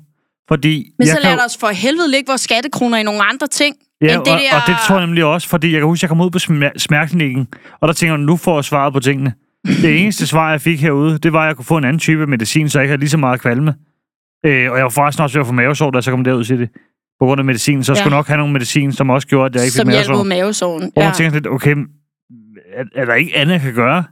[0.47, 3.23] Fordi Men jeg så kan lad jo- os for helvede lægge vores skattekroner i nogle
[3.23, 3.75] andre ting.
[4.01, 4.55] Ja, end det og, der...
[4.55, 6.39] og det tror jeg nemlig også, fordi jeg kan huske, at jeg kom ud på
[6.39, 7.47] smer- smærklinikken,
[7.81, 9.33] og der tænker jeg, nu får jeg svaret på tingene.
[9.65, 12.27] Det eneste svar, jeg fik herude, det var, at jeg kunne få en anden type
[12.27, 13.73] medicin, så jeg ikke havde lige så meget kvalme.
[14.45, 16.43] Øh, og jeg var forresten også ved at få mavesår, da jeg så kom derud
[16.43, 16.69] til det.
[17.19, 18.01] På grund af medicin, så jeg Ja.
[18.01, 20.13] skulle nok have nogle medicin, som også gjorde, at jeg ikke fik som mavesår.
[20.15, 20.91] mod mavesåren.
[20.97, 21.03] Ja.
[21.03, 21.75] man tænker lidt, okay,
[22.73, 24.03] er, er der ikke andet, jeg kan gøre?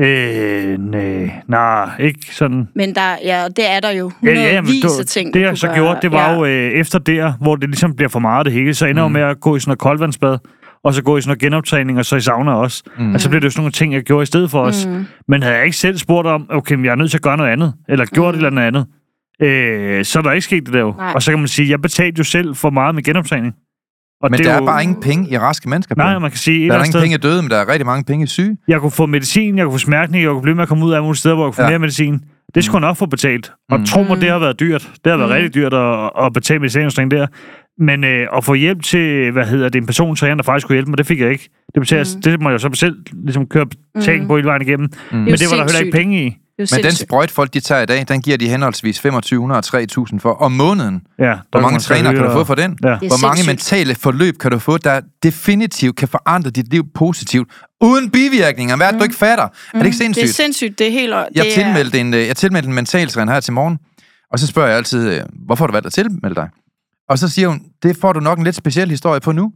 [0.00, 2.68] Øh, nej, nej, ikke sådan.
[2.74, 4.10] Men der, ja, det er der jo.
[4.22, 5.76] Ja, ja, ja, men det, ting, det du jeg så gøre.
[5.76, 6.36] gjorde, det var ja.
[6.36, 9.08] jo øh, efter der, hvor det ligesom bliver for meget det hele, så ender jeg
[9.10, 9.12] Mm.
[9.12, 10.38] med at gå i sådan noget koldvandsbad,
[10.86, 12.82] og så gå i sådan noget genoptræning, og så i sauna også.
[12.98, 13.14] Mm.
[13.14, 14.86] Og så blev det jo sådan nogle ting, jeg gjorde i stedet for os.
[14.86, 15.06] Mm.
[15.28, 17.36] Men havde jeg ikke selv spurgt om, okay, men jeg er nødt til at gøre
[17.36, 18.40] noget andet, eller gjort Mm.
[18.40, 18.86] et eller andet
[19.42, 20.94] andet, øh, så er der ikke sket det der jo.
[20.98, 21.12] Nej.
[21.14, 23.54] Og så kan man sige, jeg betalte jo selv for meget med genoptræning.
[24.22, 25.94] Og Men det der er jo, bare ingen penge i raske mennesker.
[25.94, 27.68] Nej, man kan sige, der er ingen andet penge sted, i døde, men der er
[27.68, 28.56] rigtig mange penge i syge.
[28.68, 30.92] jeg kunne få medicin, jeg kunne få smertning, jeg kunne blive med at komme ud
[30.92, 31.68] af mulige steder, hvor jeg kunne få Ja.
[31.68, 32.20] mere medicin.
[32.54, 33.52] Det skulle jeg nok få betalt.
[33.70, 33.84] Og Mm.
[33.86, 34.90] tro mig, det har været dyrt.
[35.04, 35.34] Det har været Mm.
[35.34, 37.26] rigtig dyrt at, at betale medicinindustrien der.
[37.78, 40.90] Men øh, at få hjælp til, hvad hedder det, en persontræner, der faktisk kunne hjælpe
[40.90, 41.48] mig, det fik jeg ikke.
[41.74, 42.22] Det, betaler, Mm.
[42.22, 44.28] det må jeg så selv ligesom køre betaling Mm.
[44.28, 44.88] på hele vejen igennem.
[45.12, 45.16] Mm.
[45.18, 45.92] Men det var der heller ikke sindssygt.
[45.92, 46.26] penge i.
[46.26, 47.08] Er Men den sindssygt.
[47.08, 50.52] sprøjt folk, de tager i dag, den giver de henholdsvis 2500 og 3000 for om
[50.52, 51.02] måneden.
[51.18, 52.78] Ja, Hvor mange man så træner kan du få for den?
[52.84, 52.88] Ja.
[52.88, 53.46] Er Hvor mange sindssygt.
[53.48, 57.48] mentale forløb kan du få, der definitivt kan forandre dit liv positivt,
[57.80, 58.76] uden bivirkninger?
[58.76, 59.44] Hvad er det, du ikke fatter?
[59.44, 60.34] Er det ikke Det er sindssygt?
[60.34, 60.78] sindssygt.
[60.78, 61.12] Det er helt...
[61.14, 63.78] Jeg det er- tilmeldte en, øh, jeg tilmeldte en mentaltræner her til morgen,
[64.32, 66.48] og så spørger jeg altid, øh, hvorfor har du valgt at tilmelde dig?
[67.08, 69.52] Og så siger hun, det får du nok en lidt speciel historie på nu.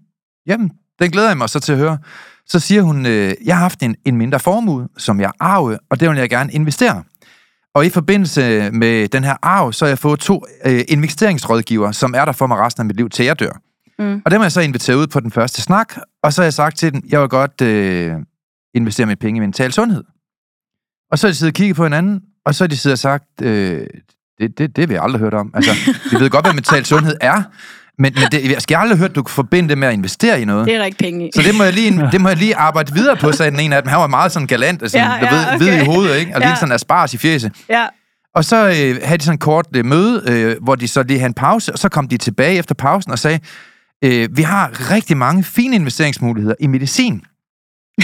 [0.46, 1.98] Jamen, den glæder jeg mig så til at høre.
[2.46, 6.00] Så siger hun, øh, jeg har haft en, en mindre formue, som jeg arve, og
[6.00, 7.02] det vil jeg gerne investere.
[7.74, 12.14] Og i forbindelse med den her arv, så har jeg fået to øh, investeringsrådgiver, som
[12.14, 13.60] er der for mig resten af mit liv, til jeg dør.
[13.98, 14.22] Mm.
[14.24, 16.54] Og dem har jeg så inviteret ud på den første snak, og så har jeg
[16.54, 18.14] sagt til dem, jeg vil godt øh,
[18.74, 20.04] investere mine penge i mental sundhed.
[21.10, 22.98] Og så har de siddet og kigget på hinanden, og så har de siddet og
[22.98, 23.86] sagt, øh,
[24.40, 25.50] det, det, det vil jeg aldrig hørt om.
[25.54, 25.70] Altså,
[26.10, 27.42] vi ved godt, hvad mental sundhed er,
[27.98, 30.40] men, men det, jeg skal aldrig høre, at du kan forbinde det med at investere
[30.40, 30.66] i noget.
[30.66, 31.30] Det er der ikke penge i.
[31.34, 33.76] Så det må, jeg lige, det må jeg lige arbejde videre på, sagde den ene
[33.76, 33.88] af dem.
[33.88, 35.58] Han var meget sådan galant, sådan, Ja, ja, ved, okay.
[35.58, 36.32] ved i hovedet, ikke?
[36.34, 36.54] Og lige Ja.
[36.56, 37.52] sådan asparges i fjeset.
[37.68, 37.86] Ja.
[38.34, 41.18] Og så øh, havde de sådan en kort øh, møde, øh, hvor de så lige
[41.18, 43.38] havde en pause, og så kom de tilbage efter pausen og sagde,
[44.04, 47.22] øh, vi har rigtig mange fine investeringsmuligheder i medicin.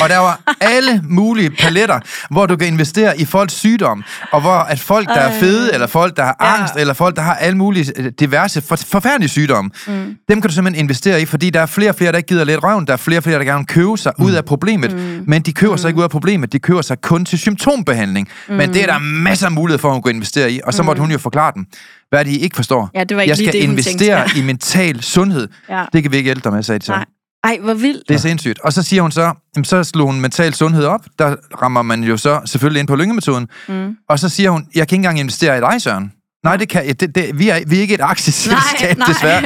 [0.02, 4.50] Og der var alle mulige paletter, hvor du kan investere i folks sygdom, og hvor
[4.52, 6.58] at folk, der er fede, eller folk, der har Ja.
[6.60, 10.14] angst, eller folk, der har alle mulige øh, diverse for, forfærdelige sygdomme, Mm.
[10.28, 12.44] dem kan du simpelthen investere i, fordi der er flere og flere, der ikke gider
[12.44, 14.92] lidt røven, der er flere og flere, der gerne vil købe sig ud af problemet,
[14.96, 15.24] Mm.
[15.26, 18.28] men de køber sig ikke ud af problemet, de køber sig kun til symptombehandling.
[18.48, 20.82] Men det er der masser af mulighed for, at hun kan investere i, og så
[20.82, 21.64] måtte hun jo forklare dem,
[22.10, 22.90] hvad de ikke forstår.
[22.94, 24.38] Ja, det var ikke Jeg skal det, investere tænkte.
[24.38, 25.48] i mental sundhed.
[25.68, 25.84] Ja.
[25.92, 26.92] Det kan vi ikke hjælpe dig med, sagde de så.
[26.92, 27.04] Nej.
[27.46, 28.08] Ej, hvor vildt.
[28.08, 28.58] Det er sindssygt.
[28.60, 31.00] Og så siger hun så, jamen, så slog hun mental sundhed op.
[31.18, 33.48] Der rammer man jo så selvfølgelig ind på lyngemetoden.
[33.68, 33.96] Mm.
[34.08, 36.12] Og så siger hun, jeg kan ikke engang investere i dig, Søren.
[36.44, 36.86] Nej, det kan.
[36.96, 39.06] Det, det, vi, er, vi er ikke et aktieselskab, Nej, nej.
[39.08, 39.42] desværre.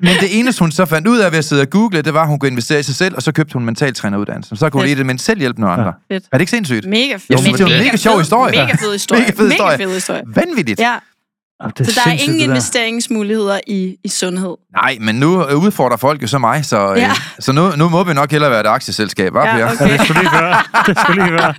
[0.00, 2.22] Men det eneste, hun så fandt ud af ved at sidde og google, det var,
[2.22, 4.56] at hun kunne investere i sig selv, og så købte hun mentaltræneruddannelsen.
[4.56, 4.98] Så kunne hun Fedt.
[5.00, 5.92] i det selv hjælpe nogle andre.
[6.12, 6.24] Fedt.
[6.32, 6.86] Er det ikke sindssygt?
[6.86, 7.24] Mega fedt.
[7.30, 8.52] Jeg synes, det var en mega sjov fed- historie.
[8.52, 9.22] Mega fed historie.
[9.22, 9.76] Mega fed historie.
[9.78, 10.22] Mega fed historie.
[10.26, 10.80] Vanvittigt.
[10.80, 10.94] Ja,
[11.60, 12.44] Jamen, det så der er ingen der.
[12.44, 14.54] investeringsmuligheder i, i sundhed.
[14.72, 17.12] Nej, men nu øh, udfordrer folk jo så mig, så, øh, Ja.
[17.38, 19.88] så nu, nu må vi nok hellere være et aktieselskab, hva' Ja, okay.
[19.88, 20.62] Ja, det skulle lige være.
[20.86, 21.54] Det skulle lige være.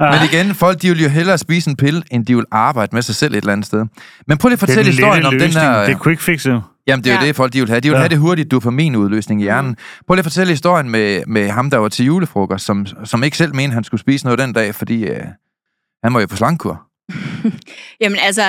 [0.12, 3.02] Men igen, folk de vil jo hellere spise en pille, end de vil arbejde med
[3.02, 3.84] sig selv et eller andet sted.
[4.26, 5.66] Men prøv lige at Det fortælle den historien om den løsning.
[5.66, 5.80] her...
[5.84, 6.60] Det er quick fix, jo.
[6.86, 7.26] Jamen, det er jo Ja.
[7.26, 7.80] det, folk de vil have.
[7.80, 7.96] De vil Ja.
[7.96, 8.02] ja.
[8.02, 9.76] have det hurtigt dopaminudløsning i hjernen.
[10.06, 13.36] Prøv lige at fortælle historien med, med ham, der var til julefrokost, som, som ikke
[13.36, 15.20] selv mente, han skulle spise noget den dag, fordi øh,
[16.04, 16.82] han var jo på slangkur.
[18.00, 18.42] Jamen altså,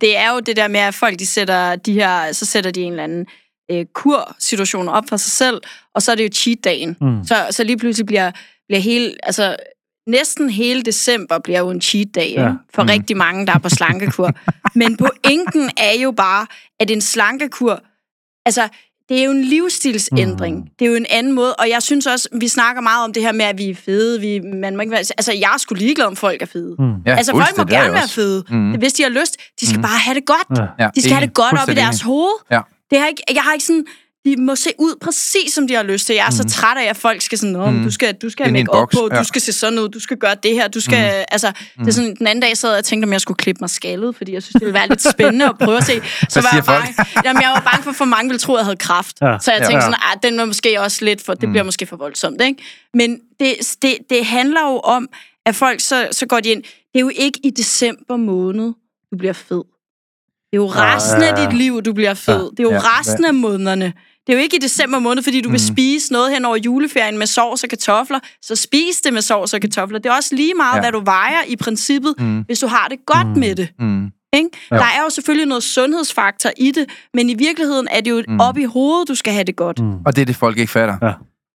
[0.00, 2.82] det er jo det der med, at folk de sætter de her, så sætter de
[2.82, 3.26] en eller anden
[3.70, 5.60] øh, kur-situation op for sig selv,
[5.94, 6.96] og så er det jo cheat-dagen.
[7.00, 7.24] Mm.
[7.24, 8.30] Så, så lige pludselig bliver,
[8.68, 9.56] bliver hele, altså
[10.06, 12.52] næsten hele december bliver jo en cheat-dag ja.
[12.74, 12.88] for mm.
[12.88, 14.30] rigtig mange, der er på slankekur.
[14.80, 16.46] Men pointen er jo bare,
[16.80, 17.82] at en slankekur,
[18.46, 18.68] altså
[19.10, 20.56] det er jo en livsstilsændring.
[20.56, 20.66] Mm.
[20.78, 23.22] Det er jo en anden måde, og jeg synes også, vi snakker meget om det
[23.22, 24.20] her med, at vi er fede.
[24.20, 26.76] Vi, man må ikke være, altså, jeg er sgu ligeglad, om folk er fede.
[26.78, 26.94] Mm.
[27.06, 28.44] Ja, altså, folk må er gerne være fede.
[28.50, 28.72] Mm.
[28.78, 29.36] Hvis de har lyst.
[29.60, 29.82] De skal mm.
[29.82, 30.58] bare have det godt.
[30.78, 30.88] Ja.
[30.94, 31.28] De skal have enig.
[31.28, 32.34] det godt op i deres hoved.
[32.50, 32.60] Ja.
[32.90, 33.84] Det har ikke, jeg har ikke sådan...
[34.24, 36.14] De må se ud præcis, som de har lyst til.
[36.14, 36.36] Jeg er mm.
[36.50, 37.82] så træt af, at folk skal sådan, Nå, mm.
[37.82, 39.18] du skal, du skal have make op på, ja.
[39.18, 41.12] du skal se sådan ud, du skal gøre det her, du skal...
[41.18, 41.24] Mm.
[41.28, 43.60] Altså, det er sådan, den anden dag sad jeg og tænkte, om jeg skulle klippe
[43.60, 45.92] mig skaldet, fordi jeg synes, det ville være lidt spændende at prøve at se.
[46.28, 46.94] Så var jeg, bange,
[47.24, 49.16] jamen, jeg var bange for, for mange ville tro, at jeg havde kraft.
[49.22, 49.36] Ja.
[49.40, 49.66] Så jeg Ja.
[49.66, 49.80] tænkte Ja.
[49.92, 51.34] sådan, ah, den var måske også lidt for...
[51.34, 52.62] Det bliver måske for voldsomt, ikke?
[52.94, 55.08] Men det, det, det handler jo om,
[55.46, 56.62] at folk så, så går de ind...
[56.62, 58.72] Det er jo ikke i december måned,
[59.12, 59.62] du bliver fed.
[60.52, 61.44] Det er jo resten af ja.
[61.46, 62.50] dit liv, du bliver fed.
[62.50, 62.80] Det er jo Ja.
[62.98, 63.92] resten af månederne.
[64.30, 67.18] Det er jo ikke i december måned, fordi du vil spise noget hen over juleferien
[67.18, 68.18] med sovs og kartofler.
[68.42, 69.98] Så spis det med sovs og kartofler.
[69.98, 70.80] Det er også lige meget, Ja.
[70.80, 72.40] hvad du vejer i princippet, Mm.
[72.46, 73.40] hvis du har det godt Mm.
[73.40, 73.68] med det.
[73.78, 74.06] Mm.
[74.32, 74.48] Ikke?
[74.70, 78.40] Der er jo selvfølgelig noget sundhedsfaktor i det, men i virkeligheden er det jo Mm.
[78.40, 79.78] op i hovedet, du skal have det godt.
[79.80, 79.92] Mm.
[80.06, 80.96] Og det er det, folk ikke fatter.
[81.02, 81.12] Ja.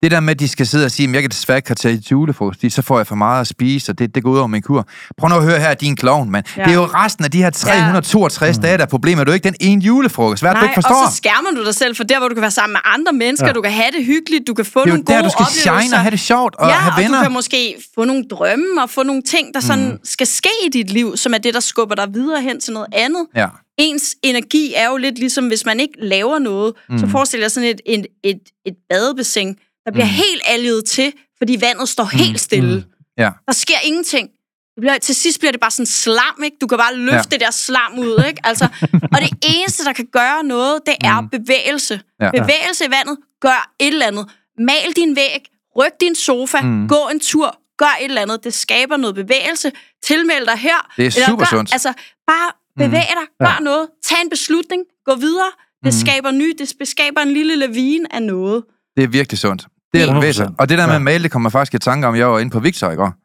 [0.03, 1.97] Det der med, at de skal sidde og sige, at jeg kan desværre ikke tage
[1.97, 4.47] til julefrokost, så får jeg for meget at spise, og det, det går ud over
[4.47, 4.87] min kur.
[5.19, 6.45] Prøv nu at høre her, din klovn, mand.
[6.57, 6.61] Ja.
[6.63, 6.65] Ja.
[6.67, 8.63] Det er jo resten af de her 362 ja.
[8.63, 9.27] dage, der er problemet.
[9.27, 10.43] Du er ikke den ene julefrokost.
[10.43, 11.05] Hvad det, du ikke forstår?
[11.07, 13.13] og så skærmer du dig selv for der, hvor du kan være sammen med andre
[13.13, 13.51] mennesker, Ja.
[13.51, 13.53] ja.
[13.53, 15.31] du kan have det hyggeligt, du kan få det er jo nogle der, gode du
[15.31, 15.81] skal oplevelser.
[15.81, 17.19] shine og have det sjovt og ja, have venner.
[17.19, 19.99] og du kan måske få nogle drømme og få nogle ting, der sådan mm.
[20.05, 22.89] skal ske i dit liv, som er det, der skubber dig videre hen til noget
[22.93, 23.27] andet.
[23.37, 23.47] Ja.
[23.79, 26.99] Ens energi er jo lidt ligesom, hvis man ikke laver noget, mm.
[26.99, 29.57] så forestil dig sådan et, et, et, et badebassin,
[29.91, 30.11] der bliver mm.
[30.13, 32.77] helt alget til, fordi vandet står helt stille.
[32.77, 32.85] Mm.
[33.19, 33.31] Ja.
[33.47, 34.29] Der sker ingenting.
[34.75, 36.57] Det bliver, til sidst bliver det bare sådan slam, ikke?
[36.61, 37.23] Du kan bare løfte Ja.
[37.31, 38.41] det der slam ud, ikke?
[38.45, 38.65] Altså,
[39.13, 41.29] og det eneste, der kan gøre noget, det er Mm.
[41.29, 42.01] bevægelse.
[42.21, 42.31] Ja.
[42.31, 44.27] Bevægelse i vandet, gør et eller andet.
[44.59, 45.41] Mal din væg,
[45.77, 46.69] ryk din sofa, Mm.
[46.69, 46.89] mm.
[46.89, 48.45] gå en tur, gør et eller andet.
[48.45, 49.73] Det skaber noget bevægelse.
[50.03, 50.93] Tilmeld dig her.
[50.97, 51.73] Det er super gør, sundt.
[51.73, 51.93] Altså,
[52.27, 53.65] bare bevæg dig, gør ja.
[53.65, 55.51] noget, tag en beslutning, gå videre.
[55.85, 56.01] Det Mm.
[56.01, 58.65] skaber ny, det skaber en lille lavine af noget.
[58.97, 59.67] Det er virkelig sundt.
[59.93, 60.09] Det er 100%.
[60.09, 60.51] det bevæge sig.
[60.59, 62.51] Og det der med at male, det kommer faktisk i tanke om, jeg var inde
[62.51, 63.15] på Victor i går.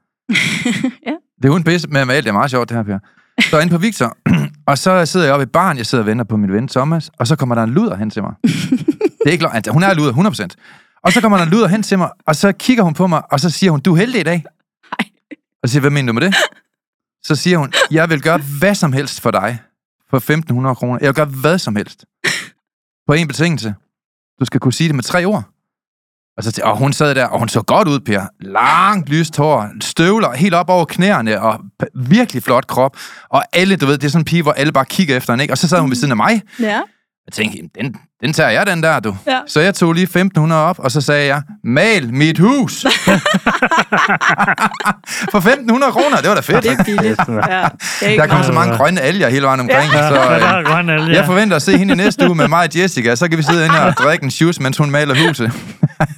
[1.07, 1.11] Ja.
[1.41, 2.99] Det er uden pisse med at male, det er meget sjovt det her, Per.
[3.41, 4.17] Så inde på Victor,
[4.67, 7.11] og så sidder jeg oppe i baren, jeg sidder og venter på min ven Thomas,
[7.19, 8.33] og så kommer der en luder hen til mig.
[9.19, 10.99] Det er ikke løgn, altså, hun er luder, 100%.
[11.03, 13.21] Og så kommer der en luder hen til mig, og så kigger hun på mig,
[13.31, 14.43] og så siger hun, du er heldig i dag.
[15.63, 16.35] Og så siger hvad mener du med det?
[17.23, 19.59] Så siger hun, jeg vil gøre hvad som helst for dig
[20.09, 20.97] for 1.500 kroner.
[21.01, 22.05] Jeg vil gøre hvad som helst.
[23.07, 23.75] På en betingelse.
[24.39, 25.43] Du skal kunne sige det med tre ord.
[26.37, 28.21] Og, så, og hun sad der, og hun så godt ud, Per.
[28.41, 31.59] Langt lyst hår, støvler helt op over knæerne, og
[31.95, 32.97] virkelig flot krop.
[33.29, 35.43] Og alle, du ved, det er sådan en pige, hvor alle bare kigger efter hende,
[35.43, 35.53] ikke?
[35.53, 36.41] Og så sad hun ved siden af mig.
[36.59, 36.81] Ja.
[37.27, 39.17] Jeg tænkte, "Jamen, den, den tager jeg, den der, du.
[39.27, 39.39] Ja.
[39.47, 40.07] Så jeg tog lige
[40.37, 42.73] 1.500 op, og så sagde jeg, mal mit hus.
[45.31, 46.63] For 1.500 kroner, det var da fedt.
[46.63, 47.19] Det er billigt.
[47.27, 47.67] Ja,
[47.99, 49.91] det er Der kom så mange grønne alger hele vejen omkring.
[49.93, 51.15] Ja, Så, ja, øh, ja.
[51.15, 53.43] jeg forventer at se hende i næste uge med mig og Jessica, så kan vi
[53.43, 55.51] sidde inde og drikke en shoes, mens hun maler huset.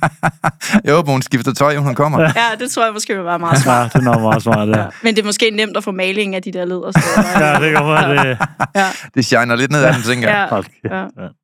[0.86, 2.22] jeg håber, hun skifter tøj, inden hun kommer.
[2.22, 2.30] Ja,
[2.60, 3.93] det tror jeg måske vil være meget smart.
[3.95, 4.88] Ja, det er meget smart, det.
[5.04, 7.45] Men det er måske nemt at få maling af de der ledersteder.
[7.45, 8.38] Ja, det kan være, det...
[8.76, 8.86] ja.
[9.16, 10.48] Det shiner lidt ned af den, tænker jeg.
[10.52, 10.56] Ja.
[10.56, 10.72] Kæft.
[10.91, 11.04] Ja.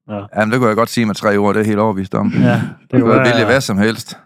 [0.09, 0.21] Ja, ja.
[0.35, 2.31] Jamen, det kunne jeg godt sige med tre ord, det er helt overbevist om.
[2.33, 2.49] ja.
[2.51, 3.61] Det Det kunne vælge hvad være...
[3.61, 4.17] som helst.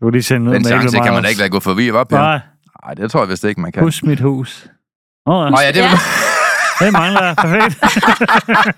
[0.00, 2.16] Du kan lige sende Den chance kan man da ikke lade gå forbi, hva' Per?
[2.16, 2.40] Nej,
[2.84, 3.82] Nej, det tror jeg vist ikke, man kan.
[3.82, 4.66] hus mit hus.
[5.26, 5.90] Åh, oh, Nå ja, det Ja.
[6.84, 7.36] det mangler jeg.
[7.36, 7.82] Perfekt.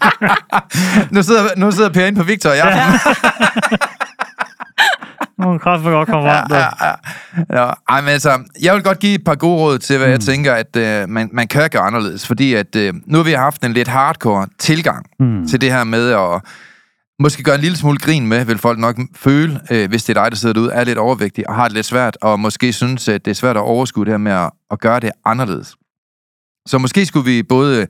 [1.14, 2.80] nu, sidder, nu sidder Per inde på Victor i aften.
[2.80, 3.88] Nogle
[5.58, 6.46] kraft vil godt komme frem.
[6.50, 6.56] Ja,
[7.52, 7.72] Ja, ja.
[7.88, 10.12] Ej, men altså, jeg vil godt give et par gode råd til, hvad mm.
[10.12, 12.26] jeg tænker, at øh, man, man kan gøre anderledes.
[12.26, 15.48] Fordi at, øh, nu har vi haft en lidt hardcore tilgang mm.
[15.48, 16.42] til det her med at
[17.20, 20.22] måske gøre en lille smule grin med, vil folk nok føle, øh, hvis det er
[20.22, 23.08] dig, der sidder derude, er lidt overvægtig og har det lidt svært, og måske synes,
[23.08, 25.76] at det er svært at overskue det her med at, at gøre det anderledes.
[26.66, 27.86] Så måske skulle vi både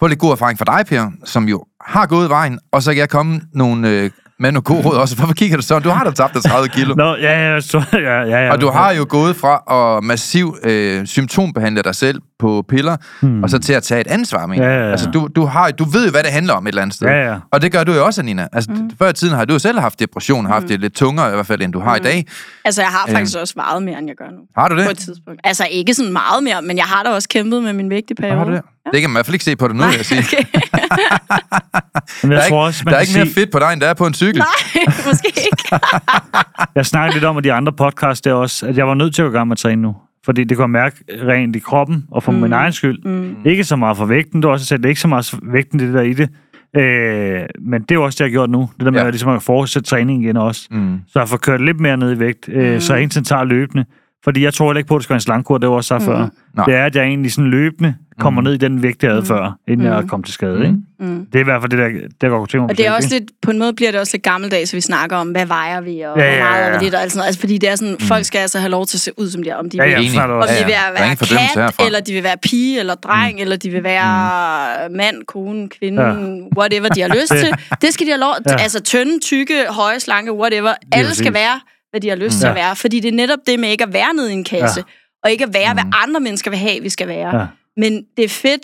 [0.00, 2.98] få lidt god erfaring fra dig, Per, som jo har gået vejen, og så kan
[2.98, 5.16] jeg komme nogle, øh, med nogle gode råd også.
[5.16, 5.82] Hvorfor kigger du sådan?
[5.82, 6.94] Du har da tabt dig 30 kilo.
[6.94, 8.52] Nå, ja, ja, så, ja, ja, ja.
[8.52, 9.62] Og du har jo gået fra
[9.96, 13.42] at massiv øh, symptombehandle dig selv på piller, hmm.
[13.42, 14.90] og så til at tage et ansvar, mener Ja, ja, ja.
[14.90, 17.08] Altså, du, du, har, du ved jo, hvad det handler om et eller andet sted.
[17.08, 17.36] Ja, ja.
[17.52, 18.48] Og det gør du jo også, Nina.
[18.52, 18.90] Altså, mm.
[18.98, 21.46] Før i tiden har du jo selv haft depression, haft det lidt tungere i hvert
[21.46, 22.26] fald, end du har i dag.
[22.64, 24.38] Altså, jeg har faktisk også vejet mere, end jeg gør nu.
[24.56, 24.98] Har du På et det?
[24.98, 25.40] tidspunkt.
[25.44, 28.14] Altså, ikke sådan meget mere, men jeg har da også kæmpet med min vægt i
[28.14, 28.38] perioden.
[28.38, 28.62] Har du det?
[28.92, 30.20] Det kan man i hvert fald ikke se på det nu, vil jeg sige.
[30.20, 30.44] Okay.
[32.22, 33.72] Men Der jeg er tror ikke, også, man der er ikke mere fedt på dig,
[33.72, 34.38] end der er på en cykel.
[34.38, 35.78] Nej, måske ikke.
[36.76, 39.22] jeg snakker lidt om, at de andre podcasts der også, at jeg var nødt til
[39.22, 39.96] at gå i gang med at træne nu.
[40.24, 40.96] Fordi det kunne jeg mærke
[41.28, 42.38] rent i kroppen, og for mm.
[42.38, 42.98] min egen skyld.
[43.04, 43.36] Mm.
[43.44, 46.00] Ikke så meget for vægten, du har også er ikke så meget vægten, det der
[46.02, 46.28] i det.
[46.76, 48.68] Øh, men det er jo også det, jeg har gjort nu.
[48.78, 49.06] Det der med Ja.
[49.06, 50.68] at, ligesom at fortsætte træning igen også.
[50.70, 50.98] Mm.
[51.08, 52.80] Så jeg får kørt lidt mere ned i vægt, øh, Mm.
[52.80, 53.84] så jeg egentlig tager løbende.
[54.24, 55.88] Fordi jeg tror heller ikke på, at det skal være en slangkur, det var også
[55.88, 56.06] sagt Mm.
[56.06, 56.28] før.
[56.56, 56.64] Nej.
[56.66, 58.44] Det er, at jeg egentlig sådan løbende kommer Mm.
[58.44, 59.26] ned i den vægt, jeg havde Mm.
[59.26, 60.08] før, inden jeg Mm.
[60.08, 60.60] kom til skade.
[60.60, 60.74] Ikke?
[61.00, 61.26] Mm.
[61.26, 62.70] Det er i hvert fald det, der, der jeg kunne tænke mig.
[62.70, 64.70] Og det er på også selv, lidt, på en måde bliver det også lidt gammeldags,
[64.70, 66.72] så vi snakker om, hvad vejer vi, og Ja, ja, ja, hvor meget ja, er
[66.72, 66.78] ja.
[66.78, 67.26] vi lidt, og alt sådan noget.
[67.26, 68.06] Altså, fordi det er sådan, mm.
[68.06, 69.56] folk skal altså have lov til at se ud, som de er.
[69.56, 70.10] Om de Ja, vil, ja, Enig.
[70.10, 71.04] snart om de Ja, vil ja.
[71.06, 71.86] være, kat, herfra.
[71.86, 73.40] eller de vil være pige, eller dreng, mm.
[73.40, 74.96] eller de vil være mm.
[74.96, 76.08] mand, kone, kvinde, Ja.
[76.08, 76.14] ja.
[76.58, 77.52] whatever de har lyst til.
[77.82, 78.52] Det skal de have lov Ja.
[78.52, 78.62] ja.
[78.62, 80.72] Altså tynde, tykke, høje, slanke, whatever.
[80.92, 81.60] Alle skal være,
[81.94, 82.40] hvad de har lyst Mm.
[82.40, 82.76] til at være.
[82.76, 84.80] Fordi det er netop det med ikke at være nede i en kasse.
[84.80, 84.92] Ja.
[85.24, 85.90] Og ikke at være, hvad Mm.
[85.94, 87.36] andre mennesker vil have, vi skal være.
[87.40, 87.46] Ja.
[87.76, 88.62] Men det er fedt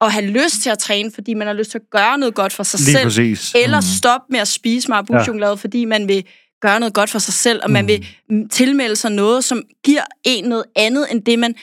[0.00, 2.52] at have lyst til at træne, fordi man har lyst til at gøre noget godt
[2.52, 3.04] for sig Lige selv.
[3.04, 3.52] præcis.
[3.54, 5.54] Eller stoppe med at spise marabuchokolade, ja.
[5.56, 6.24] fordi man vil
[6.62, 7.88] gøre noget godt for sig selv, og man Mm.
[7.88, 11.54] vil mm, tilmelde sig noget, som giver en noget andet, end det man...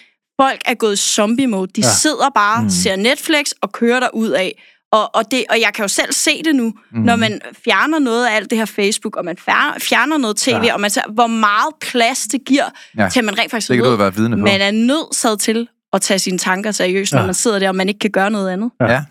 [0.42, 1.68] Folk er gået zombie-mode.
[1.76, 1.88] De Ja.
[2.02, 2.64] sidder bare, Mm.
[2.64, 2.70] mm.
[2.70, 4.62] ser Netflix og kører der ud af.
[4.92, 7.00] Og, og, det, og jeg kan jo selv se det nu, mm.
[7.00, 10.64] når man fjerner noget af alt det her Facebook, og man fjerner, noget tv, Ja.
[10.64, 10.74] ja.
[10.74, 12.64] og man ser, hvor meget plads det giver,
[12.98, 13.04] Ja.
[13.04, 13.10] ja.
[13.10, 14.42] til at man rent faktisk Det kan ved, være vidne på.
[14.42, 17.26] man er nødt til at tage sine tanker seriøst, når Ja.
[17.26, 18.72] man sidder der, og man ikke kan gøre noget andet.
[18.82, 19.04] Ja.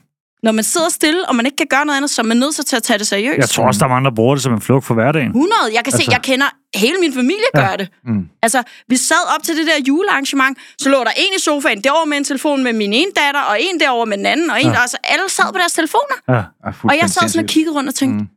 [0.43, 2.67] Når man sidder stille, og man ikke kan gøre noget andet, så er man nødt
[2.67, 3.39] til at tage det seriøst.
[3.39, 5.27] Jeg tror også, der er mange, der bruger det som en flugt for hverdagen.
[5.29, 5.55] 100.
[5.75, 7.61] Jeg kan se, Altså- jeg kender hele min familie Ja.
[7.69, 7.89] gør det.
[8.05, 8.29] Mm.
[8.43, 12.07] Altså, vi sad op til det der julearrangement, så lå der en i sofaen derovre
[12.07, 14.67] med en telefon med min ene datter, og en derovre med den anden, og en,
[14.67, 14.73] Ja.
[14.73, 14.81] ja.
[14.81, 16.17] altså alle sad på deres telefoner.
[16.29, 16.35] Ja.
[16.69, 18.29] Er Og jeg sad sådan og kiggede rundt og tænkte, Mm.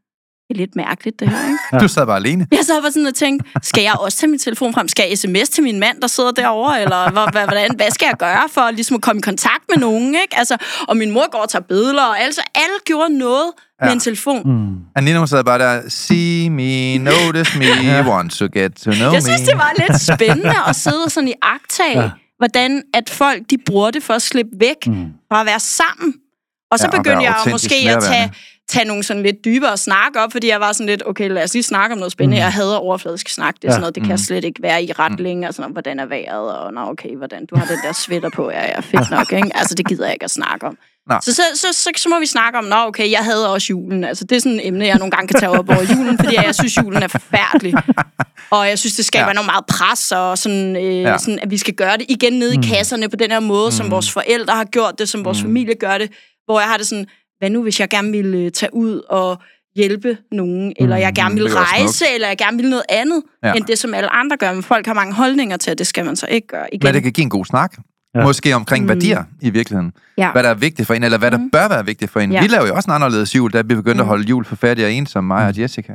[0.54, 1.84] Det er lidt mærkeligt, det her, ikke?
[1.84, 2.48] Du sad bare alene.
[2.52, 4.88] Jeg så var sådan og tænkte, skal jeg også tage min telefon frem?
[4.88, 6.82] Skal jeg sms til min mand, der sidder derovre?
[6.82, 9.78] Eller hvad, hvad, hvordan, hvad skal jeg gøre for ligesom at komme i kontakt med
[9.78, 10.08] nogen?
[10.16, 10.38] Ikke?
[10.38, 13.86] Altså, og min mor går og tager billeder, og altså, alle gjorde noget ja.
[13.86, 14.42] med en telefon.
[14.46, 14.76] Mm.
[14.96, 17.66] Anina, hun sad bare der, see me, notice me,
[18.12, 19.46] want to get to know Jeg synes, me.
[19.46, 22.10] det var lidt spændende at sidde sådan i agtag, ja.
[22.38, 25.06] hvordan at folk de bruger det for at slippe væk mm.
[25.32, 26.14] fra at være sammen.
[26.72, 28.32] Og så Ja, begyndte jeg måske at tage.
[28.72, 31.54] Tage nogle sådan lidt dybere snak op, fordi jeg var sådan lidt, okay, lad os
[31.54, 32.36] lige snakke om noget spændende.
[32.38, 32.40] Mm.
[32.44, 33.72] Jeg hader overfladisk snak, det er Ja.
[33.72, 36.00] sådan noget, det kan jeg slet ikke være i ret længe, og sådan noget, hvordan
[36.00, 39.12] er vejret, og nå, okay, hvordan, du har den der sweater på, ja, ja, fedt
[39.12, 39.52] nok, ikke?
[39.56, 40.78] Altså, det gider jeg ikke at snakke om.
[41.22, 44.04] Så, så, så, så, så, må vi snakke om, nå okay, jeg hader også julen.
[44.04, 46.36] Altså, det er sådan et emne, jeg nogle gange kan tage op over julen, fordi
[46.36, 47.74] jeg synes, julen er forfærdelig.
[48.52, 49.34] Og jeg synes, det skaber Ja.
[49.34, 51.18] noget meget pres, og sådan, øh, Ja.
[51.18, 53.72] sådan, at vi skal gøre det igen nede i kasserne på den her måde, mm.
[53.72, 55.48] som vores forældre har gjort det, som vores mm.
[55.50, 56.12] familie gør det.
[56.46, 57.06] Hvor jeg har det sådan,
[57.42, 59.42] hvad nu, hvis jeg gerne ville øh, tage ud og
[59.76, 63.54] hjælpe nogen, eller jeg gerne er også rejse, eller jeg gerne ville noget andet, Ja.
[63.54, 64.54] end det, som alle andre gør.
[64.54, 66.68] Men folk har mange holdninger til, at det skal man så ikke gøre.
[66.74, 66.88] Igen.
[66.88, 67.78] Men det kan give en god snak.
[68.16, 68.24] Ja.
[68.24, 68.90] Måske omkring mm.
[68.90, 69.92] værdier i virkeligheden.
[70.18, 70.32] Ja.
[70.32, 72.32] Hvad der er vigtigt for en, eller hvad der bør være vigtigt for en.
[72.32, 72.42] Ja.
[72.42, 74.00] Vi laver jo også en anderledes jul, da vi begyndte mm.
[74.00, 75.94] at holde jul for fattige og ensomme, mig og Jessica.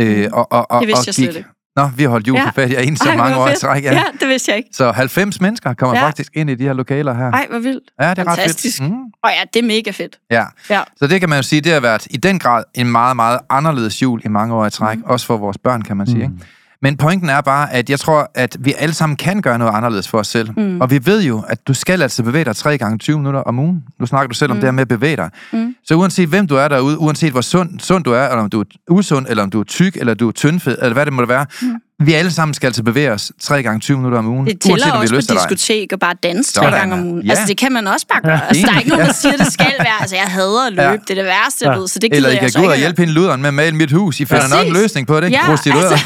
[0.00, 1.48] Øh, og, og, og, Det vidste og jeg slet ikke.
[1.76, 2.76] Nå, vi har holdt jul Ja.
[2.78, 3.84] og ensomme Ej, mange år i træk.
[3.84, 3.92] Ja.
[3.92, 4.68] ja, det vidste jeg ikke.
[4.72, 6.06] Så 90 mennesker kommer ja.
[6.06, 7.30] Faktisk ind i de her lokaler her.
[7.32, 7.84] Ej, hvor vildt.
[8.00, 8.80] ja, det er fantastisk.
[8.80, 8.98] ret fedt.
[8.98, 9.04] Mm.
[9.22, 10.18] Og ja, det er mega fedt.
[10.30, 10.44] Ja.
[10.70, 10.80] Ja.
[10.96, 13.38] Så det kan man jo sige, det har været i den grad en meget, meget
[13.50, 14.96] anderledes jul i mange år i træk.
[14.98, 15.04] Mm.
[15.06, 16.22] Også for vores børn, kan man sige.
[16.22, 16.34] Ikke?
[16.82, 20.08] Men pointen er bare, at jeg tror, at vi alle sammen kan gøre noget anderledes
[20.08, 20.50] for os selv.
[20.56, 20.80] Mm.
[20.80, 23.58] Og vi ved jo, at du skal altså bevæge dig 3 gange 20 minutter om
[23.58, 23.84] ugen.
[24.00, 25.30] Nu snakker du selv om det her med at bevæge dig.
[25.52, 25.74] Mm.
[25.84, 28.60] Så uanset hvem du er derude, uanset hvor sund, sund du er, eller om du
[28.60, 31.28] er usund, eller om du er tyk, eller du er tyndfed, eller hvad det måtte
[31.28, 31.74] være, mm.
[32.00, 34.46] Vi alle sammen skal altså bevæge os 3 gange 20 minutter om ugen.
[34.46, 37.06] Det tæller uanset, vi også på diskotek og bare danse tre Sådan, gange om ja.
[37.06, 37.22] ugen.
[37.22, 37.30] Ja.
[37.30, 38.48] Altså, det kan man også bare gøre.
[38.48, 40.00] Altså, der er ikke nogen, der siger, at det skal være.
[40.00, 40.82] Altså, jeg hader at løbe.
[40.82, 40.92] Ja.
[40.92, 41.78] Det er det værste, jeg Ja.
[41.78, 41.88] ved.
[41.88, 43.40] Så det gider Eller I jeg kan så gå ud ikke og hjælpe hende luderen
[43.40, 44.20] med at male mit hus.
[44.20, 45.30] I finder nok en løsning på det.
[45.30, 45.98] Ja, gøre.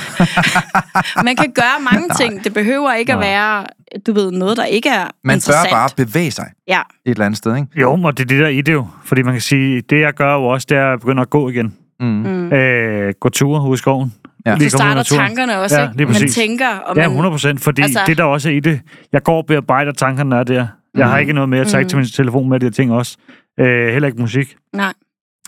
[1.25, 2.45] Man kan gøre mange ting.
[2.45, 3.65] Det behøver ikke at være,
[4.07, 6.81] du ved, noget, der ikke er Man bør bare bevæge sig Ja.
[7.07, 7.69] et eller andet sted, ikke?
[7.81, 8.87] Jo, og det er det der i det jo.
[9.05, 11.49] Fordi man kan sige, det jeg gør jo også, det er at begynde at gå
[11.49, 11.75] igen.
[12.01, 12.07] Mm.
[12.07, 12.53] Mm.
[12.53, 14.15] Øh, gå ture ude i skoven.
[14.47, 14.57] Ja.
[14.57, 15.27] I starter naturen.
[15.27, 16.07] tankerne også, Ja, ikke?
[16.07, 17.11] Man tænker, og Ja, man...
[17.11, 18.01] 100 procent, fordi altså...
[18.07, 18.81] Det der også er i det,
[19.13, 20.67] jeg går og bearbejder tankerne, er der.
[20.97, 23.17] Jeg har ikke noget med at tage til min telefon med de her ting også.
[23.61, 24.57] Øh, heller ikke musik.
[24.75, 24.93] Nej.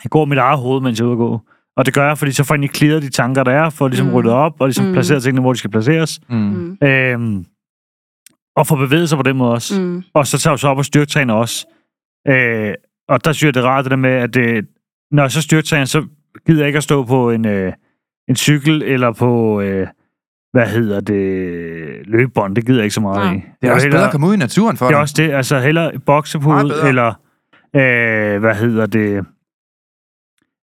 [0.04, 1.40] Jeg går i mit eget hoved, mens jeg er ude at gå.
[1.76, 3.88] Og det gør jeg, fordi så får jeg egentlig clearet de tanker, der er, for
[3.88, 4.12] ligesom Mm.
[4.14, 4.92] ryddet op, og ligesom Mm.
[4.92, 6.20] placeret tingene, hvor de skal placeres.
[6.28, 6.36] Mm.
[6.80, 6.86] Mm.
[6.88, 7.44] Øhm,
[8.56, 9.80] og få bevæget sig på den måde også.
[9.80, 10.02] Mm.
[10.14, 11.66] Og så tager jeg så op og styrketræner også.
[12.28, 12.74] Øh,
[13.08, 14.62] og der synes jeg, det er rart det der med, at øh,
[15.10, 16.04] når jeg så styrketræner, så
[16.46, 17.72] gider jeg ikke at stå på en, øh,
[18.28, 19.86] en cykel eller på, øh,
[20.52, 22.56] hvad hedder det, løbebånd.
[22.56, 23.32] Det gider jeg ikke så meget Nej.
[23.32, 23.36] i.
[23.36, 24.96] Det er Jeg også vil bedre hellere- at komme ud i naturen for Det er
[24.96, 25.00] dig.
[25.00, 25.30] også det.
[25.32, 27.08] Altså hellere boksepude, eller
[27.76, 29.16] øh, hvad hedder det?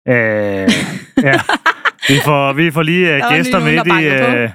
[0.09, 0.69] Øh,
[1.29, 1.41] ja.
[2.09, 4.43] Vi får, vi får lige uh, gæster lige nogen, midt der i...
[4.45, 4.51] Øh,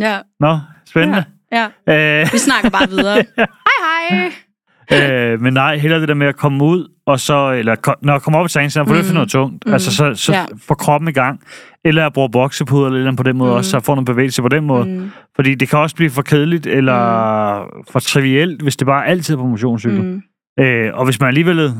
[0.00, 0.20] Ja.
[0.40, 1.24] nå, spændende.
[1.52, 1.70] ja.
[1.86, 2.28] Ja.
[2.32, 3.14] Vi snakker bare videre.
[3.36, 3.46] hej,
[4.10, 4.32] hej.
[4.92, 8.12] Øh, men nej, heller det der med at komme ud, og så, eller ko- når
[8.12, 9.06] jeg kommer op i så får det Mm.
[9.06, 9.66] for noget tungt.
[9.66, 9.72] Mm.
[9.72, 10.44] Altså, så, så Ja.
[10.58, 11.40] får kroppen i gang.
[11.84, 13.56] Eller jeg bruger boksepuder eller eller på den måde Mm.
[13.56, 14.84] også, så får noget bevægelse på den måde.
[14.84, 15.10] Mm.
[15.36, 16.94] Fordi det kan også blive for kedeligt, eller
[17.90, 20.02] for trivielt, hvis det bare altid er på motionscykel.
[20.02, 20.22] Mm.
[20.64, 21.70] Øh, og hvis man alligevel...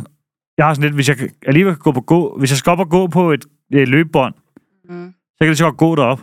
[0.58, 2.36] Jeg har sådan lidt, hvis jeg alligevel kan gå på gå...
[2.38, 4.34] Hvis jeg skal op og gå på et, et løbebånd,
[4.88, 5.12] Mm.
[5.12, 6.20] så kan lige så godt gå derop.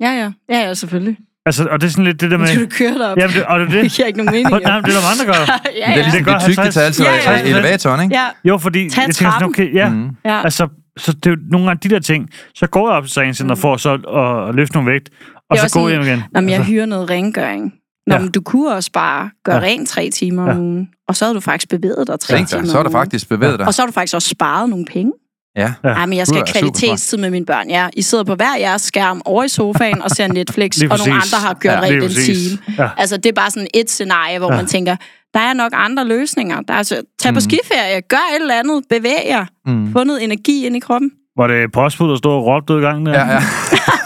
[0.00, 0.32] Ja, ja.
[0.48, 1.16] Ja, ja, selvfølgelig.
[1.46, 2.46] Altså, og det er sådan lidt det der med...
[2.46, 3.18] skal du køre derop?
[3.18, 3.92] Jamen, det, og det er Det det.
[3.92, 4.50] giver ikke nogen mening.
[4.50, 5.40] Nej, det er der mange, der gør.
[5.82, 6.10] ja, Men det er ja.
[6.10, 6.74] ligesom Det tykke, 50.
[6.74, 7.32] tager altid Ja, ja.
[7.32, 8.14] ja, elevatoren, ikke?
[8.16, 8.90] ja, Jo, fordi...
[8.90, 10.08] Tag jeg tænker sådan, okay, ja, Mm.
[10.24, 10.42] ja.
[10.44, 10.68] Altså,
[10.98, 12.28] så det er jo nogle gange de der ting.
[12.54, 15.10] Så går jeg op til træningscenter for så at, at løfte nogle vægt,
[15.50, 16.22] og så går jeg hjem igen.
[16.34, 17.72] Nå, men jeg altså, hyrer noget rengøring.
[18.06, 18.20] Nå, Ja.
[18.20, 19.62] men du kunne også bare gøre Ja.
[19.62, 20.56] rent tre timer om Ja.
[20.58, 22.92] ugen, og så havde du faktisk bevæget dig tre Tænk timer så er der ugen.
[22.98, 23.66] faktisk bevæget dig.
[23.66, 25.12] Og så har du faktisk også sparet nogle penge.
[25.56, 25.72] Ja.
[25.84, 26.06] Ja.
[26.06, 27.70] Men jeg skal have kvalitetstid med mine børn.
[27.70, 31.12] Ja, I sidder på hver jeres skærm over i sofaen og ser Netflix, og nogle
[31.14, 32.58] andre har gjort Ja, rent en time.
[32.78, 32.88] Ja.
[32.96, 34.56] Altså, det er bare sådan et scenarie, hvor Ja.
[34.56, 34.96] man tænker,
[35.34, 36.60] der er nok andre løsninger.
[36.60, 37.40] Der er altså, tag på Mm.
[37.40, 39.92] skiferie, gør et eller andet, bevæg jer, Mm.
[39.92, 41.10] få noget energi ind i kroppen.
[41.36, 43.06] Var det postbud, der stod og råbte ud i gangen?
[43.06, 43.12] Der?
[43.12, 43.38] Ja, ja.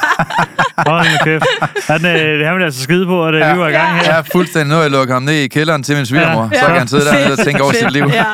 [0.87, 1.45] Hold nu kæft.
[1.87, 4.03] Han, øh, han ville altså skide på, at øh, vi var i gang her.
[4.05, 6.51] Jeg er fuldstændig nu, jeg lukker ham ned i kælderen til min svigermor.
[6.53, 6.61] Ja.
[6.61, 8.05] Så kan han sidde dernede og tænke over sit liv.
[8.13, 8.25] Ja,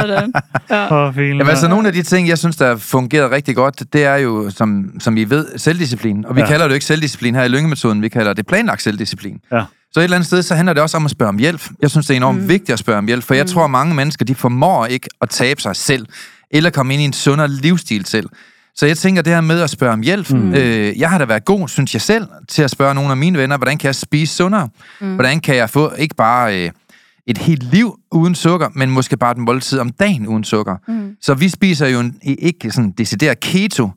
[0.00, 0.32] sådan.
[0.70, 1.06] Ja.
[1.06, 1.26] Åh, fint.
[1.28, 4.50] Jamen, altså, nogle af de ting, jeg synes, der fungerer rigtig godt, det er jo,
[4.50, 6.24] som, som I ved, selvdisciplin.
[6.26, 6.44] Og vi Ja.
[6.46, 6.50] ja.
[6.50, 9.38] kalder det jo ikke selvdisciplin her i lyngemetoden, vi kalder det planlagt selvdisciplin.
[9.52, 9.62] Ja.
[9.92, 11.62] Så et eller andet sted, så handler det også om at spørge om hjælp.
[11.82, 12.48] Jeg synes, det er enormt mm.
[12.48, 15.60] vigtigt at spørge om hjælp, for jeg tror, mange mennesker, de formår ikke at tabe
[15.60, 16.06] sig selv,
[16.50, 18.28] eller komme ind i en sundere livsstil selv.
[18.78, 20.30] Så jeg tænker, det her med at spørge om hjælp.
[20.30, 20.54] Mm.
[20.54, 23.38] Øh, jeg har da været god, synes jeg selv, til at spørge nogle af mine
[23.38, 24.68] venner, hvordan kan jeg spise sundere?
[25.00, 25.14] Mm.
[25.14, 26.70] Hvordan kan jeg få ikke bare øh,
[27.26, 30.76] et helt liv uden sukker, men måske bare et måltid om dagen uden sukker.
[30.88, 31.16] Mm.
[31.20, 33.90] Så vi spiser jo en, ikke sådan decideret keto,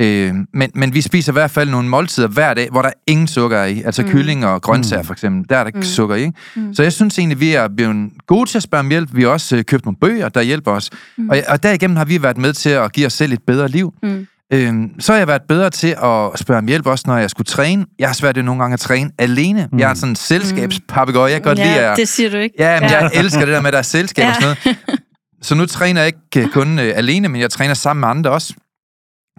[0.00, 3.26] øh, men, men vi spiser i hvert fald nogle måltider hver dag, hvor der ingen
[3.26, 3.82] sukker er i.
[3.82, 4.08] Altså mm.
[4.08, 5.82] kylling og grøntsager for eksempel, der er der ikke mm.
[5.82, 6.20] sukker i.
[6.20, 6.32] Ikke?
[6.56, 6.74] Mm.
[6.74, 9.08] Så jeg synes egentlig, vi er blevet gode til at spørge om hjælp.
[9.12, 10.90] Vi har også øh, købt nogle bøger, der hjælper os.
[11.16, 11.28] Mm.
[11.28, 13.94] Og, og derigennem har vi været med til at give os selv et bedre liv.
[14.02, 14.26] Mm.
[14.52, 17.46] Øhm, så har jeg været bedre til at spørge om hjælp, også når jeg skulle
[17.46, 17.86] træne.
[17.98, 19.68] Jeg har svært ved nogle gange at træne alene.
[19.72, 19.78] Mm.
[19.78, 21.32] Jeg er sådan en selskabspapegøje.
[21.32, 21.96] Jeg kan godt ja, lide at...
[21.96, 22.54] det siger du ikke.
[22.58, 24.78] Ja, men jeg elsker det der med, at der er selskab og sådan noget.
[25.42, 28.54] Så nu træner jeg ikke kun øh, alene, men jeg træner sammen med andre også.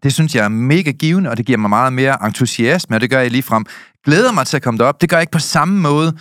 [0.04, 3.10] Det synes jeg er mega givende, og det giver mig meget mere entusiasme, og det
[3.10, 3.66] gør jeg lige frem.
[4.06, 5.02] Glæder mig til at komme derop.
[5.02, 6.14] Det gør jeg ikke på samme måde,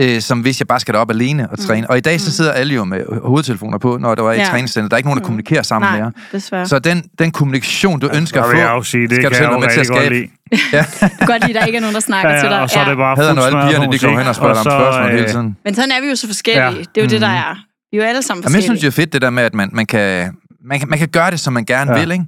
[0.00, 1.80] øh, som hvis jeg bare skal derop alene og træne.
[1.80, 1.86] Mm.
[1.90, 4.44] Og i dag så sidder alle jo med hovedtelefoner på, når der er i Ja.
[4.44, 4.88] træningscenter.
[4.88, 6.12] Der er ikke nogen, der kommunikerer sammen Nej, mere.
[6.32, 6.66] desværre.
[6.66, 9.50] Så den, den kommunikation, du ønsker Der at få, sige, det skal kan du selv
[9.50, 10.28] være med til at godt skabe.
[11.00, 12.56] Du kan godt lide, at der ikke er nogen, der snakker Ja, til dig.
[12.56, 14.54] ja, og så er det bare Hader, når alle pigerne, de går hen og spørger
[14.58, 15.56] og dig om så, spørgsmål hele øh, tiden.
[15.64, 16.64] Men sådan er vi jo så forskellige.
[16.64, 16.70] Ja.
[16.70, 17.54] Det er jo det, der er.
[17.90, 18.80] Vi er jo alle sammen Jamen, jeg forskellige.
[18.80, 21.08] synes det er fedt, det der med, at man, man, kan, man, kan, man kan
[21.08, 22.00] gøre det, som man gerne Ja.
[22.00, 22.24] vil, ikke?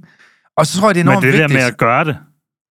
[0.57, 1.59] Og så tror jeg, det er Men enormt det der vigtigt.
[1.59, 2.17] med at gøre det,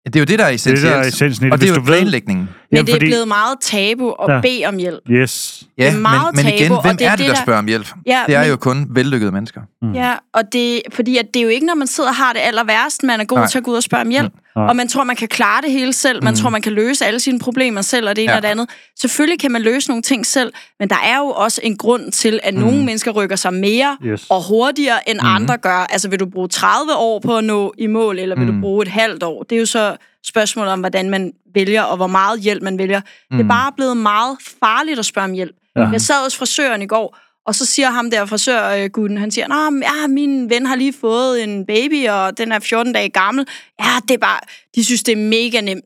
[0.07, 0.93] Det er jo det, der er det essentielt.
[0.93, 1.53] der er essensen i det.
[1.53, 2.49] og det er jo planlægningen.
[2.71, 4.41] Men Jamen, det er fordi- blevet meget tabu at Ja.
[4.41, 5.11] bede om hjælp.
[5.11, 5.63] Yes.
[5.79, 7.35] Ja, Det er meget men, men igen, tabu, og hvem det er er det, der
[7.35, 7.89] der- spørger om hjælp?
[8.07, 9.61] Ja, Det er men- jo kun vellykkede mennesker.
[9.95, 12.41] Ja, og det, fordi at det er jo ikke, når man sidder og har det
[12.41, 13.47] aller værst, man er god Nej.
[13.47, 14.33] til at gå ud og spørge om hjælp.
[14.57, 14.67] Nej.
[14.67, 16.25] Og man tror, man kan klare det hele selv.
[16.25, 16.37] Man Mm.
[16.39, 18.37] tror, man kan løse alle sine problemer selv, og det ene Ja.
[18.37, 18.69] og det andet.
[19.01, 22.41] Selvfølgelig kan man løse nogle ting selv, men der er jo også en grund til,
[22.43, 24.27] at nogle mennesker rykker sig mere Yes.
[24.31, 25.87] og hurtigere, end andre gør.
[25.91, 28.55] Altså, vil du bruge 30 år på at nå i mål, eller vil Mm.
[28.55, 29.43] du bruge et halvt år?
[29.43, 29.97] Det er jo så
[30.27, 33.01] spørgsmålet om, hvordan man vælger, og hvor meget hjælp man vælger.
[33.33, 35.57] Det er bare blevet meget farligt at spørge om hjælp.
[35.77, 35.89] Ja.
[35.89, 39.83] Jeg sad hos frisøren i går, og så siger ham der frisørguden, han siger, Nå,
[39.83, 43.47] ja, min ven har lige fået en baby, og den er 14 dage gammel.
[43.81, 44.41] Ja, det er bare,
[44.75, 45.85] de synes, det er mega nemt.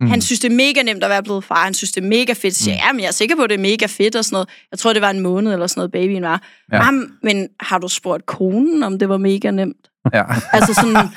[0.00, 0.06] Mm.
[0.06, 1.64] Han synes, det er mega nemt at være blevet far.
[1.64, 2.56] Han synes, det er mega fedt.
[2.56, 4.24] Så siger, jeg, ja, men jeg er sikker på, at det er mega fedt og
[4.24, 4.48] sådan noget.
[4.70, 6.42] Jeg tror, det var en måned eller sådan noget, babyen var.
[6.72, 6.76] Ja.
[6.76, 6.84] Ja.
[6.84, 9.90] Jamen, men har du spurgt konen, om det var mega nemt?
[10.12, 10.22] Ja.
[10.52, 11.08] Altså sådan,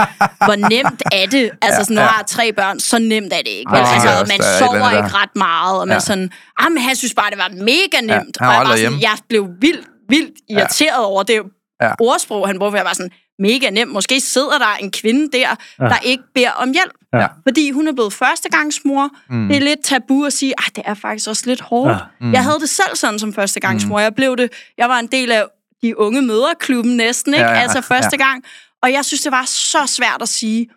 [0.46, 1.52] hvor nemt er det?
[1.62, 2.08] Altså sådan, nu ja.
[2.08, 3.72] har jeg tre børn, så nemt er det ikke.
[3.72, 3.80] Vel?
[3.80, 6.00] jeg Altså, også, man er sover ikke ret meget, og man Ja.
[6.00, 8.38] sådan, ah, men han synes bare, det var mega nemt.
[8.40, 11.42] han og jeg, var sådan, jeg blev vildt, vildt irriteret over det
[11.82, 11.92] Ja.
[12.00, 13.92] ordsprog, han brugte, jeg var sådan, mega nemt.
[13.92, 15.48] Måske sidder der en kvinde der,
[15.80, 16.92] der ikke beder om hjælp.
[17.14, 17.28] Ja.
[17.48, 19.10] Fordi hun er blevet førstegangsmor.
[19.30, 19.48] Mm.
[19.48, 21.90] Det er lidt tabu at sige, at det er faktisk også lidt hårdt.
[21.92, 21.94] Ja.
[21.96, 22.26] Ja.
[22.26, 22.34] Mm.
[22.34, 24.00] Jeg havde det selv sådan som førstegangsmor.
[24.00, 24.52] Jeg blev det.
[24.78, 25.44] Jeg var en del af
[25.82, 27.46] de unge møderklubben næsten, ikke?
[27.46, 28.44] Ja, ja, altså første gang.
[28.88, 30.68] Og jeg synes, det var så svært at sige,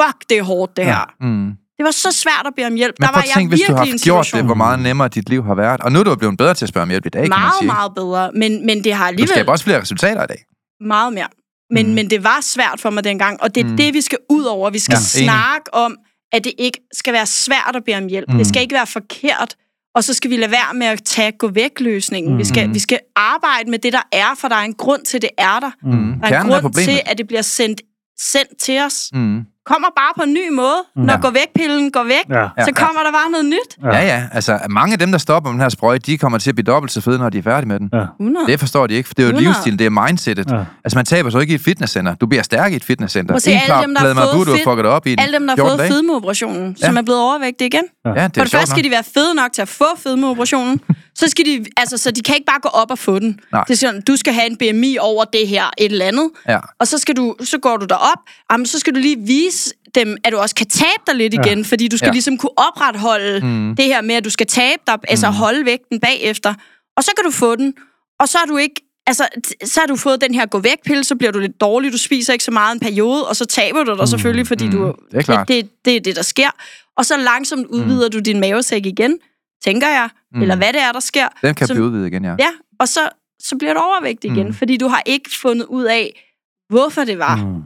[0.00, 1.14] fuck, det er hårdt, det her.
[1.20, 1.46] Mm.
[1.78, 2.94] Det var så svært at bede om hjælp.
[2.98, 5.28] Men der var at jeg hvis du har haft gjort det, hvor meget nemmere dit
[5.28, 5.80] liv har været.
[5.80, 7.38] Og nu er du blevet bedre til at spørge om hjælp i dag, kan man
[7.38, 7.66] meget, sige.
[7.66, 8.30] meget bedre.
[8.32, 10.44] Men, men det har Du alligevel skaber også flere resultater i dag.
[10.80, 11.28] meget mere.
[11.70, 11.94] Men, Mm.
[11.94, 13.76] men det var svært for mig dengang, og det er Mm.
[13.76, 14.70] det, vi skal ud over.
[14.70, 15.30] Vi skal Ja, ja, enig.
[15.30, 15.96] snakke om,
[16.32, 18.28] at det ikke skal være svært at bede om hjælp.
[18.28, 18.38] Mm.
[18.38, 19.56] Det skal ikke være forkert,
[19.96, 22.32] og så skal vi lade være med at tage gå væk løsningen.
[22.32, 22.38] Mm.
[22.38, 25.22] Vi, skal, vi skal arbejde med det, der er, for der er en grund til,
[25.22, 25.70] det er der.
[25.82, 25.90] Mm.
[25.90, 26.88] Der er en Kernen af grund problemet.
[26.88, 27.80] til, at det bliver sendt,
[28.18, 29.10] sendt til os.
[29.12, 29.42] Mm.
[29.66, 30.80] Kommer bare på en ny måde.
[30.96, 31.20] Når Ja.
[31.20, 32.38] gå væk-pillen går væk, Ja.
[32.58, 33.70] Ja, så kommer der bare noget nyt.
[33.84, 33.88] Ja.
[33.96, 34.22] Ja, ja.
[34.32, 36.64] Altså, mange af dem, der stopper med den her sprøjte, de kommer til at blive
[36.64, 37.90] dobbelt så fede, når de er færdige med den.
[37.92, 38.04] Ja.
[38.20, 38.46] 100.
[38.46, 39.48] Det forstår de ikke, for det er jo 100.
[39.48, 40.50] livsstilen, det er mindsetet.
[40.50, 40.56] Ja.
[40.84, 42.14] Altså, man taber så ikke i et fitnesscenter.
[42.14, 43.32] Du bliver stærk i et fitnesscenter.
[43.34, 45.16] Prøv se, En klar dem, der har fået det op i.
[45.18, 46.86] Alle dem, der har 14 fået fedmeoperationen, Ja.
[46.86, 47.84] som er blevet overvægtige igen.
[48.04, 50.80] Ja, det For det første skal de være fede nok til at få fedmeoperationen.
[51.20, 53.40] så skal de, altså, så de kan ikke bare gå op og få den.
[53.52, 53.64] Nej.
[53.64, 56.30] Det er sådan, du skal have en BMI over det her, et eller andet.
[56.48, 56.58] Ja.
[56.80, 58.18] Og så, skal du, så går du derop,
[58.52, 59.55] jamen, så skal du lige vise
[59.94, 62.12] dem, at du også kan tabe dig lidt igen, fordi du skal Ja.
[62.12, 63.76] ligesom kunne opretholde mm.
[63.76, 66.54] det her med, at du skal tabe dig, altså holde vægten bagefter.
[66.96, 67.74] Og så kan du få den,
[68.20, 69.28] og så er du ikke Altså,
[69.64, 71.98] så har du fået den her gå væk pille, så bliver du lidt dårlig, du
[71.98, 75.18] spiser ikke så meget en periode, og så taber du dig selvfølgelig, fordi du, det
[75.18, 75.48] er klart.
[75.48, 76.48] det, det er det, der sker.
[76.96, 78.12] Og så langsomt udvider mm.
[78.12, 79.18] du din mavesæk igen,
[79.64, 80.42] tænker jeg, mm.
[80.42, 81.28] eller hvad det er, der sker.
[81.42, 82.34] Den kan Så- blive udvidet igen, ja.
[82.38, 82.48] Ja,
[82.80, 83.00] og så,
[83.42, 84.48] så bliver du overvægtig igen, Mm.
[84.48, 84.54] mm.
[84.54, 86.22] fordi du har ikke fundet ud af,
[86.68, 87.36] hvorfor det var.
[87.36, 87.42] Mm.
[87.50, 87.62] Mm.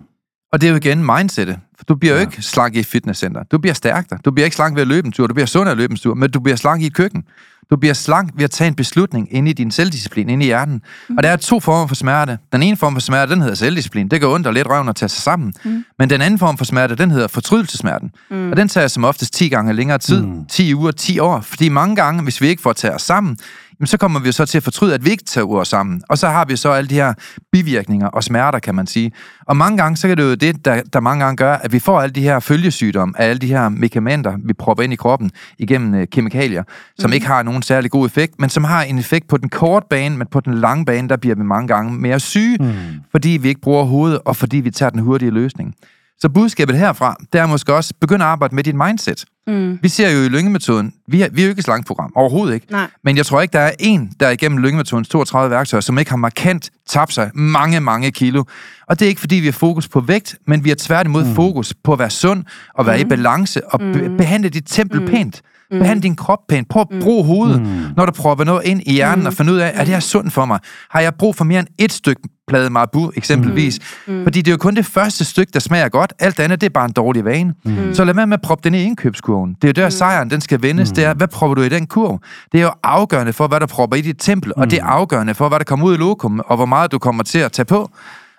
[0.52, 1.58] Og det er jo igen mindsetet.
[1.88, 3.42] Du bliver jo ikke slank i et fitnesscenter.
[3.42, 4.16] Du bliver stærk der.
[4.16, 5.26] Du bliver ikke slank ved at løbe en tur.
[5.26, 7.24] Du bliver sund af at løbe en tur, men du bliver slank i et køkken.
[7.70, 10.82] Du bliver slank ved at tage en beslutning inde i din selvdisciplin, inde i hjernen.
[11.08, 11.16] Mm.
[11.16, 12.38] Og der er to former for smerte.
[12.52, 14.08] Den ene form for smerte, den hedder selvdisciplin.
[14.08, 15.54] Det går ondt og lidt røven at tage sig sammen.
[15.64, 15.84] Mm.
[15.98, 18.10] Men den anden form for smerte, den hedder fortrydelsesmerten.
[18.30, 18.50] Mm.
[18.50, 20.22] Og den tager som oftest 10 gange længere tid.
[20.22, 20.44] Mm.
[20.44, 21.40] 10 uger, 10 år.
[21.40, 23.38] Fordi mange gange, hvis vi ikke får taget os sammen,
[23.80, 26.02] jamen, så kommer vi så til at fortryde, at vi ikke tager os sammen.
[26.08, 27.14] Og så har vi så alle de her
[27.52, 29.12] bivirkninger og smerter, kan man sige.
[29.46, 31.78] Og mange gange, så kan det jo det, der, der mange gange gør, at vi
[31.78, 35.30] får alle de her følgesygdomme af alle de her medicamenter, vi propper ind i kroppen
[35.58, 36.62] igennem øh, kemikalier,
[36.98, 37.14] som mm.
[37.14, 40.16] ikke har nogen særlig god effekt, men som har en effekt på den korte bane,
[40.16, 42.72] men på den lange bane, der bliver vi mange gange mere syge, mm.
[43.10, 45.74] fordi vi ikke bruger hovedet, og fordi vi tager den hurtige løsning.
[46.20, 49.24] Så budskabet herfra, det er måske også, begynde at arbejde med dit mindset.
[49.46, 49.78] Mm.
[49.82, 52.66] Vi ser jo i lyngemetoden, vi er, vi er jo ikke et slangprogram, overhovedet ikke.
[52.70, 52.86] Nej.
[53.04, 56.16] Men jeg tror ikke, der er en, der igennem lyngemetodens 32 værktøjer, som ikke har
[56.16, 58.44] markant tabt sig mange, mange kilo.
[58.88, 61.34] Og det er ikke, fordi vi har fokus på vægt, men vi har tværtimod mm.
[61.34, 62.44] fokus på at være sund,
[62.74, 63.00] og være mm.
[63.00, 65.06] i balance, og be- behandle dit tempel mm.
[65.06, 65.42] pænt.
[65.70, 65.78] Mm.
[65.78, 66.68] Behandle din krop pænt.
[66.68, 67.82] Prøv at bruge hovedet, mm.
[67.96, 69.26] når du propper noget ind i hjernen, mm.
[69.26, 70.58] og finde ud af, er det her sundt for mig?
[70.90, 73.78] Har jeg brug for mere end et stykke plade marabu, eksempelvis?
[74.06, 74.22] Mm.
[74.22, 76.12] Fordi det er jo kun det første stykke, der smager godt.
[76.18, 77.54] Alt andet, det er bare en dårlig vane.
[77.64, 77.94] Mm.
[77.94, 79.54] Så lad være med at proppe den i indkøbskurven.
[79.62, 80.90] Det er jo der, sejren den skal vendes.
[80.90, 80.94] Mm.
[80.94, 82.20] Det er, hvad propper du i den kurv?
[82.52, 84.62] Det er jo afgørende for, hvad der propper i dit tempel, mm.
[84.62, 86.98] og det er afgørende for, hvad der kommer ud i lokum, og hvor meget du
[86.98, 87.90] kommer til at tage på.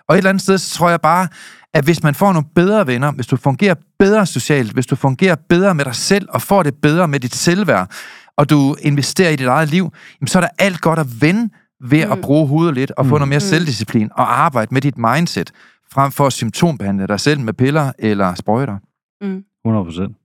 [0.09, 1.27] Og et eller andet sted, så tror jeg bare,
[1.73, 5.35] at hvis man får nogle bedre venner, hvis du fungerer bedre socialt, hvis du fungerer
[5.49, 7.91] bedre med dig selv, og får det bedre med dit selvværd,
[8.37, 11.49] og du investerer i dit eget liv, jamen, så er der alt godt at vende
[11.83, 12.11] ved mm.
[12.11, 13.41] at bruge hovedet lidt, og få noget mere mm.
[13.41, 15.51] selvdisciplin, og arbejde med dit mindset,
[15.91, 18.77] frem for at symptombehandle dig selv med piller eller sprøjter.
[19.21, 19.43] Mm.
[19.65, 20.15] 100 procent.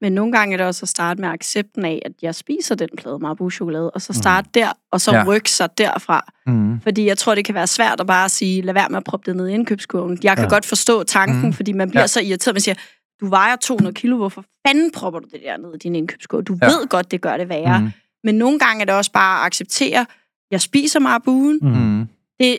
[0.00, 2.88] Men nogle gange er det også at starte med accepten af, at jeg spiser den
[2.98, 4.50] plade Marabou-chokolade, og så starte mm.
[4.54, 5.24] der, og så Ja.
[5.26, 6.32] rykke sig derfra.
[6.46, 6.80] Mm.
[6.80, 9.30] Fordi jeg tror, det kan være svært at bare sige, lad være med at proppe
[9.30, 10.18] det ned i indkøbskurven.
[10.22, 10.48] Jeg kan Ja.
[10.50, 11.52] godt forstå tanken, mm.
[11.52, 12.06] fordi man bliver Ja.
[12.06, 12.74] så irriteret, man siger,
[13.20, 16.42] du vejer 200 kilo, hvorfor fanden propper du det der ned i din indkøbskurv?
[16.44, 16.66] Du Ja.
[16.66, 17.78] ved godt, det gør det værre.
[17.78, 17.84] Mm.
[17.84, 17.92] Mm.
[18.24, 20.06] Men nogle gange er det også bare at acceptere,
[20.50, 21.76] jeg spiser Marabou'en, Mm.
[21.98, 22.08] Mm.
[22.40, 22.58] det,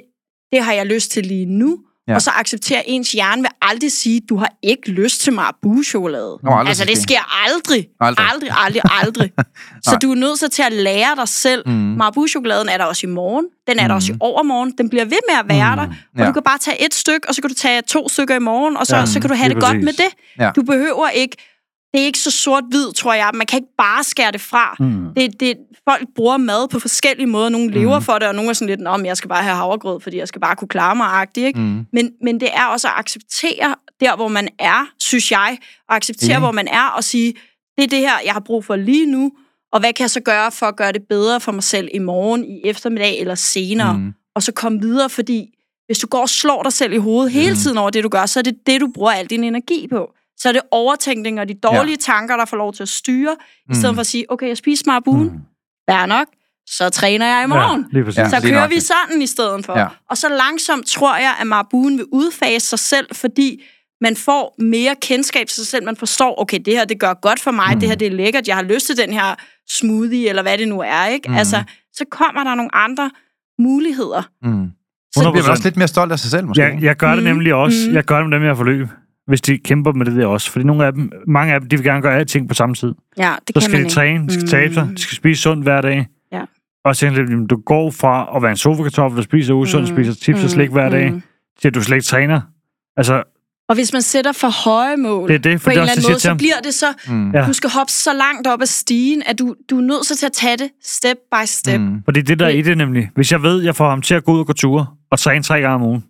[0.52, 1.78] det har jeg lyst til lige nu.
[2.10, 2.16] Ja.
[2.16, 5.34] Og så acceptere, ens hjerne vil aldrig sige, du har ikke lyst til.
[5.34, 5.44] Nå,
[6.52, 7.04] aldrig altså, så det ske.
[7.04, 7.88] sker aldrig.
[8.00, 8.26] Aldrig.
[8.34, 9.32] Aldrig, aldrig, aldrig.
[9.86, 11.64] så du er nødt til at lære dig selv.
[11.70, 11.74] Mm.
[11.74, 13.46] Marabou-chokoladen er der også i morgen.
[13.68, 13.88] Den er Mm.
[13.88, 14.74] der også i overmorgen.
[14.78, 15.80] Den bliver ved med at være Mm.
[15.82, 15.88] der.
[15.88, 16.28] Og Ja.
[16.28, 18.78] du kan bare tage et stykke, og så kan du tage to stykker i morgen,
[18.78, 20.10] og så, Ja, så kan du have lige det godt med det.
[20.40, 20.52] Ja.
[20.56, 21.36] Du behøver ikke...
[21.94, 23.30] Det er ikke så sort-hvid, tror jeg.
[23.34, 24.76] Man kan ikke bare skære det fra.
[24.80, 25.06] Mm.
[25.16, 25.58] Det, det,
[25.90, 27.50] folk bruger mad på forskellige måder.
[27.50, 30.00] Nogle lever for det, og nogle er sådan lidt, om jeg skal bare have havregrød,
[30.02, 31.60] fordi jeg skal bare kunne klare mig, agtigt, ikke?
[31.60, 31.86] Mm.
[31.94, 35.58] Men, men det er også at acceptere der, hvor man er, synes jeg.
[35.90, 36.40] Og acceptere, Enig.
[36.40, 37.34] hvor man er, og sige,
[37.78, 39.32] det er det her, jeg har brug for lige nu,
[39.74, 42.00] og hvad kan jeg så gøre for at gøre det bedre for mig selv i
[42.00, 43.94] morgen, i eftermiddag eller senere?
[43.98, 44.00] Mm.
[44.04, 44.14] Mm.
[44.36, 45.54] Og så komme videre, fordi
[45.86, 47.58] hvis du går og slår dig selv i hovedet hele Mm.
[47.58, 50.10] tiden over det, du gør, så er det det, du bruger al din energi på.
[50.38, 52.14] Så er det overtænkning og de dårlige ja.
[52.14, 53.36] tanker, der får lov til at styre,
[53.72, 53.96] i stedet Mm.
[53.96, 55.40] for at sige, okay, jeg spiser mig buen, Mm.
[55.90, 56.28] fair nok,
[56.70, 57.82] så træner jeg i morgen.
[57.82, 58.18] Ja, lige præcis.
[58.18, 58.24] Ja.
[58.24, 58.30] Ja.
[58.30, 58.76] Så kører nøjagtigt.
[58.82, 59.74] vi sådan i stedet for.
[59.74, 59.80] Ja.
[59.80, 59.88] Ja.
[60.10, 63.64] Og så langsomt tror jeg, at Marbuen vil udfase sig selv, fordi
[64.02, 65.86] man får mere kendskab til sig selv.
[65.86, 67.80] Man forstår, okay, det her, det gør godt for mig, mm.
[67.80, 69.36] det her, det er lækkert, jeg har lyst til den her
[69.70, 71.28] smoothie, eller hvad det nu er, ikke?
[71.28, 71.32] Mm.
[71.34, 71.38] Mm.
[71.38, 71.64] Altså,
[71.94, 73.12] så kommer der nogle andre
[73.60, 74.22] muligheder.
[74.44, 74.72] Mm.
[75.16, 75.52] Så, Så bliver man 100%.
[75.52, 76.62] også lidt mere stolt af sig selv, måske.
[76.64, 77.30] Jeg, jeg gør det Mm.
[77.30, 77.78] nemlig også.
[77.90, 77.96] Mm.
[77.96, 78.88] Jeg gør det med dem, jeg har forløb.
[79.28, 80.52] Hvis de kæmper med det der også.
[80.52, 82.94] Fordi nogle af dem, mange af dem, de vil gerne gøre alting på samme tid.
[83.18, 83.94] ja, det Så kan skal man de ikke.
[83.94, 84.96] træne, de skal tabe sig, Mm.
[84.96, 86.08] de skal spise sundt hver dag.
[86.32, 86.42] Ja.
[86.86, 89.96] Og så tænker du går fra at være en sofakartoffel, der spiser usundt, Mm.
[89.96, 91.22] spiser chips og slik hver dag, Mm.
[91.62, 92.42] til at du slet ikke træner.
[92.98, 93.24] Altså,
[93.70, 95.82] Og hvis man sætter for høje mål, det er det, på for en det er
[95.84, 97.32] eller anden måde, så bliver det så, Mm.
[97.48, 100.32] Du skal hoppe så langt op ad stigen, at du, du er nødt til at
[100.32, 101.80] tage det step by step.
[101.82, 101.88] Mm.
[101.88, 102.02] Mm.
[102.06, 103.10] Fordi det der er i det nemlig.
[103.16, 105.44] Hvis jeg ved, jeg får ham til at gå ud og gå ture, og træne
[105.44, 106.04] tre gange om ugen.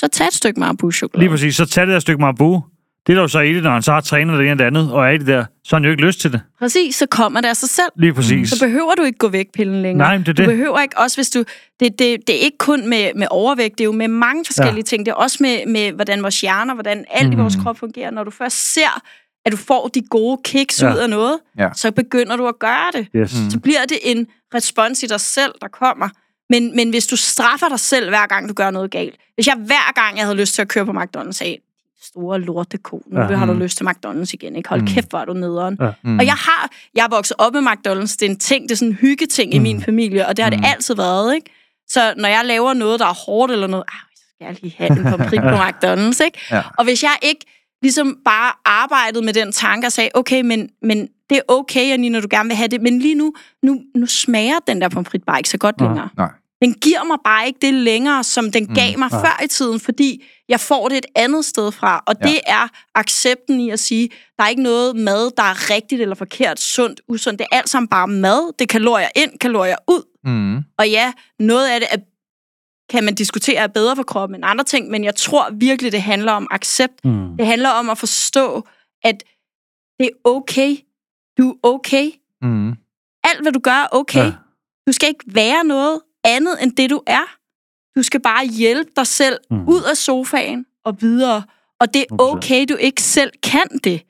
[0.00, 1.18] Så tag et stykke Marabou-chokolade.
[1.22, 2.62] Lige præcis, så tag det der stykke Marabu.
[3.06, 4.64] Det er jo så i det, når han så har trænet det ene og det
[4.64, 6.40] andet, og er i det der, så har han jo ikke lyst til det.
[6.58, 7.88] Præcis, så kommer det af sig selv.
[7.96, 8.50] Lige præcis.
[8.50, 10.08] Så behøver du ikke gå væk pillen længere.
[10.08, 10.48] Nej, men det er Du det.
[10.48, 11.38] behøver ikke, også hvis du...
[11.80, 14.76] Det, det, det er ikke kun med, med overvægt, det er jo med mange forskellige
[14.76, 14.82] Ja.
[14.82, 15.06] ting.
[15.06, 17.32] Det er også med, med, hvordan vores hjerner, hvordan alt mm.
[17.32, 17.64] i vores Mhm.
[17.64, 18.10] krop fungerer.
[18.10, 19.00] Når du først ser,
[19.46, 20.86] at du får de gode kiks Ja.
[20.88, 20.94] ja.
[20.94, 21.68] ud af noget, Ja.
[21.74, 23.06] så begynder du at gøre det.
[23.16, 23.34] Yes.
[23.44, 23.50] Mm.
[23.50, 26.08] Så bliver det en respons i dig selv, der kommer.
[26.50, 29.14] Men, men hvis du straffer dig selv, hver gang du gør noget galt.
[29.34, 31.56] Hvis jeg hver gang, jeg havde lyst til at køre på McDonald's, sagde,
[32.02, 33.26] store lorteko, nu Ja.
[33.30, 33.36] ja.
[33.36, 33.58] har du Mm.
[33.58, 34.56] lyst til McDonald's igen.
[34.56, 34.68] Ikke?
[34.68, 34.86] Hold Mm.
[34.86, 35.76] kæft, hvor er du nederen.
[35.80, 35.90] Ja.
[36.04, 36.18] Mm.
[36.18, 38.16] Og jeg har, jeg er vokset op med McDonald's.
[38.20, 39.56] Det er en ting, det er sådan en hyggeting mm.
[39.56, 40.58] i min familie, og det har Mm.
[40.58, 41.50] det altid været, ikke?
[41.88, 44.74] Så når jeg laver noget, der er hårdt eller noget, ah, så skal jeg lige
[44.78, 46.38] have en pomfrit på McDonald's, ikke?
[46.50, 46.62] Ja.
[46.78, 47.46] Og hvis jeg ikke
[47.82, 52.12] ligesom bare arbejdede med den tanke og sagde, okay, men, men det er okay, Janine,
[52.12, 53.32] når du gerne vil have det, men lige nu,
[53.62, 55.88] nu, nu smager den der pomfrit bare ikke så godt Nej.
[55.88, 56.08] længere.
[56.16, 56.28] Nej.
[56.62, 59.20] Den giver mig bare ikke det længere, som den gav mig nej.
[59.20, 62.02] før i tiden, fordi jeg får det et andet sted fra.
[62.06, 62.28] Og Ja.
[62.28, 64.08] det er accepten i at sige,
[64.38, 67.38] der er ikke noget mad, der er rigtigt eller forkert, sundt, usundt.
[67.38, 68.52] Det er alt sammen bare mad.
[68.58, 70.02] Det er kalorier ind, kalorier ud.
[70.24, 70.56] Mm.
[70.78, 71.96] Og ja, noget af det er,
[72.90, 76.02] kan man diskutere er bedre for kroppen end andre ting, men jeg tror virkelig, det
[76.02, 77.04] handler om accept.
[77.04, 77.36] Mm.
[77.36, 78.66] Det handler om at forstå,
[79.04, 79.22] at
[79.98, 80.76] det er okay.
[81.38, 82.10] Du er okay.
[82.42, 82.68] Mm.
[83.24, 84.24] Alt, hvad du gør, er okay.
[84.24, 84.32] Ja.
[84.86, 87.36] Du skal ikke være noget andet end det, du er.
[87.96, 89.56] Du skal bare hjælpe dig selv Mm.
[89.56, 89.68] mm.
[89.68, 91.42] ud af sofaen og videre.
[91.80, 92.36] Og det er 100%.
[92.36, 94.02] okay, du ikke selv kan det.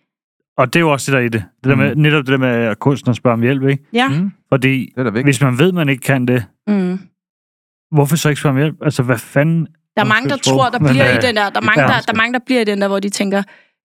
[0.58, 1.44] Og det er jo også det der i det.
[1.64, 3.84] det der med, netop det der med, at kunstneren spørger om hjælp, ikke?
[3.92, 4.08] Ja.
[4.08, 4.30] Mm.
[4.52, 6.98] Fordi Det er hvis man ved, man ikke kan det, Mm.
[7.92, 8.76] hvorfor så ikke spørge om hjælp?
[8.82, 9.66] Altså, hvad fanden?
[9.96, 11.50] Der er mange, der tror, der bliver øh, i den der.
[11.50, 13.42] Der er mange, der, der, er mange, der bliver i den der, hvor de tænker,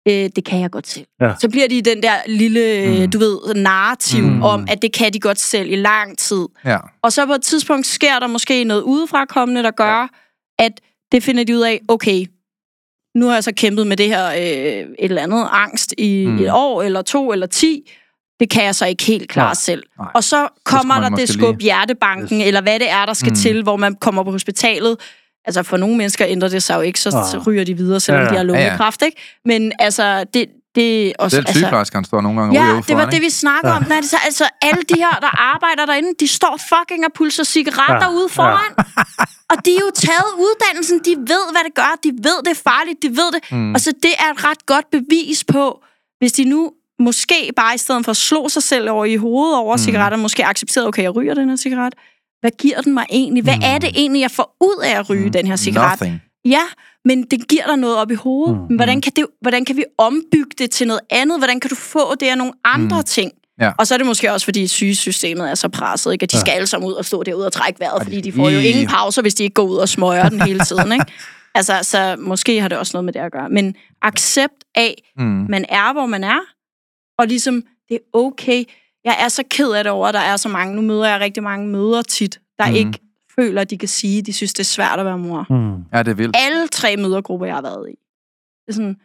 [0.08, 1.06] øh, det kan jeg godt selv.
[1.20, 1.32] Ja.
[1.40, 3.10] Så bliver de den der lille, mm.
[3.10, 4.42] du ved, narrativ Mm.
[4.42, 6.46] om, at det kan de godt selv i lang tid.
[6.64, 6.78] Ja.
[7.02, 10.06] Og så på et tidspunkt sker der måske noget udefrakommende, der gør, ja.
[10.58, 10.72] at
[11.12, 12.26] det finder de ud af, okay,
[13.16, 16.38] nu har jeg så kæmpet med det her øh, et eller andet angst i Mm.
[16.38, 17.90] et år, eller to, eller ti.
[18.40, 19.54] Det kan jeg så ikke helt klare Nej.
[19.54, 19.82] selv.
[19.98, 20.08] Nej.
[20.14, 22.46] Og så kommer man der det skub lige- hjertebanken, Yes.
[22.46, 23.34] eller hvad det er, der skal mm.
[23.36, 24.96] til, hvor man kommer på hospitalet.
[25.44, 27.24] Altså for nogle mennesker ændrer det sig jo ikke, så, Ah.
[27.30, 29.20] så ryger de videre, selvom Ja, ja, de har lungekræft, ikke?
[29.44, 30.46] Men altså, det...
[30.74, 33.76] det også, Selv altså, sygeplejerskeren står nogle gange Ja, det var det, vi snakkede Ja.
[33.78, 33.84] om.
[33.88, 37.44] Nej, det, så, altså, alle de her, der arbejder derinde, de står fucking og pulser
[37.44, 38.16] cigaretter Ja.
[38.16, 38.72] ude foran.
[38.78, 38.82] Ja.
[39.50, 40.98] Og de er jo taget uddannelsen.
[40.98, 41.92] De ved, hvad det gør.
[42.04, 43.02] De ved, det er farligt.
[43.02, 43.52] De ved det.
[43.52, 43.74] Mm.
[43.74, 45.82] Og så det er et ret godt bevis på,
[46.18, 49.56] hvis de nu måske bare i stedet for at slå sig selv over i hovedet
[49.56, 49.80] over Mm.
[49.80, 49.84] mm.
[49.84, 51.94] cigaretter, måske accepterede, okay, jeg ryger den her cigaret.
[52.42, 53.42] Hvad giver den mig egentlig?
[53.42, 53.62] Hvad Mm.
[53.64, 55.32] er det egentlig, jeg får ud af at ryge mm.
[55.32, 56.00] den her cigaret?
[56.00, 56.22] Nothing.
[56.44, 56.62] Ja,
[57.04, 58.56] men det giver dig noget op i hovedet.
[58.56, 58.66] Mm.
[58.70, 58.76] Mm.
[58.76, 61.38] Hvordan, kan det, hvordan kan vi ombygge det til noget andet?
[61.40, 63.04] Hvordan kan du få det af nogle andre Mm.
[63.04, 63.32] ting?
[63.60, 63.72] Ja.
[63.78, 66.22] Og så er det måske også, fordi sygesystemet er så presset, ikke?
[66.22, 66.40] at de Ja.
[66.40, 68.58] skal alle sammen ud og stå derude og trække vejret, Ej, fordi de får jo
[68.58, 70.92] ingen pauser, hvis de ikke går ud og smøger den hele tiden.
[70.96, 71.04] Ikke?
[71.54, 73.48] Altså, så måske har det også noget med det at gøre.
[73.48, 75.46] Men accept af, Mm.
[75.48, 76.38] man er, hvor man er,
[77.18, 78.64] og ligesom, det er okay.
[79.04, 81.20] Jeg er så ked af det over, at der er så mange, nu møder jeg
[81.20, 82.74] rigtig mange møder tit, der mm.
[82.74, 82.98] ikke
[83.34, 85.84] føler, at de kan sige, at de synes, det er svært at være mor Mm.
[85.92, 86.36] Ja, det er vildt.
[86.38, 87.94] alle tre mødergrupper, jeg har været i.
[88.66, 88.96] Det er sådan,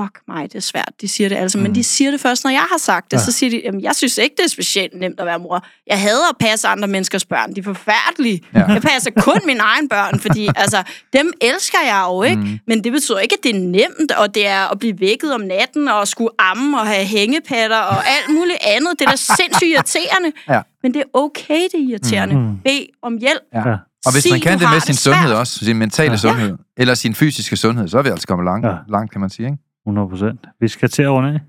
[0.00, 0.92] fuck mig, det er svært.
[1.00, 1.62] De siger det altså, mm.
[1.62, 3.16] Men de siger det først, når jeg har sagt det.
[3.16, 3.22] Ja.
[3.22, 5.64] Så siger de, jamen, jeg synes ikke, det er specielt nemt at være mor.
[5.86, 7.54] Jeg hader at passe andre menneskers børn.
[7.54, 8.40] De er forfærdelige.
[8.54, 8.64] Ja.
[8.72, 10.82] Jeg passer kun mine egne børn, fordi altså,
[11.12, 12.42] dem elsker jeg jo, ikke?
[12.42, 12.58] Mm.
[12.66, 15.40] Men det betyder ikke, at det er nemt, og det er at blive vækket om
[15.40, 18.90] natten, og skulle amme, og have hængepatter, og alt muligt andet.
[18.98, 20.32] Det er da sindssygt irriterende.
[20.48, 20.60] Ja.
[20.82, 22.34] Men det er okay, det er irriterende.
[22.36, 22.56] Mm.
[22.64, 23.42] Bed om hjælp.
[23.54, 23.60] Ja.
[24.06, 25.14] Og hvis Sig, man kan det med sin svært.
[25.16, 26.16] sundhed også, sin mentale Ja.
[26.16, 28.72] sundhed, eller sin fysiske sundhed, så er vi altså kommet langt, Ja.
[28.88, 29.46] langt kan man sige.
[29.46, 29.58] Ikke?
[29.86, 30.40] 100 procent.
[30.60, 31.40] Vi skal til at runde af.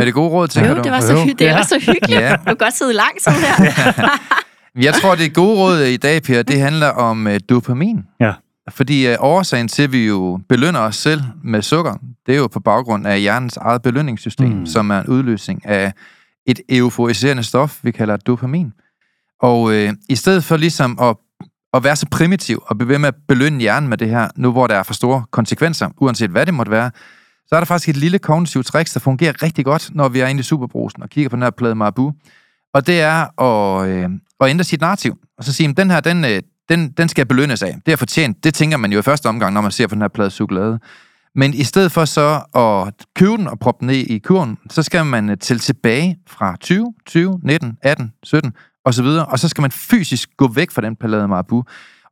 [0.00, 0.82] Er det gode råd, tænker Jo, du?
[0.82, 1.18] det var så, Jo.
[1.24, 1.56] hy- det Ja.
[1.56, 2.20] var så hyggeligt.
[2.20, 2.36] Ja.
[2.36, 4.18] Du kan godt sidde lang tid her.
[4.86, 7.98] Jeg tror, det gode råd i dag, Per, det handler om uh, dopamin.
[8.20, 8.32] Ja.
[8.70, 11.94] Fordi uh, årsagen til, at vi jo belønner os selv med sukker,
[12.26, 14.58] det er jo på baggrund af hjernens eget belønningssystem, Mm.
[14.58, 14.66] mm.
[14.66, 15.92] som er en udløsning af
[16.46, 18.72] et euforiserende stof, vi kalder dopamin.
[19.42, 21.16] Og uh, i stedet for ligesom at,
[21.74, 24.52] at være så primitiv og blive ved med at belønne hjernen med det her, nu
[24.52, 26.90] hvor der er for store konsekvenser, uanset hvad det måtte være,
[27.46, 30.26] så er der faktisk et lille kognitivt trick, der fungerer rigtig godt, når vi er
[30.26, 32.12] inde i superbrusen og kigger på den her plade Marabu.
[32.74, 35.18] Og det er at, øh, at ændre sit narrativ.
[35.38, 37.76] Og så sige, at den her, den, øh, den, den skal belønnes af.
[37.86, 38.44] Det er fortjent.
[38.44, 40.78] Det tænker man jo i første omgang, når man ser på den her plade chokolade.
[41.34, 44.82] Men i stedet for så at købe den og proppe den ned i kurven, så
[44.82, 48.52] skal man øh, tælle tilbage fra 20, 20, 19, 18, 17
[48.84, 51.64] og så videre, og så skal man fysisk gå væk fra den plade Marabu.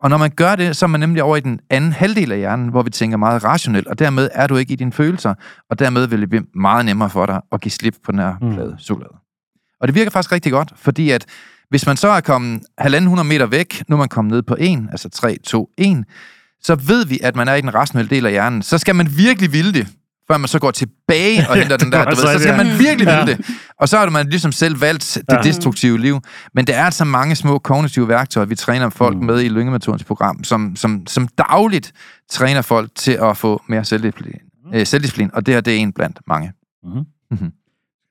[0.03, 2.39] Og når man gør det, så er man nemlig over i den anden halvdel af
[2.39, 5.35] hjernen, hvor vi tænker meget rationelt, og dermed er du ikke i dine følelser,
[5.71, 8.35] og dermed vil det blive meget nemmere for dig at give slip på den her
[8.41, 8.55] Mm.
[8.55, 9.15] plade chokolade.
[9.81, 11.27] Og det virker faktisk rigtig godt, fordi at
[11.71, 14.89] hvis man så er kommet 1.500 meter væk, nu er man kommet ned på 1,
[14.91, 16.05] altså 3, 2, 1,
[16.63, 18.63] så ved vi, at man er i den rationelle del af hjernen.
[18.63, 19.89] Så skal man virkelig ville det,
[20.31, 22.67] før man så går tilbage og henter den der, du ved, så så skal man
[22.79, 23.25] virkelig ja.
[23.25, 23.41] det.
[23.81, 25.43] Og så har man ligesom selv valgt det Ja.
[25.43, 26.21] destruktive liv.
[26.55, 29.25] Men der er altså mange små kognitive værktøjer, vi træner folk Mm.
[29.25, 31.93] med i Lyngemetodens program, som, som, som dagligt
[32.31, 34.35] træner folk til at få mere selvdisciplin.
[34.75, 36.53] Øh, selvdisciplin, og det her, det er en blandt mange.
[36.85, 37.03] Mm-hmm.
[37.31, 37.51] Mhm.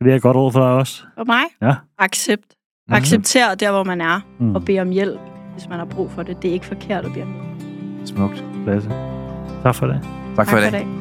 [0.04, 1.04] Det er et godt råd for dig også.
[1.18, 1.44] For mig?
[1.62, 1.76] Ja.
[2.00, 2.44] Accept.
[2.92, 4.56] Accepter der, hvor man er, Mm.
[4.56, 5.20] og bede om hjælp,
[5.54, 6.42] hvis man har brug for det.
[6.42, 8.08] Det er ikke forkert at bede om hjælp.
[8.10, 8.44] Smukt.
[8.66, 8.90] Lasse.
[9.64, 10.02] Tak for det.
[10.36, 11.01] Tak for i dag.